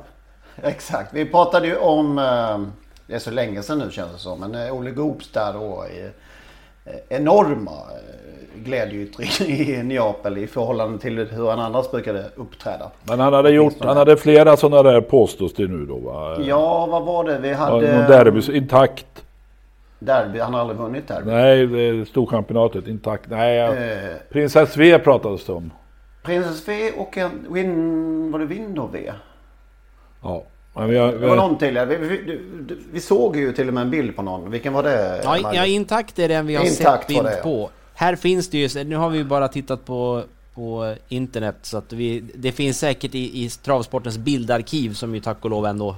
Exakt. 0.62 1.14
Vi 1.14 1.24
pratade 1.26 1.66
ju 1.66 1.76
om, 1.76 2.18
eh, 2.18 2.58
det 3.06 3.14
är 3.14 3.18
så 3.18 3.30
länge 3.30 3.62
sedan 3.62 3.78
nu 3.78 3.90
känns 3.90 4.12
det 4.12 4.18
som, 4.18 4.40
men 4.40 4.54
eh, 4.54 4.74
Olle 4.74 4.90
Goops 4.90 5.30
där 5.32 5.52
då 5.52 5.86
i 5.86 6.10
enorma 7.08 7.70
eh, 7.70 8.62
glädjeyttring 8.64 9.48
i 9.48 9.82
Neapel 9.82 10.38
i 10.38 10.46
förhållande 10.46 10.98
till 10.98 11.28
hur 11.30 11.50
han 11.50 11.60
annars 11.60 11.90
brukade 11.90 12.24
uppträda. 12.36 12.90
Men 13.04 13.20
han 13.20 13.32
hade 13.32 13.50
gjort, 13.50 13.74
han 13.80 13.96
hade 13.96 14.16
flera 14.16 14.56
sådana 14.56 14.90
där 14.90 15.00
påstås 15.00 15.54
det 15.54 15.66
nu 15.66 15.86
då 15.86 15.96
va? 15.96 16.36
Ja, 16.40 16.86
vad 16.86 17.04
var 17.04 17.24
det? 17.24 17.38
Vi 17.38 17.52
hade... 17.52 17.96
någon 17.96 18.10
derby, 18.10 18.56
intakt. 18.56 19.06
Derby, 19.98 20.38
han 20.38 20.54
har 20.54 20.60
aldrig 20.60 20.78
vunnit 20.78 21.08
derby. 21.08 21.30
Nej, 21.30 21.66
det 21.66 21.80
är 21.80 22.04
storchampionatet 22.04 22.86
intakt. 22.88 23.30
Nej. 23.30 23.58
Eh, 23.58 24.16
Prinsess 24.30 24.76
V 24.76 24.98
pratades 24.98 25.44
det 25.44 25.52
om. 25.52 25.70
Princess 26.22 26.68
V 26.68 26.92
och 26.96 27.18
en 27.18 27.46
Win... 27.50 28.32
Var 28.32 28.38
det 28.38 28.44
Window 28.44 28.90
V? 28.92 29.12
Ja. 30.22 30.42
Har, 30.72 30.86
vi, 30.86 30.94
Det 30.94 31.26
var 31.26 31.36
någon 31.36 31.58
till. 31.58 31.78
Vi, 31.88 31.96
vi, 31.96 32.38
vi, 32.92 33.00
såg 33.00 33.36
ju 33.36 33.52
till 33.52 33.68
och 33.68 33.74
med 33.74 33.80
en 33.80 33.90
bild 33.90 34.16
på 34.16 34.22
någon. 34.22 34.50
Vilken 34.50 34.72
var 34.72 34.82
det? 34.82 35.20
Ja, 35.24 35.54
ja, 35.54 35.66
intakt 35.66 36.18
är 36.18 36.28
den 36.28 36.46
vi 36.46 36.54
har 36.54 36.64
Intakt 36.64 37.00
sett 37.00 37.08
bild 37.08 37.24
det, 37.24 37.36
ja. 37.36 37.42
på. 37.42 37.70
Här 37.94 38.16
finns 38.16 38.48
det 38.48 38.58
ju, 38.58 38.84
nu 38.84 38.96
har 38.96 39.10
vi 39.10 39.18
ju 39.18 39.24
bara 39.24 39.48
tittat 39.48 39.84
på, 39.84 40.22
på 40.54 40.94
internet 41.08 41.56
så 41.62 41.78
att 41.78 41.92
vi, 41.92 42.24
det 42.34 42.52
finns 42.52 42.78
säkert 42.78 43.14
i, 43.14 43.44
i 43.44 43.48
travsportens 43.48 44.18
bildarkiv 44.18 44.92
som 44.92 45.14
ju 45.14 45.20
tack 45.20 45.44
och 45.44 45.50
lov 45.50 45.66
ändå 45.66 45.96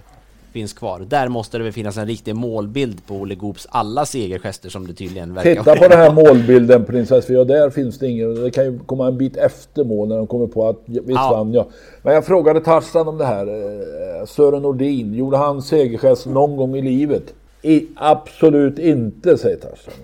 finns 0.52 0.72
kvar. 0.72 1.00
Där 1.08 1.28
måste 1.28 1.58
det 1.58 1.64
väl 1.64 1.72
finnas 1.72 1.96
en 1.98 2.06
riktig 2.06 2.36
målbild 2.36 3.06
på 3.06 3.14
Olle 3.14 3.34
Goops 3.34 3.66
alla 3.70 4.06
segergester 4.06 4.68
som 4.68 4.86
det 4.86 4.94
tydligen 4.94 5.34
verkar 5.34 5.54
Titta 5.54 5.76
på 5.76 5.88
den 5.88 5.98
här 5.98 6.12
målbilden 6.12 6.84
Princess 6.84 7.26
Fia, 7.26 7.44
där 7.44 7.70
finns 7.70 7.98
det 7.98 8.08
ingen, 8.08 8.34
det 8.34 8.50
kan 8.50 8.64
ju 8.64 8.78
komma 8.78 9.06
en 9.06 9.18
bit 9.18 9.36
efter 9.36 9.84
mål 9.84 10.08
när 10.08 10.16
de 10.16 10.26
kommer 10.26 10.46
på 10.46 10.68
att 10.68 10.82
visst 10.86 11.08
Ja. 11.08 11.30
vann 11.30 11.52
jag. 11.52 11.66
Men 12.02 12.14
jag 12.14 12.26
frågade 12.26 12.60
Tarzan 12.60 13.08
om 13.08 13.18
det 13.18 13.24
här, 13.24 13.46
eh, 13.46 14.26
Sören 14.26 14.62
Nordin, 14.62 15.14
gjorde 15.14 15.36
han 15.36 15.62
segergest 15.62 16.26
någon 16.26 16.56
gång 16.56 16.76
i 16.76 16.82
livet? 16.82 17.34
I, 17.62 17.86
absolut 17.96 18.78
inte, 18.78 19.38
säger 19.38 19.56
Tarzan. 19.56 19.94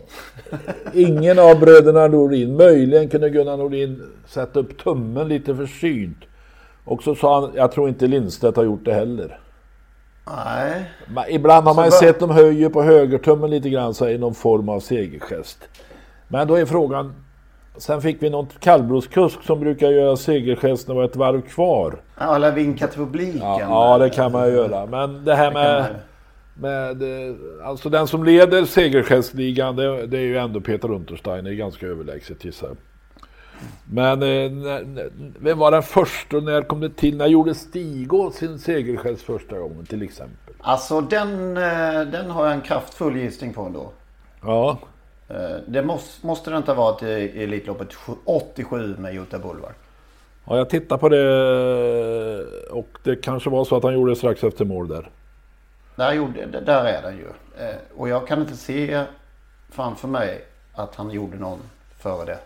Ingen 0.94 1.38
av 1.38 1.60
bröderna 1.60 2.06
Nordin, 2.06 2.56
möjligen 2.56 3.08
kunde 3.08 3.30
Gunnar 3.30 3.56
Nordin 3.56 4.02
sätta 4.28 4.60
upp 4.60 4.78
tummen 4.78 5.28
lite 5.28 5.54
försynt. 5.54 6.18
Och 6.84 7.02
så 7.02 7.14
sa 7.14 7.40
han, 7.40 7.50
jag 7.54 7.72
tror 7.72 7.88
inte 7.88 8.06
Lindstedt 8.06 8.56
har 8.56 8.64
gjort 8.64 8.84
det 8.84 8.94
heller. 8.94 9.38
Nej. 10.36 10.90
Men 11.06 11.24
Ibland 11.28 11.66
har 11.66 11.74
man 11.74 11.84
ju 11.84 11.90
sett 11.90 12.20
dem 12.20 12.30
höjer 12.30 12.68
på 12.68 12.82
högertummen 12.82 13.50
lite 13.50 13.70
grann 13.70 13.94
så 13.94 14.08
i 14.08 14.18
någon 14.18 14.34
form 14.34 14.68
av 14.68 14.80
segergest. 14.80 15.68
Men 16.28 16.48
då 16.48 16.54
är 16.54 16.66
frågan, 16.66 17.14
sen 17.76 18.02
fick 18.02 18.22
vi 18.22 18.30
någon 18.30 18.46
kallblodskusk 18.60 19.42
som 19.42 19.60
brukar 19.60 19.90
göra 19.90 20.16
segergest 20.16 20.88
när 20.88 20.94
det 20.94 20.98
var 21.00 21.04
ett 21.04 21.16
varv 21.16 21.40
kvar. 21.40 22.00
Ja, 22.18 22.36
eller 22.36 22.52
vinka 22.52 22.86
till 22.86 22.98
publiken. 22.98 23.40
Ja, 23.42 23.60
ja 23.60 23.98
det 23.98 24.10
kan 24.10 24.32
man 24.32 24.48
ju 24.48 24.54
göra. 24.54 24.86
Men 24.86 25.24
det 25.24 25.34
här 25.34 25.50
Det 25.50 25.54
med, 25.54 25.94
med 26.54 27.28
eh, 27.28 27.34
alltså 27.64 27.88
den 27.88 28.06
som 28.06 28.24
leder 28.24 28.64
segergestligan 28.64 29.76
det, 29.76 30.06
det 30.06 30.18
är 30.18 30.22
ju 30.22 30.38
ändå 30.38 30.60
Peter 30.60 30.90
Untersteiner, 30.90 31.52
ganska 31.52 31.86
överlägset 31.86 32.44
gissar 32.44 32.68
jag. 32.68 32.76
Men 33.92 34.22
eh, 34.22 34.50
när, 34.50 35.10
vem 35.40 35.58
var 35.58 35.70
den 35.70 35.82
första 35.82 36.36
och 36.36 36.42
när 36.42 36.62
kom 36.62 36.80
det 36.80 36.96
till? 36.96 37.16
När 37.16 37.26
gjorde 37.26 37.54
Stigå 37.54 38.30
sin 38.30 38.58
segergest 38.58 39.22
första 39.22 39.58
gången 39.58 39.86
till 39.86 40.02
exempel? 40.02 40.54
Alltså 40.60 41.00
den, 41.00 41.56
eh, 41.56 42.00
den 42.00 42.30
har 42.30 42.44
jag 42.44 42.54
en 42.54 42.60
kraftfull 42.60 43.16
gissning 43.16 43.52
på 43.54 43.62
ändå. 43.62 43.90
Ja, 44.42 44.78
Eh, 45.30 45.56
Det 45.66 45.82
måste, 45.82 46.26
måste 46.26 46.50
det 46.50 46.56
inte 46.56 46.72
ha 46.72 46.84
varit 46.92 47.02
i 47.02 47.42
Elitloppet 47.44 47.94
sju- 47.94 48.12
87 48.24 48.96
med 48.98 49.14
Jutta 49.14 49.38
Boulevard. 49.38 49.72
Ja, 50.44 50.56
jag 50.56 50.70
tittar 50.70 50.98
på 50.98 51.08
det 51.08 52.70
och 52.70 52.88
det 53.02 53.16
kanske 53.16 53.50
var 53.50 53.64
så 53.64 53.76
att 53.76 53.82
han 53.82 53.94
gjorde 53.94 54.12
det 54.12 54.16
strax 54.16 54.44
efter 54.44 54.64
mål 54.64 54.88
där. 54.88 55.10
Där, 55.96 56.12
gjorde, 56.12 56.46
där 56.46 56.84
är 56.84 57.02
den 57.02 57.16
ju. 57.16 57.26
Och 57.96 58.08
jag 58.08 58.26
kan 58.26 58.40
inte 58.40 58.56
se 58.56 59.04
framför 59.70 60.08
mig 60.08 60.44
att 60.74 60.94
han 60.94 61.10
gjorde 61.10 61.36
någon 61.36 61.58
före 61.98 62.24
det. 62.24 62.38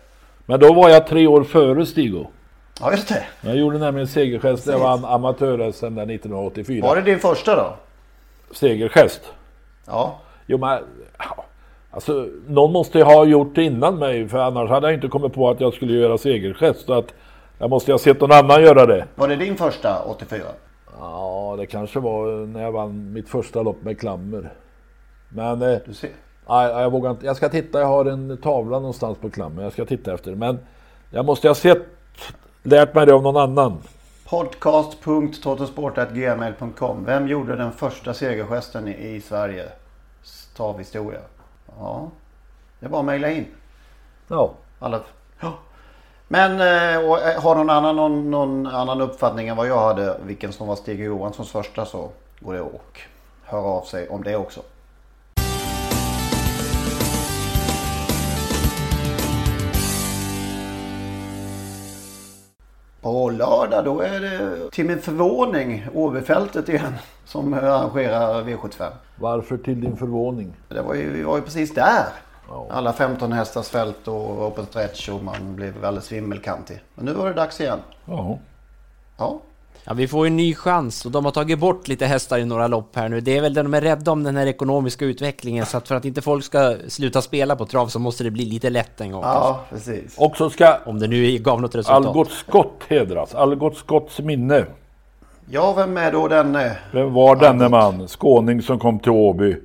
Men 0.45 0.59
då 0.59 0.73
var 0.73 0.89
jag 0.89 1.07
tre 1.07 1.27
år 1.27 1.43
före 1.43 1.85
Stigo. 1.85 2.25
Ja, 2.79 2.91
just 2.91 3.07
det. 3.07 3.23
Jag 3.41 3.55
gjorde 3.55 3.77
nämligen 3.77 4.07
segergest 4.07 4.65
när 4.65 4.73
jag 4.73 4.79
vann 4.79 5.05
amatör-SM 5.05 5.95
där 5.95 6.03
1984. 6.03 6.87
Var 6.87 6.95
det 6.95 7.01
din 7.01 7.19
första 7.19 7.55
då? 7.55 7.75
Segergest? 8.51 9.33
Ja. 9.85 10.19
Jo 10.45 10.57
men, 10.57 10.83
alltså 11.91 12.27
någon 12.47 12.71
måste 12.71 12.97
ju 12.97 13.03
ha 13.03 13.25
gjort 13.25 13.55
det 13.55 13.63
innan 13.63 13.99
mig 13.99 14.27
för 14.29 14.37
annars 14.37 14.69
hade 14.69 14.87
jag 14.87 14.93
inte 14.93 15.07
kommit 15.07 15.33
på 15.33 15.49
att 15.49 15.61
jag 15.61 15.73
skulle 15.73 15.93
göra 15.93 16.17
segergest. 16.17 16.85
Så 16.85 16.93
att 16.93 17.13
jag 17.57 17.69
måste 17.69 17.91
ju 17.91 17.93
ha 17.93 17.99
sett 17.99 18.21
någon 18.21 18.31
annan 18.31 18.61
göra 18.61 18.85
det. 18.85 19.05
Var 19.15 19.27
det 19.27 19.35
din 19.35 19.55
första 19.55 20.03
84? 20.03 20.41
Ja, 20.99 21.55
det 21.59 21.65
kanske 21.65 21.99
var 21.99 22.45
när 22.45 22.61
jag 22.61 22.71
vann 22.71 23.13
mitt 23.13 23.29
första 23.29 23.61
lopp 23.61 23.83
med 23.83 23.99
klammer. 23.99 24.53
Men... 25.29 25.61
Eh, 25.61 25.77
du 25.85 25.93
ser. 25.93 26.09
Nej, 26.47 26.67
jag 26.67 26.91
vågar 26.91 27.11
inte. 27.11 27.25
Jag 27.25 27.35
ska 27.35 27.49
titta, 27.49 27.79
jag 27.79 27.87
har 27.87 28.05
en 28.05 28.37
tavla 28.37 28.79
någonstans 28.79 29.17
på 29.17 29.29
klammer. 29.29 29.63
Jag 29.63 29.73
ska 29.73 29.85
titta 29.85 30.13
efter. 30.13 30.35
Men 30.35 30.59
jag 31.09 31.25
måste 31.25 31.47
ha 31.47 31.55
sett, 31.55 31.87
lärt 32.63 32.95
mig 32.95 33.05
det 33.05 33.13
av 33.13 33.23
någon 33.23 33.37
annan. 33.37 33.77
Podcast.totosport.gmail.com 34.25 37.05
Vem 37.05 37.27
gjorde 37.27 37.55
den 37.55 37.71
första 37.71 38.13
segergesten 38.13 38.87
i, 38.87 39.21
Sverige? 39.21 39.65
Stavhistoria. 40.23 41.19
Ja, 41.79 42.09
det 42.79 42.89
bara 42.89 42.99
att 42.99 43.05
mejla 43.05 43.31
in. 43.31 43.45
Ja. 44.27 44.51
Alla... 44.79 44.99
Ja. 45.39 45.53
Men 46.27 46.61
eh, 46.61 46.95
eh, 46.95 47.41
har 47.41 47.55
någon 47.55 47.69
annan, 47.69 47.95
någon, 47.95 48.31
någon 48.31 48.67
annan 48.67 49.01
uppfattning 49.01 49.47
än 49.47 49.57
vad 49.57 49.67
jag 49.67 49.79
hade 49.79 50.17
vilken 50.23 50.53
som 50.53 50.67
var 50.67 50.75
Stig 50.75 50.99
Johanssons 50.99 51.51
första 51.51 51.85
så 51.85 52.09
går 52.39 52.53
det 52.53 52.61
och 52.61 53.01
hör 53.43 53.77
av 53.77 53.81
sig 53.81 54.09
om 54.09 54.23
det 54.23 54.35
också. 54.35 54.61
På 63.03 63.29
lördag 63.29 63.85
då 63.85 64.01
är 64.01 64.19
det 64.19 64.71
till 64.71 64.85
min 64.85 65.01
förvåning 65.01 65.87
Åbyfältet 65.93 66.69
igen 66.69 66.93
som 67.25 67.53
arrangerar 67.53 68.43
V75. 68.43 68.91
Varför 69.15 69.57
till 69.57 69.81
din 69.81 69.97
förvåning? 69.97 70.53
Det 70.69 70.81
var 70.81 70.93
ju, 70.93 71.09
vi 71.13 71.23
var 71.23 71.35
ju 71.35 71.41
precis 71.41 71.73
där. 71.73 72.05
Alla 72.69 72.93
15 72.93 73.31
hästars 73.31 73.69
fält 73.69 74.07
och 74.07 74.47
open 74.47 74.65
stretch 74.65 75.09
och 75.09 75.23
man 75.23 75.55
blev 75.55 75.85
alldeles 75.85 76.11
vimmelkantig. 76.11 76.83
Men 76.95 77.05
nu 77.05 77.13
var 77.13 77.27
det 77.27 77.33
dags 77.33 77.61
igen. 77.61 77.79
Ja. 78.05 78.37
Ja. 79.17 79.39
Ja, 79.85 79.93
vi 79.93 80.07
får 80.07 80.27
en 80.27 80.35
ny 80.35 80.55
chans 80.55 81.05
och 81.05 81.11
de 81.11 81.25
har 81.25 81.31
tagit 81.31 81.59
bort 81.59 81.87
lite 81.87 82.05
hästar 82.05 82.37
i 82.39 82.45
några 82.45 82.67
lopp 82.67 82.95
här 82.95 83.09
nu. 83.09 83.21
Det 83.21 83.37
är 83.37 83.41
väl 83.41 83.53
det 83.53 83.63
de 83.63 83.73
är 83.73 83.81
rädda 83.81 84.11
om 84.11 84.23
den 84.23 84.35
här 84.35 84.47
ekonomiska 84.47 85.05
utvecklingen 85.05 85.65
så 85.65 85.77
att 85.77 85.87
för 85.87 85.95
att 85.95 86.05
inte 86.05 86.21
folk 86.21 86.43
ska 86.43 86.75
sluta 86.87 87.21
spela 87.21 87.55
på 87.55 87.65
trav 87.65 87.87
så 87.87 87.99
måste 87.99 88.23
det 88.23 88.31
bli 88.31 88.45
lite 88.45 88.69
lätt 88.69 89.01
en 89.01 89.11
gång. 89.11 89.21
Ja, 89.23 89.59
precis. 89.69 90.15
Och 90.17 90.37
så 90.37 90.49
ska 90.49 90.77
Om 90.85 90.99
det 90.99 91.07
nu 91.07 91.37
gav 91.37 91.61
något 91.61 91.75
resultat. 91.75 92.05
Algot 92.05 92.31
Scott 92.31 92.83
hedras. 92.87 93.35
Algot 93.35 93.77
Scotts 93.77 94.19
minne. 94.19 94.65
Ja, 95.49 95.73
vem 95.73 95.97
är 95.97 96.11
då 96.11 96.27
den? 96.27 96.55
eh, 96.55 96.71
Vem 96.91 97.13
var 97.13 97.35
denne 97.35 97.69
man? 97.69 98.07
Skåning 98.07 98.61
som 98.61 98.79
kom 98.79 98.99
till 98.99 99.11
Åby. 99.11 99.55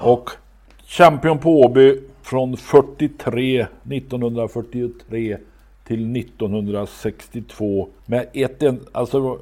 Och 0.00 0.30
champion 0.86 1.38
på 1.38 1.60
Åby 1.60 2.00
från 2.22 2.56
43, 2.56 3.66
1943 3.90 5.36
till 5.90 6.16
1962 6.16 7.88
med 8.06 8.26
ett 8.32 8.62
en, 8.62 8.80
alltså 8.92 9.38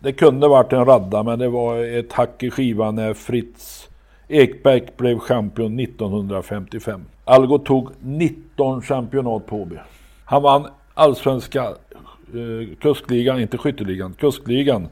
det 0.00 0.12
kunde 0.12 0.48
varit 0.48 0.72
en 0.72 0.84
radda 0.84 1.22
men 1.22 1.38
det 1.38 1.48
var 1.48 1.84
ett 1.84 2.12
hack 2.12 2.42
i 2.42 2.50
skivan 2.50 2.94
när 2.94 3.14
Fritz 3.14 3.88
Ekberg 4.28 4.82
blev 4.96 5.18
champion 5.18 5.80
1955. 5.80 7.04
Algot 7.24 7.64
tog 7.64 7.88
19 8.00 8.82
championat 8.82 9.46
på 9.46 9.56
Åby. 9.56 9.76
Han 10.24 10.42
vann 10.42 10.66
allsvenska 10.94 11.64
eh, 11.64 12.76
kuskligan, 12.80 13.40
inte 13.40 13.58
skytteligan, 13.58 14.12
kuskligan 14.12 14.88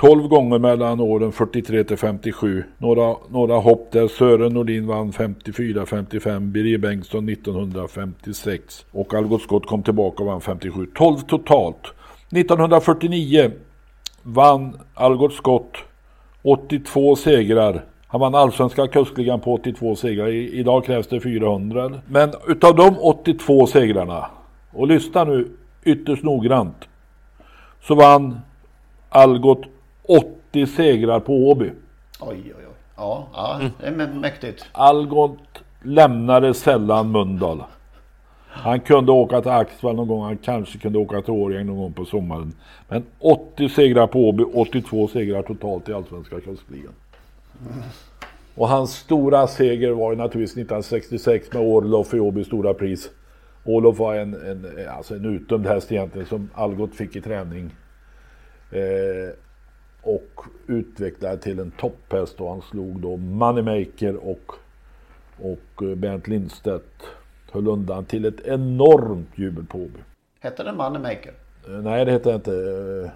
12 0.00 0.28
gånger 0.28 0.58
mellan 0.58 1.00
åren 1.00 1.32
43 1.32 1.84
till 1.84 1.96
57. 1.96 2.64
Några, 2.78 3.16
några 3.28 3.54
hopp 3.54 3.92
där 3.92 4.08
Sören 4.08 4.54
Nordin 4.54 4.86
vann 4.86 5.12
54-55, 5.12 6.40
Birger 6.52 6.78
Bengtsson 6.78 7.28
1956 7.28 8.84
och 8.92 9.14
Algot 9.14 9.42
Scott 9.42 9.66
kom 9.66 9.82
tillbaka 9.82 10.22
och 10.22 10.26
vann 10.28 10.40
57. 10.40 10.86
12 10.94 11.18
totalt. 11.18 11.92
1949 12.30 13.50
vann 14.22 14.76
Algot 14.94 15.32
Scott 15.32 15.76
82 16.42 17.16
segrar. 17.16 17.84
Han 18.06 18.20
vann 18.20 18.34
allsvenska 18.34 18.86
kustligan 18.86 19.40
på 19.40 19.54
82 19.54 19.96
segrar. 19.96 20.28
I, 20.28 20.58
idag 20.58 20.84
krävs 20.84 21.06
det 21.06 21.20
400. 21.20 21.90
Men 22.06 22.32
utav 22.48 22.76
de 22.76 22.98
82 22.98 23.66
segrarna, 23.66 24.26
och 24.72 24.86
lyssna 24.86 25.24
nu 25.24 25.48
ytterst 25.84 26.22
noggrant, 26.22 26.76
så 27.82 27.94
vann 27.94 28.40
Algot 29.08 29.62
80 30.18 30.66
segrar 30.66 31.20
på 31.20 31.32
Åby. 31.32 31.70
Oj, 32.20 32.42
oj, 32.44 32.52
oj. 32.58 32.64
Ja, 32.96 33.28
ja 33.32 33.60
det 33.80 33.86
är 33.86 33.92
mä- 33.92 34.20
mäktigt. 34.20 34.66
Algot 34.72 35.38
lämnade 35.82 36.54
sällan 36.54 37.10
Mölndal. 37.10 37.62
Han 38.48 38.80
kunde 38.80 39.12
åka 39.12 39.40
till 39.40 39.50
Axvall 39.50 39.96
någon 39.96 40.08
gång, 40.08 40.22
han 40.22 40.36
kanske 40.38 40.78
kunde 40.78 40.98
åka 40.98 41.22
till 41.22 41.32
Årjäng 41.32 41.66
någon 41.66 41.78
gång 41.78 41.92
på 41.92 42.04
sommaren. 42.04 42.52
Men 42.88 43.04
80 43.18 43.68
segrar 43.68 44.06
på 44.06 44.28
Åby, 44.28 44.44
82 44.54 45.08
segrar 45.08 45.42
totalt 45.42 45.88
i 45.88 45.92
Allsvenska 45.92 46.40
kuskligan. 46.40 46.92
Och 48.54 48.68
hans 48.68 48.92
stora 48.94 49.46
seger 49.46 49.90
var 49.90 50.10
ju 50.12 50.16
naturligtvis 50.18 50.52
1966 50.52 51.52
med 51.52 51.62
Orlof 51.62 52.14
i 52.14 52.20
Åby 52.20 52.44
stora 52.44 52.74
pris. 52.74 53.10
Olof 53.64 53.98
var 53.98 54.14
en, 54.14 54.34
en, 54.34 54.66
alltså 54.96 55.14
en 55.14 55.24
utdömd 55.24 55.66
häst 55.66 55.92
egentligen 55.92 56.26
som 56.26 56.50
Algot 56.54 56.94
fick 56.94 57.16
i 57.16 57.20
träning. 57.20 57.70
Eh, 58.72 59.34
och 60.02 60.40
utvecklade 60.66 61.36
till 61.38 61.58
en 61.58 61.70
topphäst 61.70 62.40
och 62.40 62.50
han 62.50 62.62
slog 62.62 63.00
då 63.00 63.16
Moneymaker 63.16 64.16
och, 64.16 64.52
och 65.38 65.82
eh, 65.82 65.94
Bernt 65.94 66.28
Lindstedt 66.28 67.02
höll 67.52 67.68
undan 67.68 68.04
till 68.04 68.24
ett 68.24 68.40
enormt 68.44 69.28
jubel 69.38 69.64
på 69.64 69.78
Åby. 69.78 69.98
Hette 70.40 70.62
den 70.62 70.76
Moneymaker? 70.76 71.32
Eh, 71.68 71.72
Nej, 71.72 72.04
det 72.04 72.12
heter 72.12 72.34
inte. 72.34 72.52
Eh, 72.54 73.10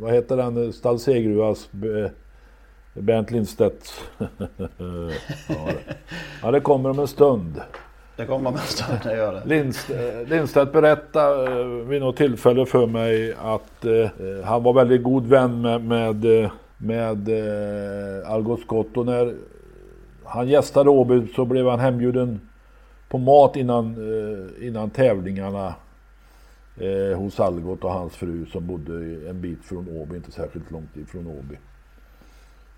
Vad 0.00 0.12
heter 0.14 0.36
den? 0.36 0.72
Stall 0.72 0.98
Segeruvas 0.98 1.68
eh, 1.74 2.10
Bernt 2.94 3.30
Lindstedt. 3.30 4.04
ja, 4.18 4.26
det. 4.78 5.96
ja, 6.42 6.50
det 6.50 6.60
kommer 6.60 6.90
om 6.90 6.98
en 6.98 7.08
stund. 7.08 7.60
Det 8.16 8.26
kommer 8.26 8.50
man 8.50 8.54
en 8.54 8.58
stund, 8.60 8.98
göra. 9.04 9.16
gör 9.16 9.32
det. 9.32 9.42
Lindst, 9.44 9.90
eh, 9.90 10.28
Lindstedt 10.28 10.72
berättade 10.72 11.60
eh, 11.60 11.66
vid 11.66 12.00
något 12.00 12.16
tillfälle 12.16 12.66
för 12.66 12.86
mig 12.86 13.34
att 13.42 13.84
eh, 13.84 13.92
eh, 13.94 14.44
han 14.44 14.62
var 14.62 14.72
väldigt 14.72 15.02
god 15.02 15.26
vän 15.26 15.60
med, 15.60 15.84
med, 15.84 16.50
med 16.78 17.28
eh, 17.28 18.30
Algot 18.30 18.60
Scott 18.60 18.96
och 18.96 19.06
när 19.06 19.34
han 20.24 20.48
gästade 20.48 20.90
Åby 20.90 21.26
så 21.34 21.44
blev 21.44 21.68
han 21.68 21.80
hembjuden 21.80 22.40
på 23.08 23.18
mat 23.18 23.56
innan, 23.56 23.86
eh, 23.86 24.66
innan 24.66 24.90
tävlingarna 24.90 25.74
eh, 26.76 27.18
hos 27.18 27.40
Algot 27.40 27.84
och 27.84 27.92
hans 27.92 28.12
fru 28.16 28.46
som 28.46 28.66
bodde 28.66 28.92
en 29.30 29.40
bit 29.40 29.64
från 29.64 29.88
Åby, 29.88 30.16
inte 30.16 30.32
särskilt 30.32 30.70
långt 30.70 30.96
ifrån 30.96 31.26
Åby. 31.26 31.58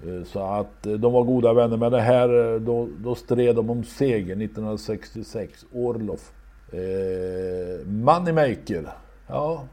Eh, 0.06 0.24
Så 0.26 0.40
att 0.40 0.86
eh, 0.86 0.92
de 0.92 1.12
var 1.12 1.22
goda 1.22 1.52
vänner. 1.52 1.76
Men 1.76 1.92
det 1.92 2.00
här, 2.00 2.54
eh, 2.54 2.60
då, 2.60 2.88
då 2.98 3.14
stred 3.14 3.56
de 3.56 3.70
om 3.70 3.84
seger 3.84 4.36
1966. 4.44 5.64
Orlof. 5.72 6.30
Eh, 6.72 7.86
Moneymaker. 7.86 8.88
Ja. 9.26 9.64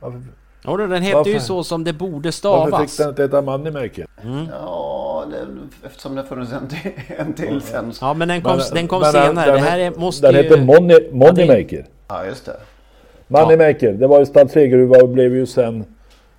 Varför, 0.00 0.20
Ja, 0.64 0.76
då, 0.76 0.86
den 0.86 1.02
heter 1.02 1.24
ju 1.26 1.32
Varför? 1.32 1.46
så 1.46 1.64
som 1.64 1.84
det 1.84 1.92
borde 1.92 2.14
varför 2.14 2.30
stavas. 2.30 2.90
fick 2.90 2.98
den 2.98 3.08
inte 3.08 3.22
heta 3.22 3.42
Moneymaker? 3.42 4.06
Ja, 4.50 5.24
det, 5.30 5.86
eftersom 5.86 6.14
det 6.14 6.24
funnits 6.24 6.52
en 6.52 6.68
till, 6.68 6.90
en 7.18 7.32
till 7.32 7.60
sen. 7.62 7.92
Ja, 8.00 8.14
men 8.14 8.28
den 8.28 8.42
kom, 8.42 8.56
Men- 8.56 8.74
den 8.74 8.88
kom 8.88 9.00
men 9.00 9.12
senare. 9.12 9.46
den- 9.46 9.54
det 9.54 9.60
här 9.60 9.78
är, 9.78 9.90
måste 10.00 10.26
Den 10.26 10.36
ju... 10.36 10.42
heter 10.42 10.64
Money, 10.64 11.12
Moneymaker. 11.12 11.86
Ja, 12.08 12.24
just 12.26 12.46
det. 12.46 12.56
Moneymaker. 13.28 13.92
Det 13.92 14.06
var 14.06 14.18
ju 14.18 14.26
Stad 14.26 14.50
Segeruva 14.50 14.96
och 15.02 15.08
blev 15.08 15.34
ju 15.34 15.46
sen 15.46 15.84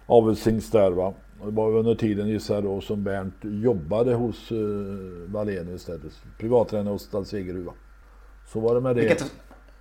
avelshingst 0.07 0.71
där 0.71 0.91
va. 0.91 1.13
Och 1.39 1.45
det 1.45 1.51
var 1.51 1.69
under 1.71 1.95
tiden 1.95 2.27
gissar 2.27 2.55
jag 2.55 2.63
då 2.63 2.81
som 2.81 3.03
Bernt 3.03 3.35
jobbade 3.41 4.13
hos 4.13 4.51
uh, 4.51 4.57
Wallenius 5.27 5.81
istället. 5.81 6.13
Privattränare 6.37 6.91
hos 6.91 7.03
Stad 7.03 7.27
Segeruva. 7.27 7.71
Så 8.53 8.59
var 8.59 8.75
det 8.75 8.81
med 8.81 8.95
det. 8.95 9.01
Vilket, 9.01 9.33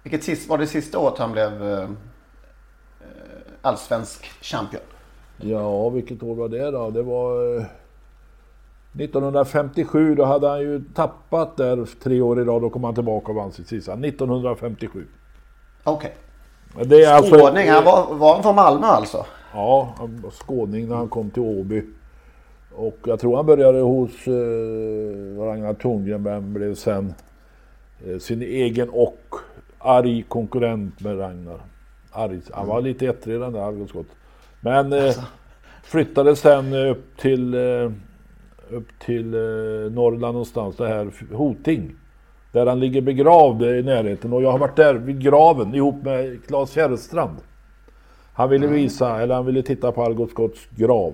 vilket 0.02 0.24
sist, 0.24 0.48
var 0.48 0.58
det 0.58 0.66
sista 0.66 0.98
året 0.98 1.18
han 1.18 1.32
blev 1.32 1.62
eh, 1.62 1.80
eh, 1.80 1.88
allsvensk 3.62 4.24
champion? 4.40 4.82
Ja, 5.36 5.88
vilket 5.88 6.22
år 6.22 6.34
var 6.34 6.48
det 6.48 6.70
då? 6.70 6.90
Det 6.90 7.02
var 7.02 7.56
eh, 7.56 7.64
1957. 9.00 10.14
Då 10.14 10.24
hade 10.24 10.48
han 10.48 10.60
ju 10.60 10.84
tappat 10.94 11.56
där 11.56 11.88
tre 12.02 12.20
år 12.20 12.40
i 12.40 12.44
rad. 12.44 12.62
Då 12.62 12.70
kom 12.70 12.84
han 12.84 12.94
tillbaka 12.94 13.28
och 13.28 13.34
vann 13.34 13.52
sitt 13.52 13.68
sista. 13.68 13.92
1957. 13.92 15.06
Okej. 15.84 16.14
Men 16.74 16.88
Det 16.88 17.04
är 17.04 17.14
alltså... 17.14 17.38
Skåning, 17.38 17.70
han 17.70 17.84
var, 17.84 18.14
var 18.14 18.34
han 18.34 18.42
från 18.42 18.54
Malmö 18.54 18.86
alltså? 18.86 19.26
Ja, 19.52 19.94
han 19.98 20.20
var 20.22 20.30
skåning 20.30 20.88
när 20.88 20.96
han 20.96 21.08
kom 21.08 21.30
till 21.30 21.42
Åby. 21.42 21.82
Och 22.74 22.98
jag 23.04 23.20
tror 23.20 23.36
han 23.36 23.46
började 23.46 23.80
hos 23.80 24.26
eh, 24.26 25.38
Ragnar 25.38 25.74
Thorngren 25.74 26.22
men 26.22 26.54
blev 26.54 26.74
sen 26.74 27.14
eh, 28.06 28.18
sin 28.18 28.42
egen 28.42 28.88
och 28.88 29.34
arg 29.78 30.24
konkurrent 30.28 31.00
med 31.00 31.18
Ragnar. 31.18 31.60
Arg. 32.10 32.40
Han 32.52 32.66
var 32.66 32.80
lite 32.80 33.06
ettrig 33.06 33.40
den 33.40 33.52
där 33.52 33.60
Algot 33.60 33.88
Scott. 33.88 34.06
Men 34.60 34.92
eh, 34.92 35.14
flyttade 35.82 36.36
sen 36.36 36.74
upp 36.74 37.16
till, 37.16 37.54
eh, 37.54 37.90
upp 38.70 38.88
till 38.98 39.34
eh, 39.34 39.40
Norrland 39.90 40.32
någonstans, 40.32 40.76
det 40.76 40.88
här 40.88 41.12
Hoting. 41.32 41.94
Där 42.52 42.66
han 42.66 42.80
ligger 42.80 43.00
begravd 43.00 43.62
i 43.62 43.82
närheten 43.82 44.32
och 44.32 44.42
jag 44.42 44.52
har 44.52 44.58
varit 44.58 44.76
där 44.76 44.94
vid 44.94 45.20
graven 45.20 45.74
ihop 45.74 46.04
med 46.04 46.44
Claes 46.46 46.70
Fjärrstrand. 46.70 47.36
Han 48.38 48.50
ville 48.50 48.66
visa, 48.66 49.20
eller 49.20 49.34
han 49.34 49.46
ville 49.46 49.62
titta 49.62 49.92
på 49.92 50.04
Algot 50.04 50.30
Scotts 50.30 50.60
grav. 50.70 51.12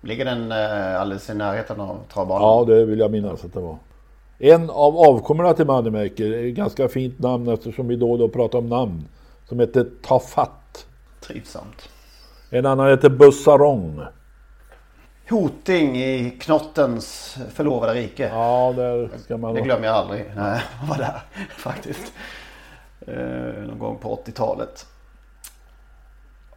Ligger 0.00 0.24
den 0.24 0.52
eh, 0.52 1.00
alldeles 1.00 1.30
i 1.30 1.34
närheten 1.34 1.80
av 1.80 1.98
travbanan? 2.12 2.42
Ja, 2.42 2.64
det 2.64 2.84
vill 2.84 2.98
jag 2.98 3.10
minnas 3.10 3.44
att 3.44 3.52
det 3.52 3.60
var. 3.60 3.76
En 4.38 4.70
av 4.70 4.98
avkommorna 4.98 5.54
till 5.54 5.66
Moneymaker, 5.66 6.48
ganska 6.48 6.88
fint 6.88 7.18
namn 7.18 7.48
eftersom 7.48 7.88
vi 7.88 7.96
då 7.96 8.12
och 8.12 8.18
då 8.18 8.28
pratar 8.28 8.58
om 8.58 8.68
namn, 8.68 9.08
som 9.48 9.60
heter 9.60 9.86
Tafatt. 10.02 10.86
Trivsamt. 11.20 11.88
En 12.50 12.66
annan 12.66 12.88
heter 12.88 13.08
Bussarong. 13.08 14.00
Hoting 15.30 15.96
i 15.96 16.30
Knottens 16.40 17.38
förlovade 17.54 17.94
rike. 17.94 18.28
Ja, 18.28 18.72
där 18.76 19.10
ska 19.18 19.36
man 19.36 19.54
Det 19.54 19.60
glömmer 19.60 19.86
jag 19.86 19.96
aldrig 19.96 20.24
när 20.36 20.50
jag 20.50 20.88
var 20.88 20.96
där 20.96 21.22
faktiskt. 21.56 22.12
Eh, 23.06 23.62
någon 23.66 23.78
gång 23.78 23.98
på 23.98 24.22
80-talet. 24.26 24.86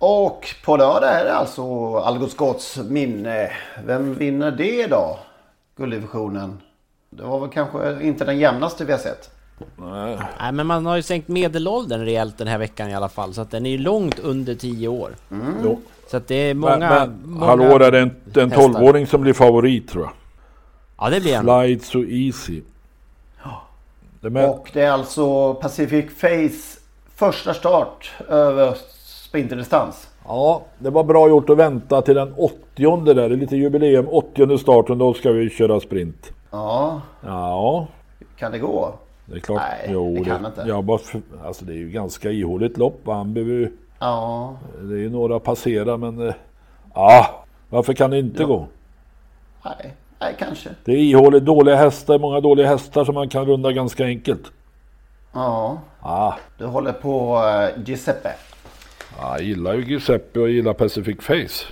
Och 0.02 0.56
på 0.64 0.78
lördag 0.78 1.10
är 1.10 1.26
det 1.26 1.34
alltså 1.34 1.96
Algot 1.96 2.32
Scotts 2.32 2.78
minne. 2.78 3.52
Vem 3.86 4.14
vinner 4.16 4.52
det 4.52 4.88
då? 4.88 5.20
Gulddivisionen. 5.76 6.62
Det 7.10 7.24
var 7.24 7.40
väl 7.40 7.50
kanske 7.50 8.04
inte 8.04 8.26
den 8.26 8.40
jämnaste 8.40 8.86
vi 8.86 8.92
har 8.92 9.00
sett. 9.00 9.30
Nej. 9.76 10.18
Nej, 10.40 10.52
men 10.52 10.68
man 10.68 10.86
har 10.86 10.96
ju 10.96 11.02
sänkt 11.02 11.28
medelåldern 11.28 12.06
rejält 12.06 12.38
den 12.38 12.48
här 12.48 12.58
veckan 12.58 12.90
i 12.90 12.96
alla 12.96 13.10
fall. 13.10 13.34
Så 13.34 13.42
att 13.42 13.52
den 13.52 13.66
är 13.66 13.70
ju 13.70 13.78
långt 13.78 14.20
under 14.20 14.56
10 14.56 14.88
år. 14.88 15.12
Jo. 15.64 15.82
Så 16.08 16.18
att 16.18 16.28
det 16.28 16.36
är 16.36 16.54
många... 16.54 16.78
men, 16.78 16.90
men 16.90 17.22
många 17.24 17.46
hallå, 17.46 17.80
är 17.80 17.92
det 17.92 18.00
en, 18.00 18.16
en 18.36 18.52
hästar. 18.52 18.68
12-åring 18.68 19.08
som 19.08 19.22
blir 19.22 19.34
favorit 19.34 19.90
tror 19.90 20.04
jag. 20.04 20.14
Ja, 20.98 21.10
det 21.10 21.22
blir 21.22 21.36
en. 21.36 21.44
Flight 21.44 21.86
so 21.86 22.04
easy. 22.04 22.62
Det 24.22 24.30
med, 24.30 24.50
Och 24.50 24.70
det 24.74 24.82
är 24.82 24.92
alltså 24.92 25.54
Pacific 25.54 26.06
Face 26.18 26.80
första 27.16 27.54
start 27.54 28.12
över 28.30 28.78
sprinterdistans. 29.36 30.08
Ja, 30.26 30.62
det 30.80 30.90
var 30.90 31.04
bra 31.04 31.30
gjort 31.30 31.50
att 31.50 31.58
vänta 31.58 32.02
till 32.02 32.16
den 32.16 32.34
80 32.38 33.14
där. 33.14 33.30
Det 33.30 33.36
är 33.36 33.38
lite 33.38 33.56
jubileum. 33.56 34.08
80 34.10 34.58
starten, 34.58 34.98
då 34.98 35.14
ska 35.14 35.32
vi 35.32 35.50
köra 35.50 35.80
sprint. 35.80 36.32
Ja, 36.52 37.02
Ja, 37.26 37.88
kan 38.38 38.52
det 38.52 38.60
gå? 38.60 38.94
det 39.26 39.36
är 39.36 39.40
klart. 39.40 39.62
Nej, 39.70 39.90
jo, 39.94 40.16
det 40.16 40.24
kan 40.26 40.46
inte. 40.46 40.64
Ja, 40.68 40.82
bara 40.82 41.00
alltså 41.46 41.66
det 41.66 41.74
är 41.74 41.78
ju 41.78 41.90
ganska 41.90 42.32
ihåligt 42.32 42.78
lopp. 42.78 43.02
Han 43.06 43.34
behöver 43.34 43.54
ju, 43.54 43.72
Ja, 44.00 44.56
det 44.82 44.94
är 44.94 45.00
ju 45.00 45.10
några 45.10 45.40
passera 45.40 45.98
men... 45.98 46.28
eh, 46.28 46.34
Ja, 46.94 47.26
varför 47.70 47.94
kan 47.94 48.12
det 48.12 48.20
inte 48.20 48.44
gå? 48.44 48.66
nej, 49.66 49.94
nej 50.20 50.36
kanske. 50.40 50.70
Det 50.86 50.92
är 50.92 50.98
ihåligt. 50.98 51.46
Dåliga 51.46 51.76
hästar, 51.76 52.20
många 52.20 52.40
dåliga 52.40 52.68
hästar 52.68 53.06
som 53.06 53.16
man 53.16 53.30
kan 53.30 53.46
runda 53.46 53.72
ganska 53.72 54.06
enkelt. 54.06 54.44
Ja, 55.34 55.78
Ah, 56.02 56.34
du 56.58 56.66
håller 56.66 56.94
på 56.94 57.38
eh, 57.76 57.84
Giuseppe. 57.86 58.30
Ja, 59.18 59.38
jag 59.38 59.42
gillar 59.48 59.74
ju 59.74 59.84
Giuseppe 59.86 60.40
och 60.40 60.48
jag 60.48 60.54
gillar 60.56 60.74
Pacific 60.74 61.18
Face. 61.22 61.66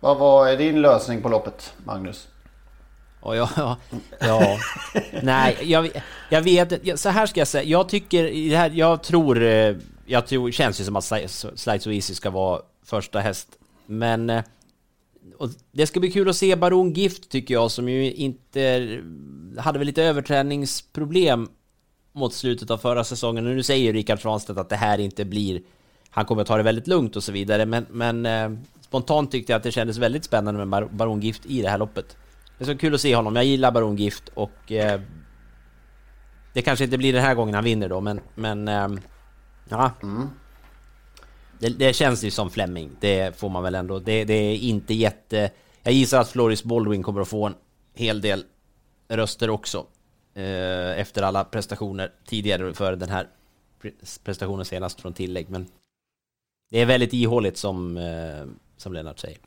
Vad 0.00 0.18
var 0.18 0.48
är 0.48 0.56
din 0.56 0.82
lösning 0.82 1.22
på 1.22 1.28
loppet, 1.28 1.74
Magnus? 1.84 2.28
Och 3.20 3.36
ja, 3.36 3.50
ja, 3.56 3.76
ja. 4.20 4.58
Nej, 5.22 5.56
jag, 5.62 5.90
jag 6.30 6.42
vet 6.42 6.86
jag- 6.86 6.98
Så 6.98 7.08
här 7.08 7.26
ska 7.26 7.40
jag 7.40 7.48
säga. 7.48 7.64
Jag 7.64 7.88
tycker 7.88 8.54
här, 8.56 8.70
jag 8.70 9.02
tror... 9.02 9.42
eh, 9.42 9.76
Jag 10.06 10.26
tror, 10.26 10.50
känns 10.50 10.80
ju 10.80 10.84
som 10.84 10.96
att 10.96 11.04
Sli- 11.04 11.56
Slide 11.56 11.80
So 11.80 11.90
Easy 11.90 12.14
ska 12.14 12.30
vara 12.30 12.60
första 12.84 13.20
häst. 13.20 13.48
Men... 13.86 14.30
eh, 14.30 14.42
Och 15.38 15.48
det 15.72 15.86
ska 15.86 16.00
bli 16.00 16.12
kul 16.12 16.28
att 16.28 16.36
se 16.36 16.56
Baron 16.56 16.92
Gift 16.92 17.28
tycker 17.30 17.54
jag 17.54 17.70
som 17.70 17.88
ju 17.88 18.12
inte... 18.12 18.88
Hade 19.58 19.78
väl 19.78 19.86
lite 19.86 20.02
överträningsproblem 20.02 21.48
mot 22.12 22.34
slutet 22.34 22.70
av 22.70 22.78
förra 22.78 23.04
säsongen. 23.04 23.46
Och 23.46 23.54
nu 23.54 23.62
säger 23.62 23.84
ju 23.84 23.92
Rickard 23.92 24.20
Svanstedt 24.20 24.58
att 24.58 24.68
det 24.68 24.76
här 24.76 24.98
inte 24.98 25.24
blir... 25.24 25.62
Han 26.14 26.24
kommer 26.24 26.42
att 26.42 26.48
ta 26.48 26.56
det 26.56 26.62
väldigt 26.62 26.86
lugnt 26.86 27.16
och 27.16 27.24
så 27.24 27.32
vidare. 27.32 27.66
Men, 27.66 27.86
men 27.90 28.26
eh, 28.26 28.50
spontant 28.80 29.30
tyckte 29.30 29.52
jag 29.52 29.56
att 29.56 29.62
det 29.62 29.72
kändes 29.72 29.96
väldigt 29.96 30.24
spännande 30.24 30.58
med 30.58 30.68
Bar- 30.68 30.88
Baron 30.92 31.20
Gift 31.20 31.46
i 31.46 31.62
det 31.62 31.68
här 31.68 31.78
loppet. 31.78 32.16
Det 32.58 32.64
är 32.64 32.66
så 32.66 32.76
kul 32.78 32.94
att 32.94 33.00
se 33.00 33.16
honom. 33.16 33.36
Jag 33.36 33.44
gillar 33.44 33.70
Baron 33.70 33.96
Gift 33.96 34.28
och... 34.28 34.72
Eh, 34.72 35.00
det 36.52 36.62
kanske 36.62 36.84
inte 36.84 36.98
blir 36.98 37.12
den 37.12 37.22
här 37.22 37.34
gången 37.34 37.54
han 37.54 37.64
vinner 37.64 37.88
då, 37.88 38.00
men... 38.00 38.20
men 38.34 38.68
ehm, 38.68 39.00
ja. 39.68 39.92
Det, 41.58 41.68
det 41.68 41.92
känns 41.92 42.24
ju 42.24 42.30
som 42.30 42.50
Fleming. 42.50 42.90
Det 43.00 43.36
får 43.36 43.48
man 43.48 43.62
väl 43.62 43.74
ändå. 43.74 43.98
Det, 43.98 44.24
det 44.24 44.34
är 44.34 44.56
inte 44.56 44.94
jätte... 44.94 45.50
Jag 45.82 45.94
gissar 45.94 46.20
att 46.20 46.28
Floris 46.28 46.64
Baldwin 46.64 47.02
kommer 47.02 47.20
att 47.20 47.28
få 47.28 47.46
en 47.46 47.54
hel 47.94 48.20
del 48.20 48.44
röster 49.08 49.50
också. 49.50 49.86
Eh, 50.34 51.00
efter 51.00 51.22
alla 51.22 51.44
prestationer 51.44 52.12
tidigare 52.26 52.74
för 52.74 52.96
den 52.96 53.08
här 53.08 53.28
pre- 53.82 54.20
prestationen 54.24 54.64
senast 54.64 55.00
från 55.00 55.12
tillägg. 55.12 55.50
Men 55.50 55.66
det 56.74 56.80
är 56.80 56.86
väldigt 56.86 57.12
ihåligt 57.12 57.56
som, 57.56 57.96
eh, 57.96 58.46
som 58.76 58.92
Lennart 58.92 59.18
säger. 59.18 59.38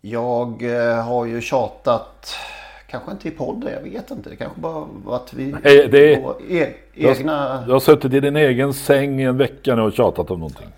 Jag 0.00 0.62
eh, 0.62 1.04
har 1.04 1.24
ju 1.26 1.40
tjatat, 1.40 2.34
kanske 2.86 3.10
inte 3.10 3.28
i 3.28 3.30
podden, 3.30 3.72
jag 3.72 3.80
vet 3.90 4.10
inte. 4.10 4.30
Det 4.30 4.36
kanske 4.36 4.60
bara 4.60 4.86
var 5.04 5.16
att 5.16 5.34
vi... 5.34 5.46
Nej, 5.64 5.88
det 5.88 6.14
är- 6.14 6.34
e- 6.50 6.74
Du 6.94 7.06
har, 7.06 7.14
egna... 7.14 7.66
du 7.66 7.72
har 7.72 7.80
suttit 7.80 8.14
i 8.14 8.20
din 8.20 8.36
egen 8.36 8.74
säng 8.74 9.20
i 9.20 9.24
en 9.24 9.38
vecka 9.38 9.74
nu 9.74 9.82
och 9.82 9.92
tjatat 9.92 10.30
om 10.30 10.38
någonting. 10.40 10.68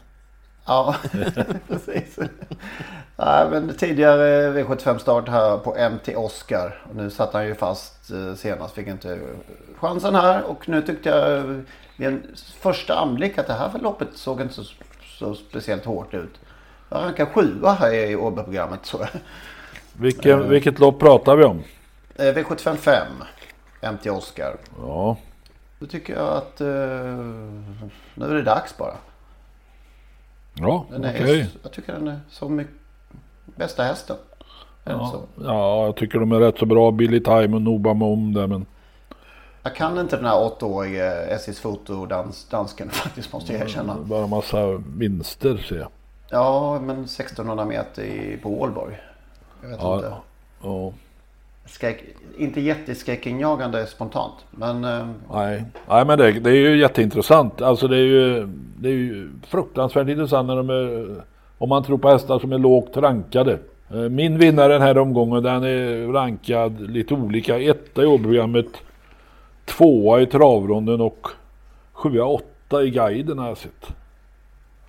Ja, 0.66 0.95
precis. 1.68 2.18
Nej, 3.16 3.47
men 3.51 3.74
tidigare 3.76 4.53
V75-start 4.62 5.28
här 5.28 5.59
på 5.59 5.70
MT 5.91 6.16
Oscar. 6.16 6.82
Och 6.91 6.97
nu 6.97 7.11
satt 7.11 7.32
han 7.32 7.47
ju 7.47 7.55
fast 7.55 8.11
eh, 8.11 8.35
senast, 8.35 8.74
fick 8.74 8.87
inte 8.87 9.18
chansen 9.76 10.14
här. 10.14 10.43
Och 10.43 10.68
nu 10.68 10.82
tyckte 10.82 11.09
jag 11.09 11.43
vid 11.97 12.09
en 12.09 12.22
första 12.61 12.95
anblick 12.95 13.39
att 13.39 13.47
det 13.47 13.53
här 13.55 13.78
loppet 13.82 14.09
såg 14.14 14.41
inte 14.41 14.55
så, 14.55 14.62
så 15.18 15.34
speciellt 15.34 15.84
hårt 15.84 16.14
ut. 16.14 16.40
Jag 16.88 17.02
rankar 17.02 17.26
sjua 17.26 17.72
här 17.72 17.94
i 17.94 18.14
tror 18.82 19.02
jag. 19.02 19.20
Vilken, 19.92 20.40
uh, 20.40 20.48
vilket 20.48 20.78
lopp 20.78 21.00
pratar 21.00 21.36
vi 21.36 21.44
om? 21.44 21.56
Uh, 21.56 22.24
V75 22.24 22.76
5. 22.76 23.06
MT 23.92 24.10
Oscar. 24.10 24.56
Ja. 24.80 25.16
Då 25.78 25.86
tycker 25.86 26.14
jag 26.14 26.28
att 26.28 26.60
uh, 26.60 26.66
nu 28.14 28.24
är 28.24 28.34
det 28.34 28.42
dags 28.42 28.76
bara. 28.76 28.94
Ja, 30.54 30.86
okej. 30.88 31.10
Okay. 31.10 31.46
Jag 31.62 31.72
tycker 31.72 31.92
den 31.92 32.08
är 32.08 32.20
som 32.30 32.56
mycket, 32.56 32.74
bästa 33.44 33.82
hästen. 33.82 34.16
Ja, 34.84 35.22
ja, 35.44 35.84
jag 35.84 35.96
tycker 35.96 36.18
de 36.18 36.32
är 36.32 36.38
rätt 36.38 36.58
så 36.58 36.66
bra. 36.66 36.90
Billy 36.90 37.20
Time 37.20 37.56
och 37.56 37.62
Noba 37.62 37.94
Mom 37.94 38.34
där 38.34 38.46
men... 38.46 38.66
Jag 39.64 39.74
kan 39.74 39.98
inte 39.98 40.16
den 40.16 40.24
här 40.24 40.42
åttaårige 40.42 41.26
SJs 41.26 41.60
fotodansken 41.60 42.88
faktiskt 42.90 43.32
måste 43.32 43.52
jag 43.52 43.62
erkänna. 43.62 43.96
Bara 44.04 44.26
massa 44.26 44.82
vinster 44.96 45.56
ser 45.56 45.76
jag. 45.76 45.88
Ja, 46.30 46.80
men 46.80 47.04
1600 47.04 47.64
meter 47.64 48.02
i, 48.02 48.38
på 48.42 48.60
Ålborg. 48.60 49.00
Jag 49.62 49.68
vet 49.68 49.78
ja, 49.80 49.96
inte. 49.96 50.12
Ja. 50.62 50.92
Skräck, 51.66 52.04
inte 52.38 52.60
jätteskräckinjagande 52.60 53.86
spontant. 53.86 54.34
Men... 54.50 54.84
Eh... 54.84 55.06
Nej. 55.32 55.64
Nej, 55.88 56.04
men 56.04 56.18
det, 56.18 56.32
det, 56.32 56.50
är 56.50 56.54
ju 56.54 56.80
jätteintressant. 56.80 57.62
Alltså 57.62 57.88
det 57.88 57.96
är 57.96 58.06
ju, 58.06 58.48
det 58.78 58.88
är 58.88 58.92
ju 58.92 59.28
fruktansvärt 59.46 60.08
intressant 60.08 60.46
när 60.46 60.56
de 60.56 60.70
är, 60.70 61.16
om 61.58 61.68
man 61.68 61.84
tror 61.84 61.98
på 61.98 62.08
hästar 62.08 62.38
som 62.38 62.52
är 62.52 62.58
lågt 62.58 62.96
rankade. 62.96 63.58
Eh, 63.90 63.96
min 63.96 64.38
vinnare 64.38 64.72
den 64.72 64.82
här 64.82 64.98
omgången 64.98 65.42
den 65.42 65.64
är 65.64 66.12
rankad 66.12 66.90
lite 66.90 67.14
olika. 67.14 67.60
Etta 67.60 68.02
i 68.02 68.06
årprogrammet, 68.06 68.66
tvåa 69.64 70.20
i 70.20 70.26
travronden 70.26 71.00
och 71.00 71.28
sjua, 71.92 72.24
åtta 72.24 72.82
i 72.82 72.90
guiden 72.90 73.38
har 73.38 73.48
jag 73.48 73.58
sett. 73.58 73.88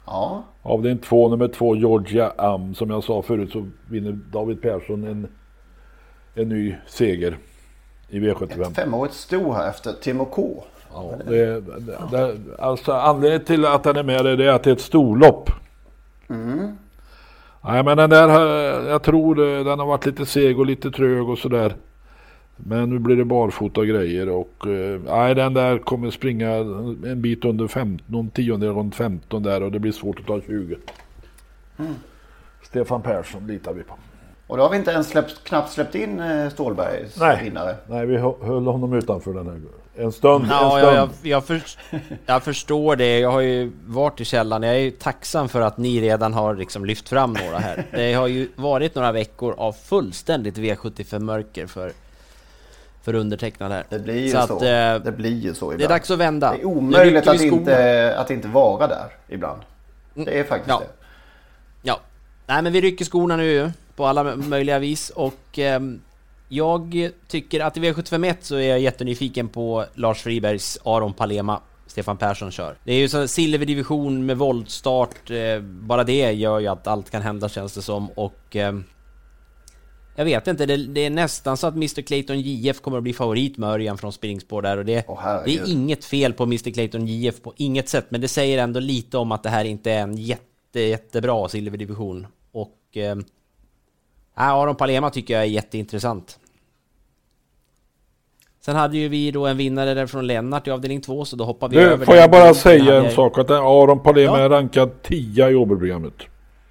Ja. 0.06 0.44
Avdelning 0.62 1.04
två, 1.04 1.30
nummer 1.30 1.48
två, 1.48 1.76
Georgia 1.76 2.34
Am. 2.38 2.76
Som 2.76 2.90
jag 2.90 3.04
sa 3.04 3.22
förut 3.22 3.52
så 3.52 3.68
vinner 3.90 4.12
David 4.12 4.62
Persson 4.62 5.08
en, 5.08 5.28
en 6.34 6.50
ny 6.50 6.76
seger 6.88 7.38
i 8.10 8.20
V75. 8.20 8.62
Ett 8.62 8.76
femårigt 8.76 9.14
sto 9.14 9.52
här 9.52 9.70
efter 9.70 9.94
Timo 9.94 10.26
K. 10.26 10.64
Ja, 10.94 11.14
det, 11.28 11.62
det, 11.62 11.98
det, 12.12 12.38
alltså 12.60 12.92
anledningen 12.92 13.46
till 13.46 13.66
att 13.66 13.84
den 13.84 13.96
är 13.96 14.04
med 14.04 14.26
det 14.26 14.46
är 14.46 14.50
att 14.50 14.64
det 14.64 14.70
är 14.70 14.74
ett 14.74 14.82
storlopp. 14.82 15.50
Mm. 16.30 16.78
Nej 17.62 17.84
men 17.84 17.98
den 17.98 18.10
där, 18.10 18.30
jag 18.90 19.04
tror 19.04 19.36
den 19.64 19.80
har 19.80 19.86
varit 19.86 20.06
lite 20.06 20.26
seg 20.26 20.60
och 20.60 20.66
lite 20.66 20.92
trög 20.92 21.30
och 21.30 21.38
sådär. 21.38 21.76
Men 22.58 22.90
nu 22.90 23.00
blir 23.00 23.16
det 23.16 23.26
barfota 23.26 23.82
och 23.82 23.88
grejer 23.88 24.30
och 24.30 24.68
eh, 24.68 25.02
nej 25.06 25.36
den 25.36 25.54
där 25.54 25.78
kommer 25.78 26.12
springa 26.12 26.50
en 26.52 27.22
bit 27.22 27.46
under 27.46 27.68
15, 27.68 28.06
någon 28.08 28.30
tiondel 28.30 28.70
runt 28.70 28.96
15 28.96 29.44
där 29.44 29.64
och 29.64 29.72
det 29.72 29.80
blir 29.80 29.92
svårt 29.92 30.20
att 30.20 30.26
ta 30.26 30.42
20. 30.42 30.76
Mm. 31.78 31.94
Stefan 32.64 33.02
Persson 33.02 33.48
litar 33.48 33.74
vi 33.74 33.84
på. 33.84 33.94
Och 34.48 34.58
då 34.58 34.64
har 34.64 34.70
vi 34.70 34.78
inte 34.78 34.92
ens 34.92 35.08
släppt, 35.08 35.44
knappt 35.44 35.72
släppt 35.72 35.96
in 35.96 36.20
eh, 36.20 36.50
Stålbergs 36.50 37.20
nej. 37.20 37.44
vinnare. 37.44 37.76
Nej, 37.88 38.06
vi 38.06 38.18
höll 38.18 38.66
honom 38.66 38.94
utanför 38.94 39.34
den 39.34 39.48
här 39.48 39.62
en 39.98 40.12
stund. 40.12 40.46
Ja, 40.50 40.64
en 40.64 40.82
stund. 40.82 40.96
Ja, 40.96 40.96
jag, 40.96 41.10
jag, 41.22 41.46
för, 41.46 41.62
jag, 42.26 42.44
förstår 42.44 42.96
det. 42.96 43.20
Jag 43.20 43.32
har 43.32 43.42
ju 43.42 43.72
varit 43.86 44.22
i 44.22 44.26
källan. 44.26 44.64
Jag 44.64 44.76
är 44.76 44.92
tacksam 44.92 45.50
för 45.50 45.62
att 45.62 45.78
ni 45.78 46.02
redan 46.02 46.34
har 46.34 46.56
liksom 46.56 46.86
lyft 46.86 47.10
fram 47.10 47.34
några 47.34 47.58
här. 47.58 47.86
Det 47.92 48.14
har 48.14 48.28
ju 48.28 48.50
varit 48.56 48.96
några 48.96 49.12
veckor 49.12 49.56
av 49.58 49.72
fullständigt 49.72 50.58
V75-mörker 50.58 51.68
för 51.68 51.92
för 53.06 53.16
undertecknad 53.16 53.72
här. 53.72 53.86
Det 53.90 54.00
blir 54.00 54.20
ju 54.20 54.30
så. 54.30 54.48
så. 54.48 54.56
Att, 54.56 54.62
eh, 54.62 55.06
det 55.06 55.14
blir 55.18 55.40
ju 55.40 55.54
så 55.54 55.66
ibland. 55.66 55.80
Det 55.80 55.86
är 55.86 55.90
dags 55.90 56.12
att 56.12 56.20
vända. 56.20 56.52
Det 56.52 56.62
är 56.62 56.66
omöjligt 56.66 57.28
att 57.28 57.42
inte, 57.42 58.16
att 58.18 58.32
inte 58.32 58.48
vara 58.48 58.88
där 58.88 59.08
ibland. 59.28 59.62
Det 60.14 60.40
är 60.40 60.44
faktiskt 60.44 60.70
ja. 60.70 60.80
det. 60.80 61.06
Ja. 61.82 62.00
Nej 62.48 62.62
men 62.62 62.74
vi 62.74 62.82
rycker 62.82 63.06
skorna 63.06 63.38
nu 63.38 63.72
på 63.96 64.06
alla 64.06 64.36
möjliga 64.36 64.80
vis 64.80 65.10
och 65.10 65.60
eh, 65.60 65.80
jag 66.48 67.10
tycker 67.28 67.60
att 67.60 67.78
i 67.78 67.80
V751 67.80 68.36
så 68.42 68.56
är 68.56 68.70
jag 68.70 68.80
jättenyfiken 68.80 69.48
på 69.48 69.86
Lars 69.94 70.22
Fribergs 70.22 70.78
Aron 70.84 71.14
Palema. 71.14 71.62
Stefan 71.88 72.18
Persson 72.18 72.52
kör. 72.52 72.76
Det 72.84 72.94
är 72.94 72.98
ju 72.98 73.10
så 73.10 73.28
silverdivision 73.28 74.26
med 74.26 74.38
voltstart. 74.38 75.32
Eh, 75.32 75.60
bara 75.62 76.04
det 76.04 76.32
gör 76.32 76.60
ju 76.60 76.68
att 76.68 76.88
allt 76.88 77.10
kan 77.10 77.22
hända 77.22 77.50
känns 77.50 77.74
det 77.74 77.82
som 77.82 78.10
och 78.10 78.56
eh, 78.56 78.74
jag 80.16 80.26
vet 80.26 80.48
inte, 80.48 80.66
det, 80.66 80.78
det, 80.78 81.06
är 81.06 81.10
nästan 81.10 81.58
så 81.58 81.68
att 81.68 81.76
Mr 81.76 82.02
Clayton 82.02 82.40
JF 82.40 82.82
kommer 82.82 82.98
att 82.98 83.04
bli 83.04 83.14
favorit 83.14 83.58
med 83.58 83.70
Örjan 83.70 83.98
från 83.98 84.14
springspår 84.14 84.62
där 84.62 84.78
och 84.78 84.86
det, 84.86 85.08
oh, 85.08 85.44
det 85.46 85.58
är 85.58 85.72
inget 85.72 86.06
fel 86.06 86.34
på 86.34 86.44
Mr 86.44 86.74
Clayton 86.74 87.08
JF 87.08 87.42
på 87.42 87.54
inget 87.58 87.90
sätt 87.90 88.06
men 88.10 88.22
det 88.22 88.28
säger 88.28 88.58
ändå 88.58 88.80
lite 88.80 89.18
om 89.18 89.32
att 89.32 89.44
det 89.44 89.50
här 89.50 89.66
inte 89.66 89.92
är 89.92 90.02
en 90.02 90.18
jätte, 90.18 90.80
jättebra 90.80 91.50
silverdivision 91.50 92.28
och 92.52 92.98
eh, 92.98 93.16
Aron 94.34 94.76
Palema 94.76 95.10
tycker 95.10 95.34
jag 95.34 95.44
är 95.44 95.48
jätteintressant. 95.48 96.40
Sen 98.62 98.76
hade 98.76 98.98
ju 98.98 99.08
vi 99.08 99.32
då 99.32 99.48
en 99.48 99.58
vinnare 99.58 99.94
där 99.94 100.08
från 100.08 100.28
Lennart 100.28 100.68
i 100.68 100.72
avdelning 100.72 101.02
2 101.02 101.26
så 101.26 101.36
då 101.36 101.44
hoppar 101.44 101.70
vi 101.70 101.76
du, 101.76 101.82
över 101.82 102.06
Får 102.06 102.16
jag 102.16 102.32
bara 102.32 102.54
säga 102.54 102.96
en 102.96 103.12
sak 103.12 103.38
att 103.38 103.50
Aron 103.50 104.00
Palema 104.00 104.40
Ja. 104.40 104.46
är 104.46 104.50
rankad 104.50 105.02
10 105.02 105.50
i 105.50 105.56
Åbyprogrammet. 105.56 106.14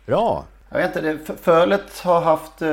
Bra! 0.06 0.44
Jag 0.74 0.80
vet 0.80 0.96
inte, 0.96 1.00
det- 1.32 1.36
Fölet 1.42 2.00
har 2.00 2.20
haft, 2.20 2.62
eh, 2.62 2.68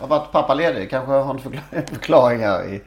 har 0.00 0.06
varit 0.08 0.32
pappaledig. 0.32 0.90
Kanske 0.90 1.12
har 1.12 1.38
förklaring 1.86 2.40
här 2.40 2.64
i 2.74 2.82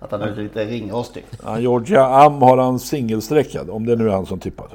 att 0.00 0.10
han 0.10 0.22
är 0.22 0.34
lite 0.36 0.64
ringrostig. 0.64 1.24
Ja, 1.44 1.58
Georgia 1.58 2.04
Am 2.06 2.42
har 2.42 2.58
han 2.58 2.78
singelsträckad 2.78 3.70
om 3.70 3.86
det 3.86 3.96
nu 3.96 4.08
är 4.08 4.12
han 4.12 4.26
som 4.26 4.40
tippade. 4.40 4.74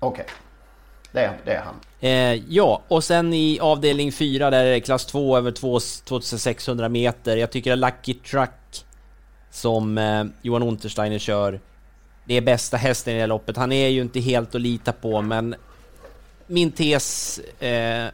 Okej, 0.00 0.26
det, 1.12 1.20
är- 1.20 1.38
det 1.44 1.52
är 1.52 1.62
han. 1.62 1.74
Eh, 2.00 2.34
ja, 2.54 2.82
och 2.88 3.04
sen 3.04 3.32
i 3.32 3.58
avdelning 3.60 4.12
4 4.12 4.50
där 4.50 4.64
är 4.64 4.70
det 4.72 4.80
klass 4.80 5.06
2 5.06 5.36
över 5.36 5.50
2, 5.50 5.78
2600 5.80 6.88
meter. 6.88 7.36
Jag 7.36 7.50
tycker 7.50 7.72
att 7.72 7.78
Lucky 7.78 8.14
Truck 8.14 8.84
som 9.50 9.98
eh, 9.98 10.24
Johan 10.42 10.62
Untersteiner 10.62 11.18
kör, 11.18 11.60
det 12.24 12.34
är 12.34 12.40
bästa 12.40 12.76
hästen 12.76 13.12
i 13.12 13.14
det 13.16 13.20
här 13.20 13.26
loppet. 13.28 13.56
Han 13.56 13.72
är 13.72 13.88
ju 13.88 14.00
inte 14.02 14.20
helt 14.20 14.54
att 14.54 14.60
lita 14.60 14.92
på, 14.92 15.22
men 15.22 15.54
min 16.46 16.72
tes 16.72 17.38
eh, 17.38 18.06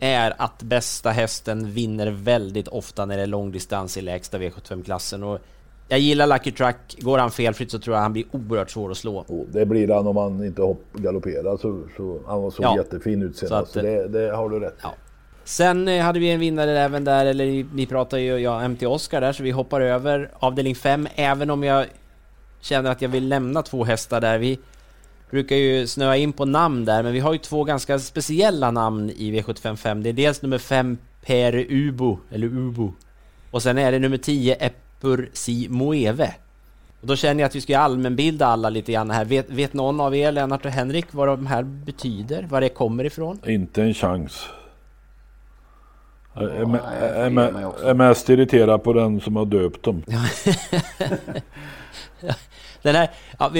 är 0.00 0.32
att 0.38 0.62
bästa 0.62 1.10
hästen 1.10 1.70
vinner 1.72 2.10
väldigt 2.10 2.68
ofta 2.68 3.06
när 3.06 3.16
det 3.16 3.22
är 3.22 3.26
långdistans 3.26 3.96
i 3.96 4.00
lägsta 4.02 4.38
V75-klassen. 4.38 5.22
Och 5.22 5.38
jag 5.88 5.98
gillar 5.98 6.26
Lucky 6.26 6.50
Truck. 6.52 6.76
Går 6.98 7.18
han 7.18 7.30
felfritt 7.30 7.70
så 7.70 7.78
tror 7.78 7.96
jag 7.96 8.02
han 8.02 8.12
blir 8.12 8.24
oerhört 8.32 8.70
svår 8.70 8.90
att 8.90 8.96
slå. 8.96 9.24
Det 9.52 9.66
blir 9.66 9.88
han 9.88 10.06
om 10.06 10.16
han 10.16 10.44
inte 10.44 10.62
hopp, 10.62 10.84
galopperar. 10.92 11.56
Så, 11.56 11.82
så, 11.96 12.18
han 12.26 12.50
såg 12.50 12.64
Ja. 12.64 12.76
jättefin 12.76 13.22
ut 13.22 13.36
Så 13.36 13.46
senast. 13.46 13.62
att, 13.62 13.72
Så 13.72 13.80
det, 13.82 14.08
det 14.08 14.36
har 14.36 14.48
du 14.48 14.60
rätt 14.60 14.76
ja. 14.82 14.94
Sen 15.44 15.88
eh, 15.88 16.02
hade 16.02 16.18
vi 16.20 16.30
en 16.30 16.40
vinnare 16.40 16.80
även 16.80 17.04
där, 17.04 17.26
eller 17.26 17.64
ni 17.74 17.86
pratar 17.86 18.18
ju 18.18 18.36
ja, 18.38 18.68
MT 18.68 18.82
Oscar 18.86 19.20
där, 19.20 19.32
så 19.32 19.42
vi 19.42 19.50
hoppar 19.50 19.80
över 19.80 20.30
avdelning 20.38 20.74
5, 20.74 21.08
även 21.14 21.50
om 21.50 21.62
jag 21.62 21.86
känner 22.60 22.90
att 22.90 23.02
jag 23.02 23.08
vill 23.08 23.28
lämna 23.28 23.62
två 23.62 23.84
hästar 23.84 24.20
där. 24.20 24.38
Vi 24.38 24.58
brukar 25.30 25.56
ju 25.56 25.86
snöa 25.86 26.16
in 26.16 26.32
på 26.32 26.44
namn 26.44 26.84
där, 26.84 27.02
men 27.02 27.12
vi 27.12 27.20
har 27.20 27.32
ju 27.32 27.38
två 27.38 27.64
ganska 27.64 27.98
speciella 27.98 28.70
namn 28.70 29.10
i 29.10 29.32
V755. 29.32 30.02
Det 30.02 30.08
är 30.08 30.12
dels 30.12 30.42
nummer 30.42 30.58
5 30.58 30.98
Per 31.26 31.66
Ubo, 31.72 32.18
eller 32.30 32.46
Ubo. 32.46 32.92
Och 33.50 33.62
sen 33.62 33.78
är 33.78 33.92
det 33.92 33.98
nummer 33.98 34.16
10 34.16 34.54
Epur 34.54 35.30
Si 35.32 35.68
Moeve. 35.68 36.34
Och 37.00 37.06
då 37.06 37.16
känner 37.16 37.40
jag 37.40 37.48
att 37.48 37.54
vi 37.54 37.60
ska 37.60 37.78
allmänbilda 37.78 38.46
alla 38.46 38.70
lite 38.70 38.92
grann 38.92 39.10
här. 39.10 39.24
Vet, 39.24 39.50
vet 39.50 39.72
någon 39.72 40.00
av 40.00 40.16
er, 40.16 40.32
Lennart 40.32 40.64
och 40.64 40.70
Henrik, 40.70 41.06
vad 41.10 41.28
de 41.28 41.46
här 41.46 41.62
betyder? 41.62 42.46
Var 42.50 42.60
det 42.60 42.68
kommer 42.68 43.04
ifrån? 43.04 43.38
Inte 43.46 43.82
en 43.82 43.94
chans. 43.94 44.46
Jag 46.34 46.44
är, 46.44 46.66
nej, 46.66 46.80
jag 47.00 47.26
är, 47.26 47.30
mig 47.30 47.66
också. 47.66 47.86
är 47.86 47.94
mest 47.94 48.28
irriterad 48.28 48.82
på 48.82 48.92
den 48.92 49.20
som 49.20 49.36
har 49.36 49.44
döpt 49.44 49.82
dem. 49.82 50.02
Den 52.82 52.94
här, 52.94 53.10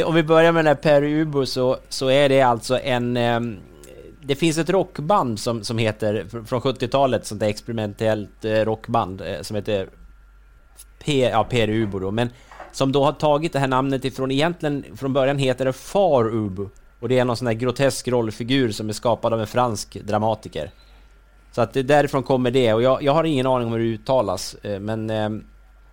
om 0.05 0.15
vi 0.15 0.23
börjar 0.23 0.53
med 0.53 0.65
den 0.65 0.77
här 0.77 0.83
Per 0.83 1.03
Ubo 1.03 1.47
så, 1.47 1.77
så 1.89 2.11
är 2.11 2.29
det 2.29 2.43
alltså 2.43 2.81
en... 2.81 3.17
Ehm, 3.17 3.59
det 4.23 4.35
finns 4.35 4.59
ett 4.59 4.71
rockband 4.71 5.41
som, 5.41 5.65
som 5.65 5.79
heter, 5.79 6.27
från 6.47 6.61
70-talet, 6.61 7.27
sånt 7.27 7.41
där 7.41 7.49
experimentellt 7.49 8.45
eh, 8.45 8.53
rockband 8.53 9.21
eh, 9.21 9.41
som 9.43 9.57
heter 9.57 9.89
P, 11.05 11.29
ja, 11.33 11.45
Per 11.45 11.71
Ubo 11.71 11.99
då, 11.99 12.11
men 12.11 12.31
som 12.73 12.93
då 12.93 13.05
har 13.05 13.13
tagit 13.13 13.53
det 13.53 13.59
här 13.59 13.69
namnet 13.69 14.05
ifrån, 14.05 14.31
egentligen 14.31 14.85
från 14.97 15.13
början 15.13 15.39
heter 15.39 15.65
det 15.65 15.73
Far 15.73 16.35
Ubo. 16.35 16.71
Och 17.01 17.09
det 17.09 17.19
är 17.19 17.25
någon 17.25 17.37
sån 17.37 17.47
där 17.47 17.53
grotesk 17.53 18.09
rollfigur 18.09 18.73
som 18.73 18.89
är 18.89 18.93
skapad 18.93 19.33
av 19.33 19.41
en 19.41 19.47
fransk 19.47 19.95
dramatiker. 19.95 20.71
Så 21.53 21.61
att 21.61 21.73
det 21.73 21.83
därifrån 21.83 22.23
kommer 22.23 22.51
det, 22.51 22.75
och 22.75 22.83
jag, 22.83 23.03
jag 23.03 23.13
har 23.13 23.25
ingen 23.25 23.47
aning 23.47 23.67
om 23.67 23.73
hur 23.73 23.79
det 23.79 23.85
uttalas, 23.85 24.55
eh, 24.55 24.81
men 24.81 25.11
ehm, 25.11 25.45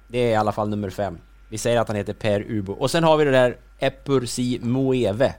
det 0.07 0.19
är 0.19 0.31
i 0.31 0.35
alla 0.35 0.51
fall 0.51 0.69
nummer 0.69 0.89
fem. 0.89 1.17
Vi 1.49 1.57
säger 1.57 1.79
att 1.79 1.87
han 1.87 1.97
heter 1.97 2.13
Per 2.13 2.51
Ubo. 2.51 2.73
Och 2.73 2.91
sen 2.91 3.03
har 3.03 3.17
vi 3.17 3.25
det 3.25 3.31
där 3.31 3.57
Epursi 3.79 4.59
Moeve. 4.61 5.35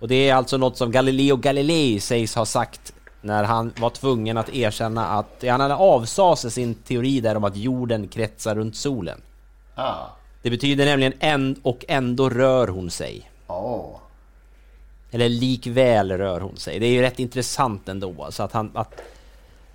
Och 0.00 0.08
det 0.08 0.28
är 0.28 0.34
alltså 0.34 0.56
något 0.56 0.76
som 0.76 0.90
Galileo 0.90 1.36
Galilei 1.36 2.00
sägs 2.00 2.34
ha 2.34 2.44
sagt 2.44 2.92
när 3.20 3.44
han 3.44 3.72
var 3.80 3.90
tvungen 3.90 4.36
att 4.36 4.54
erkänna 4.54 5.06
att 5.06 5.44
han 5.48 5.60
hade 5.60 5.74
avsade 5.74 6.36
sig 6.36 6.50
sin 6.50 6.74
teori 6.74 7.20
där 7.20 7.36
om 7.36 7.44
att 7.44 7.56
jorden 7.56 8.08
kretsar 8.08 8.54
runt 8.54 8.76
solen. 8.76 9.20
Ah. 9.74 10.06
Det 10.42 10.50
betyder 10.50 10.84
nämligen 10.84 11.12
en 11.18 11.60
och 11.62 11.84
ändå 11.88 12.30
rör 12.30 12.68
hon 12.68 12.90
sig. 12.90 13.30
Oh. 13.46 13.96
Eller 15.10 15.28
likväl 15.28 16.12
rör 16.12 16.40
hon 16.40 16.56
sig. 16.56 16.78
Det 16.78 16.86
är 16.86 16.90
ju 16.90 17.02
rätt 17.02 17.18
intressant 17.18 17.88
ändå. 17.88 18.26
Så 18.30 18.42
att 18.42 18.52
han... 18.52 18.70
Att, 18.74 19.00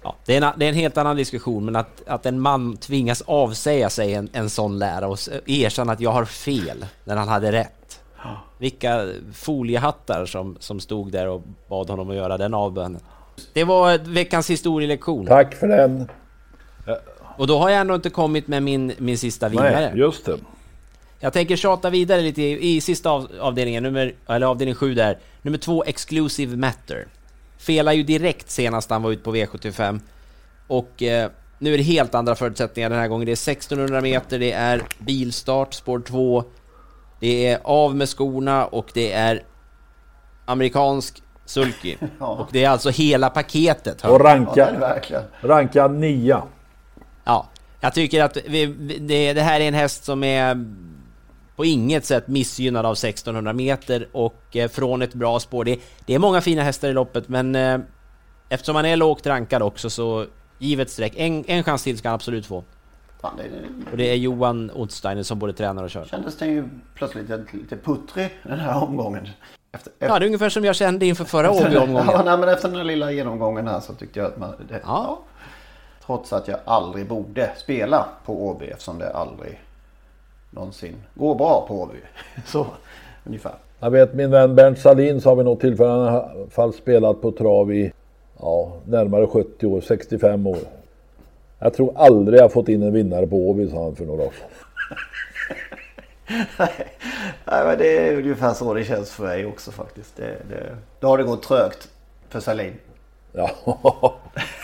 ja, 0.07 0.15
det, 0.25 0.35
är 0.35 0.41
en, 0.41 0.53
det 0.57 0.65
är 0.65 0.69
en 0.69 0.75
helt 0.75 0.97
annan 0.97 1.15
diskussion, 1.15 1.65
men 1.65 1.75
att, 1.75 2.07
att 2.07 2.25
en 2.25 2.39
man 2.39 2.77
tvingas 2.77 3.21
avsäga 3.21 3.89
sig 3.89 4.13
en, 4.13 4.29
en 4.33 4.49
sån 4.49 4.79
lära 4.79 5.07
och 5.07 5.19
erkänna 5.45 5.93
att 5.93 5.99
jag 5.99 6.11
har 6.11 6.25
fel 6.25 6.85
när 7.03 7.15
han 7.15 7.27
hade 7.27 7.51
rätt. 7.51 7.99
Vilka 8.57 9.07
foliehattar 9.33 10.25
som, 10.25 10.57
som 10.59 10.79
stod 10.79 11.11
där 11.11 11.27
och 11.27 11.41
bad 11.69 11.89
honom 11.89 12.09
att 12.09 12.15
göra 12.15 12.37
den 12.37 12.53
avbönen. 12.53 13.01
Det 13.53 13.63
var 13.63 13.97
veckans 13.97 14.49
historielektion. 14.49 15.25
Tack 15.25 15.55
för 15.55 15.67
den. 15.67 16.09
Och 17.37 17.47
då 17.47 17.59
har 17.59 17.69
jag 17.69 17.81
ändå 17.81 17.95
inte 17.95 18.09
kommit 18.09 18.47
med 18.47 18.63
min, 18.63 18.93
min 18.97 19.17
sista 19.17 19.49
vinnare. 19.49 19.89
Nej, 19.89 19.99
just 19.99 20.25
det. 20.25 20.37
Jag 21.19 21.33
tänker 21.33 21.55
tjata 21.55 21.89
vidare 21.89 22.21
lite 22.21 22.41
i, 22.41 22.75
i 22.75 22.81
sista 22.81 23.09
av, 23.09 23.27
avdelningen, 23.39 23.83
nummer, 23.83 24.13
eller 24.27 24.47
avdelning 24.47 24.75
7 24.75 24.93
där. 24.93 25.17
Nummer 25.41 25.57
2, 25.57 25.83
Exclusive 25.83 26.57
Matter. 26.57 27.07
Felar 27.57 27.93
ju 27.93 28.03
direkt 28.03 28.49
senast 28.49 28.89
han 28.89 29.01
var 29.03 29.11
ute 29.11 29.23
på 29.23 29.35
V75. 29.35 29.99
Och 30.67 31.03
eh, 31.03 31.29
nu 31.59 31.73
är 31.73 31.77
det 31.77 31.83
helt 31.83 32.15
andra 32.15 32.35
förutsättningar 32.35 32.89
den 32.89 32.99
här 32.99 33.07
gången. 33.07 33.25
Det 33.25 33.31
är 33.31 33.51
1600 33.51 34.01
meter, 34.01 34.39
det 34.39 34.51
är 34.51 34.81
bilstart, 34.99 35.73
spår 35.73 35.99
2. 35.99 36.43
Det 37.19 37.47
är 37.47 37.59
av 37.63 37.95
med 37.95 38.09
skorna 38.09 38.65
och 38.65 38.91
det 38.93 39.11
är 39.11 39.43
amerikansk 40.45 41.23
sulky. 41.45 41.95
Ja. 42.19 42.25
Och 42.27 42.47
det 42.51 42.63
är 42.63 42.69
alltså 42.69 42.89
hela 42.89 43.29
paketet. 43.29 44.03
Och 44.05 44.09
Ja, 44.09 44.17
det 44.17 44.23
är 44.29 44.35
ranka, 44.35 44.71
det 44.71 44.77
verkligen. 44.79 45.23
ranka 45.41 45.87
nia. 45.87 46.43
Ja, 47.23 47.49
jag 47.79 47.93
tycker 47.93 48.23
att 48.23 48.37
vi- 48.45 48.65
det, 48.99 49.33
det 49.33 49.41
här 49.41 49.59
är 49.59 49.67
en 49.67 49.73
häst 49.73 50.03
som 50.03 50.23
är 50.23 50.65
på 51.57 51.65
inget 51.65 52.05
sätt 52.05 52.27
missgynnad 52.27 52.85
av 52.85 52.91
1600 52.93 53.53
meter 53.53 54.07
och 54.11 54.55
eh, 54.55 54.69
från 54.69 55.01
ett 55.01 55.13
bra 55.13 55.39
spår. 55.39 55.65
Det, 55.65 55.79
det 56.05 56.13
är 56.13 56.19
många 56.19 56.41
fina 56.41 56.61
hästar 56.63 56.87
i 56.89 56.93
loppet 56.93 57.29
men 57.29 57.55
eh, 57.55 57.79
eftersom 58.49 58.75
han 58.75 58.85
är 58.85 58.95
lågt 58.95 59.25
rankad 59.27 59.61
också 59.61 59.89
så 59.89 60.25
givet 60.59 60.89
streck, 60.89 61.13
en, 61.15 61.43
en 61.47 61.63
chans 61.63 61.83
till 61.83 61.97
ska 61.97 62.07
han 62.09 62.15
absolut 62.15 62.45
få. 62.45 62.63
Fan, 63.21 63.33
det, 63.37 63.43
Och 63.91 63.97
det 63.97 64.09
är 64.11 64.15
Johan 64.15 64.71
Otsteiner 64.71 65.23
som 65.23 65.39
både 65.39 65.53
tränar 65.53 65.83
och 65.83 65.89
kör. 65.89 66.05
kändes 66.05 66.37
den 66.37 66.49
ju 66.49 66.69
plötsligt 66.95 67.29
lite, 67.29 67.45
lite 67.57 67.77
puttrig 67.77 68.29
den 68.43 68.59
här 68.59 68.83
omgången. 68.83 69.29
Efter, 69.71 69.93
Ja, 69.99 70.19
det 70.19 70.25
är 70.25 70.27
ungefär 70.27 70.49
som 70.49 70.65
jag 70.65 70.75
kände 70.75 71.05
inför 71.05 71.25
förra 71.25 71.47
Ja, 71.47 71.67
Åby-omgången. 71.67 72.25
nej, 72.25 72.37
men 72.37 72.49
efter 72.49 72.67
den 72.67 72.77
här 72.77 72.83
lilla 72.83 73.11
genomgången 73.11 73.67
här 73.67 73.79
så 73.79 73.93
tyckte 73.93 74.19
jag 74.19 74.27
att 74.27 74.37
man... 74.37 74.53
Det, 74.69 74.81
ja. 74.85 75.19
Trots 76.05 76.33
att 76.33 76.47
jag 76.47 76.59
aldrig 76.65 77.07
borde 77.07 77.51
spela 77.57 78.05
på 78.25 78.47
Åby 78.47 78.65
eftersom 78.65 78.99
det 78.99 79.13
aldrig 79.13 79.61
någonsin 80.49 80.95
går 81.13 81.35
bra 81.35 81.65
på 81.67 81.81
Åby. 81.81 81.97
Så 82.45 82.67
ungefär. 83.23 83.55
Jag 83.79 83.91
vet 83.91 84.13
min 84.13 84.31
vän 84.31 84.55
Bernt 84.55 84.79
Salin 84.79 85.21
sa 85.21 85.35
vid 85.35 85.45
något 85.45 85.59
tillfälle, 85.59 85.89
han 85.89 85.99
har 85.99 86.19
i 86.19 86.39
alla 86.39 86.49
fall 86.49 86.73
spelat 86.73 87.21
på 87.21 87.31
trav 87.31 87.73
i 87.73 87.91
ja, 88.39 88.71
närmare 88.85 89.27
70 89.27 89.67
år, 89.67 89.81
65 89.81 90.47
år. 90.47 90.57
Jag 91.59 91.73
tror 91.73 91.93
aldrig 91.95 92.39
jag 92.39 92.51
fått 92.51 92.69
in 92.69 92.83
en 92.83 92.93
vinnare 92.93 93.27
på 93.27 93.49
Åby, 93.49 93.69
sa 93.69 93.83
han 93.83 93.95
för 93.95 94.05
några 94.05 94.23
år 94.23 94.31
sedan. 94.39 94.47
Nej, 97.45 97.65
men 97.65 97.77
det 97.77 97.97
är 97.97 98.17
ungefär 98.17 98.53
så 98.53 98.73
det 98.73 98.83
känns 98.83 99.11
för 99.11 99.23
mig 99.23 99.45
också 99.45 99.71
faktiskt. 99.71 100.17
Det, 100.17 100.37
det, 100.49 100.77
då 100.99 101.07
har 101.07 101.17
det 101.17 101.23
gått 101.23 101.43
trögt 101.43 101.89
för 102.29 102.39
Salin. 102.39 102.73
Ja, 103.31 103.49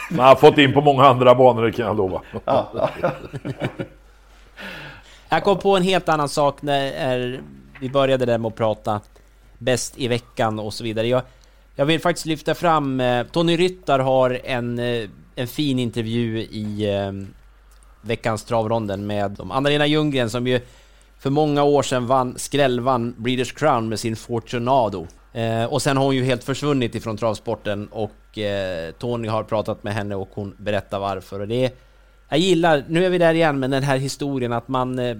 men 0.09 0.19
han 0.19 0.27
har 0.27 0.36
fått 0.36 0.57
in 0.57 0.73
på 0.73 0.81
många 0.81 1.03
andra 1.03 1.36
banor, 1.36 1.63
det 1.63 1.71
kan 1.71 1.86
jag 1.86 1.97
lova. 1.97 2.21
Ja, 2.45 2.69
ja. 3.01 3.11
Jag 5.34 5.43
kom 5.43 5.57
på 5.57 5.77
en 5.77 5.84
helt 5.84 6.09
annan 6.09 6.29
sak 6.29 6.61
när 6.61 7.41
vi 7.79 7.89
började 7.89 8.25
där 8.25 8.38
med 8.38 8.49
att 8.49 8.55
prata 8.55 9.01
bäst 9.57 9.93
i 9.97 10.07
veckan 10.07 10.59
och 10.59 10.73
så 10.73 10.84
vidare. 10.84 11.07
Jag, 11.07 11.21
jag 11.75 11.86
vill 11.86 11.99
faktiskt 11.99 12.25
lyfta 12.25 12.55
fram, 12.55 12.99
eh, 12.99 13.25
Tony 13.27 13.57
Ryttar 13.57 13.99
har 13.99 14.39
en, 14.43 14.79
eh, 14.79 15.09
en 15.36 15.47
fin 15.47 15.79
intervju 15.79 16.39
i 16.39 16.95
eh, 16.95 17.11
veckans 18.01 18.43
travronden 18.43 19.07
med 19.07 19.39
Anna-Lena 19.51 19.88
Ljunggren 19.88 20.29
som 20.29 20.47
ju 20.47 20.61
för 21.19 21.29
många 21.29 21.63
år 21.63 21.84
sedan 21.84 22.07
vann, 22.07 22.38
skrällvann 22.38 23.15
Breeders 23.17 23.51
Crown 23.53 23.89
med 23.89 23.99
sin 23.99 24.15
Fortunado. 24.15 25.07
Eh, 25.34 25.65
och 25.65 25.81
sen 25.81 25.97
har 25.97 26.05
hon 26.05 26.15
ju 26.15 26.23
helt 26.23 26.43
försvunnit 26.43 26.95
ifrån 26.95 27.17
travsporten 27.17 27.88
och 27.88 28.38
eh, 28.38 28.91
Tony 28.91 29.27
har 29.27 29.43
pratat 29.43 29.84
med 29.84 29.93
henne 29.93 30.15
och 30.15 30.29
hon 30.34 30.55
berättar 30.57 30.99
varför. 30.99 31.39
Och 31.39 31.47
det 31.47 31.65
är, 31.65 31.71
jag 32.30 32.39
gillar, 32.39 32.84
nu 32.88 33.05
är 33.05 33.09
vi 33.09 33.17
där 33.17 33.34
igen 33.34 33.59
med 33.59 33.71
den 33.71 33.84
här 33.84 33.97
historien 33.97 34.53
att 34.53 34.67
man 34.67 34.99
eh, 34.99 35.17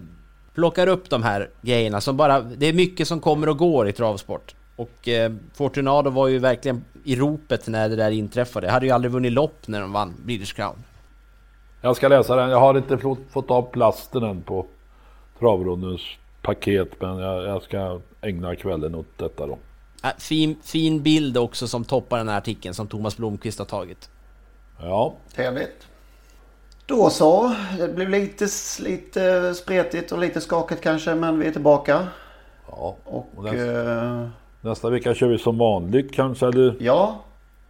plockar 0.54 0.88
upp 0.88 1.10
de 1.10 1.24
här 1.24 1.50
grejerna 1.62 2.02
som 2.02 2.18
bara, 2.18 2.42
det 2.42 2.66
är 2.66 2.74
mycket 2.74 3.08
som 3.08 3.20
kommer 3.20 3.50
och 3.50 3.58
går 3.58 3.88
i 3.88 3.92
travsport. 3.92 4.56
Och 4.76 5.08
eh, 5.08 5.32
Fortunado 5.54 6.10
var 6.10 6.28
ju 6.28 6.40
verkligen 6.40 6.86
i 7.04 7.16
ropet 7.16 7.68
när 7.68 7.90
det 7.90 7.96
där 7.96 8.12
inträffade. 8.12 8.68
Jag 8.68 8.74
hade 8.74 8.86
ju 8.86 8.92
aldrig 8.92 9.12
vunnit 9.12 9.32
lopp 9.32 9.68
när 9.68 9.82
de 9.82 9.94
vann 9.94 10.14
Breeders 10.26 10.54
Crown. 10.54 10.76
Jag 11.82 11.96
ska 11.96 12.08
läsa 12.08 12.36
den. 12.36 12.50
Jag 12.50 12.60
har 12.60 12.78
inte 12.78 12.98
fått, 13.32 13.52
av 13.52 13.62
plasten 13.62 14.24
än 14.24 14.42
på 14.42 14.66
travrundens 15.40 16.02
paket, 16.42 17.02
men 17.02 17.18
jag, 17.18 17.44
jag 17.44 17.64
ska 17.64 18.00
ägna 18.22 18.56
kvällen 18.56 18.96
åt 18.96 19.18
detta 19.18 19.48
då. 19.48 19.58
Fin, 20.18 20.56
fin 20.64 21.04
bild 21.04 21.38
också 21.38 21.68
som 21.68 21.86
toppar 21.86 22.18
den 22.18 22.30
här 22.30 22.38
artikeln 22.38 22.74
som 22.74 22.88
Thomas 22.88 23.18
Blomqvist 23.18 23.60
har 23.60 23.66
tagit. 23.66 24.10
Ja. 24.82 25.14
Trevligt. 25.36 25.88
Då 26.86 27.10
så. 27.10 27.56
Det 27.78 27.88
blev 27.88 28.10
lite, 28.10 28.48
lite 28.80 29.54
spretigt 29.54 30.12
och 30.12 30.20
lite 30.20 30.42
skakigt 30.42 30.82
kanske 30.82 31.16
men 31.16 31.40
vi 31.40 31.48
är 31.48 31.52
tillbaka. 31.52 32.08
Ja. 32.72 32.96
Och, 33.04 33.44
nästa, 33.44 34.06
eh, 34.06 34.28
nästa 34.62 34.90
vecka 34.90 35.14
kör 35.14 35.28
vi 35.28 35.38
som 35.38 35.58
vanligt 35.58 36.14
kanske, 36.14 36.48
eller? 36.48 36.76
ja, 36.80 37.22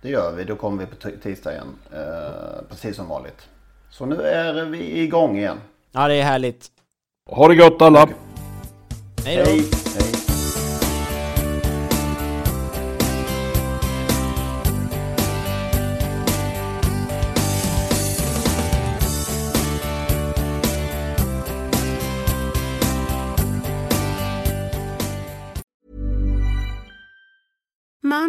det 0.02 0.10
gör 0.10 0.32
vi. 0.32 0.44
Då 0.44 0.56
kommer 0.56 0.86
vi 0.86 0.86
på 0.86 1.20
tisdag 1.24 1.52
igen. 1.52 1.76
Eh, 1.92 2.64
precis 2.70 2.96
som 2.96 3.10
vanligt. 3.10 3.48
Så 3.90 4.06
nu 4.06 4.22
är 4.22 4.66
vi 4.66 5.02
igång 5.02 5.38
igen. 5.38 5.58
Ja, 5.92 6.08
det 6.08 6.16
är 6.16 6.24
härligt. 6.24 6.68
Ha 7.30 7.48
det 7.48 7.56
gott 7.56 7.82
alla! 7.82 8.10
Hej 9.26 9.38
då! 9.38 9.44
Hej. 9.44 9.64
Hej. 9.96 10.23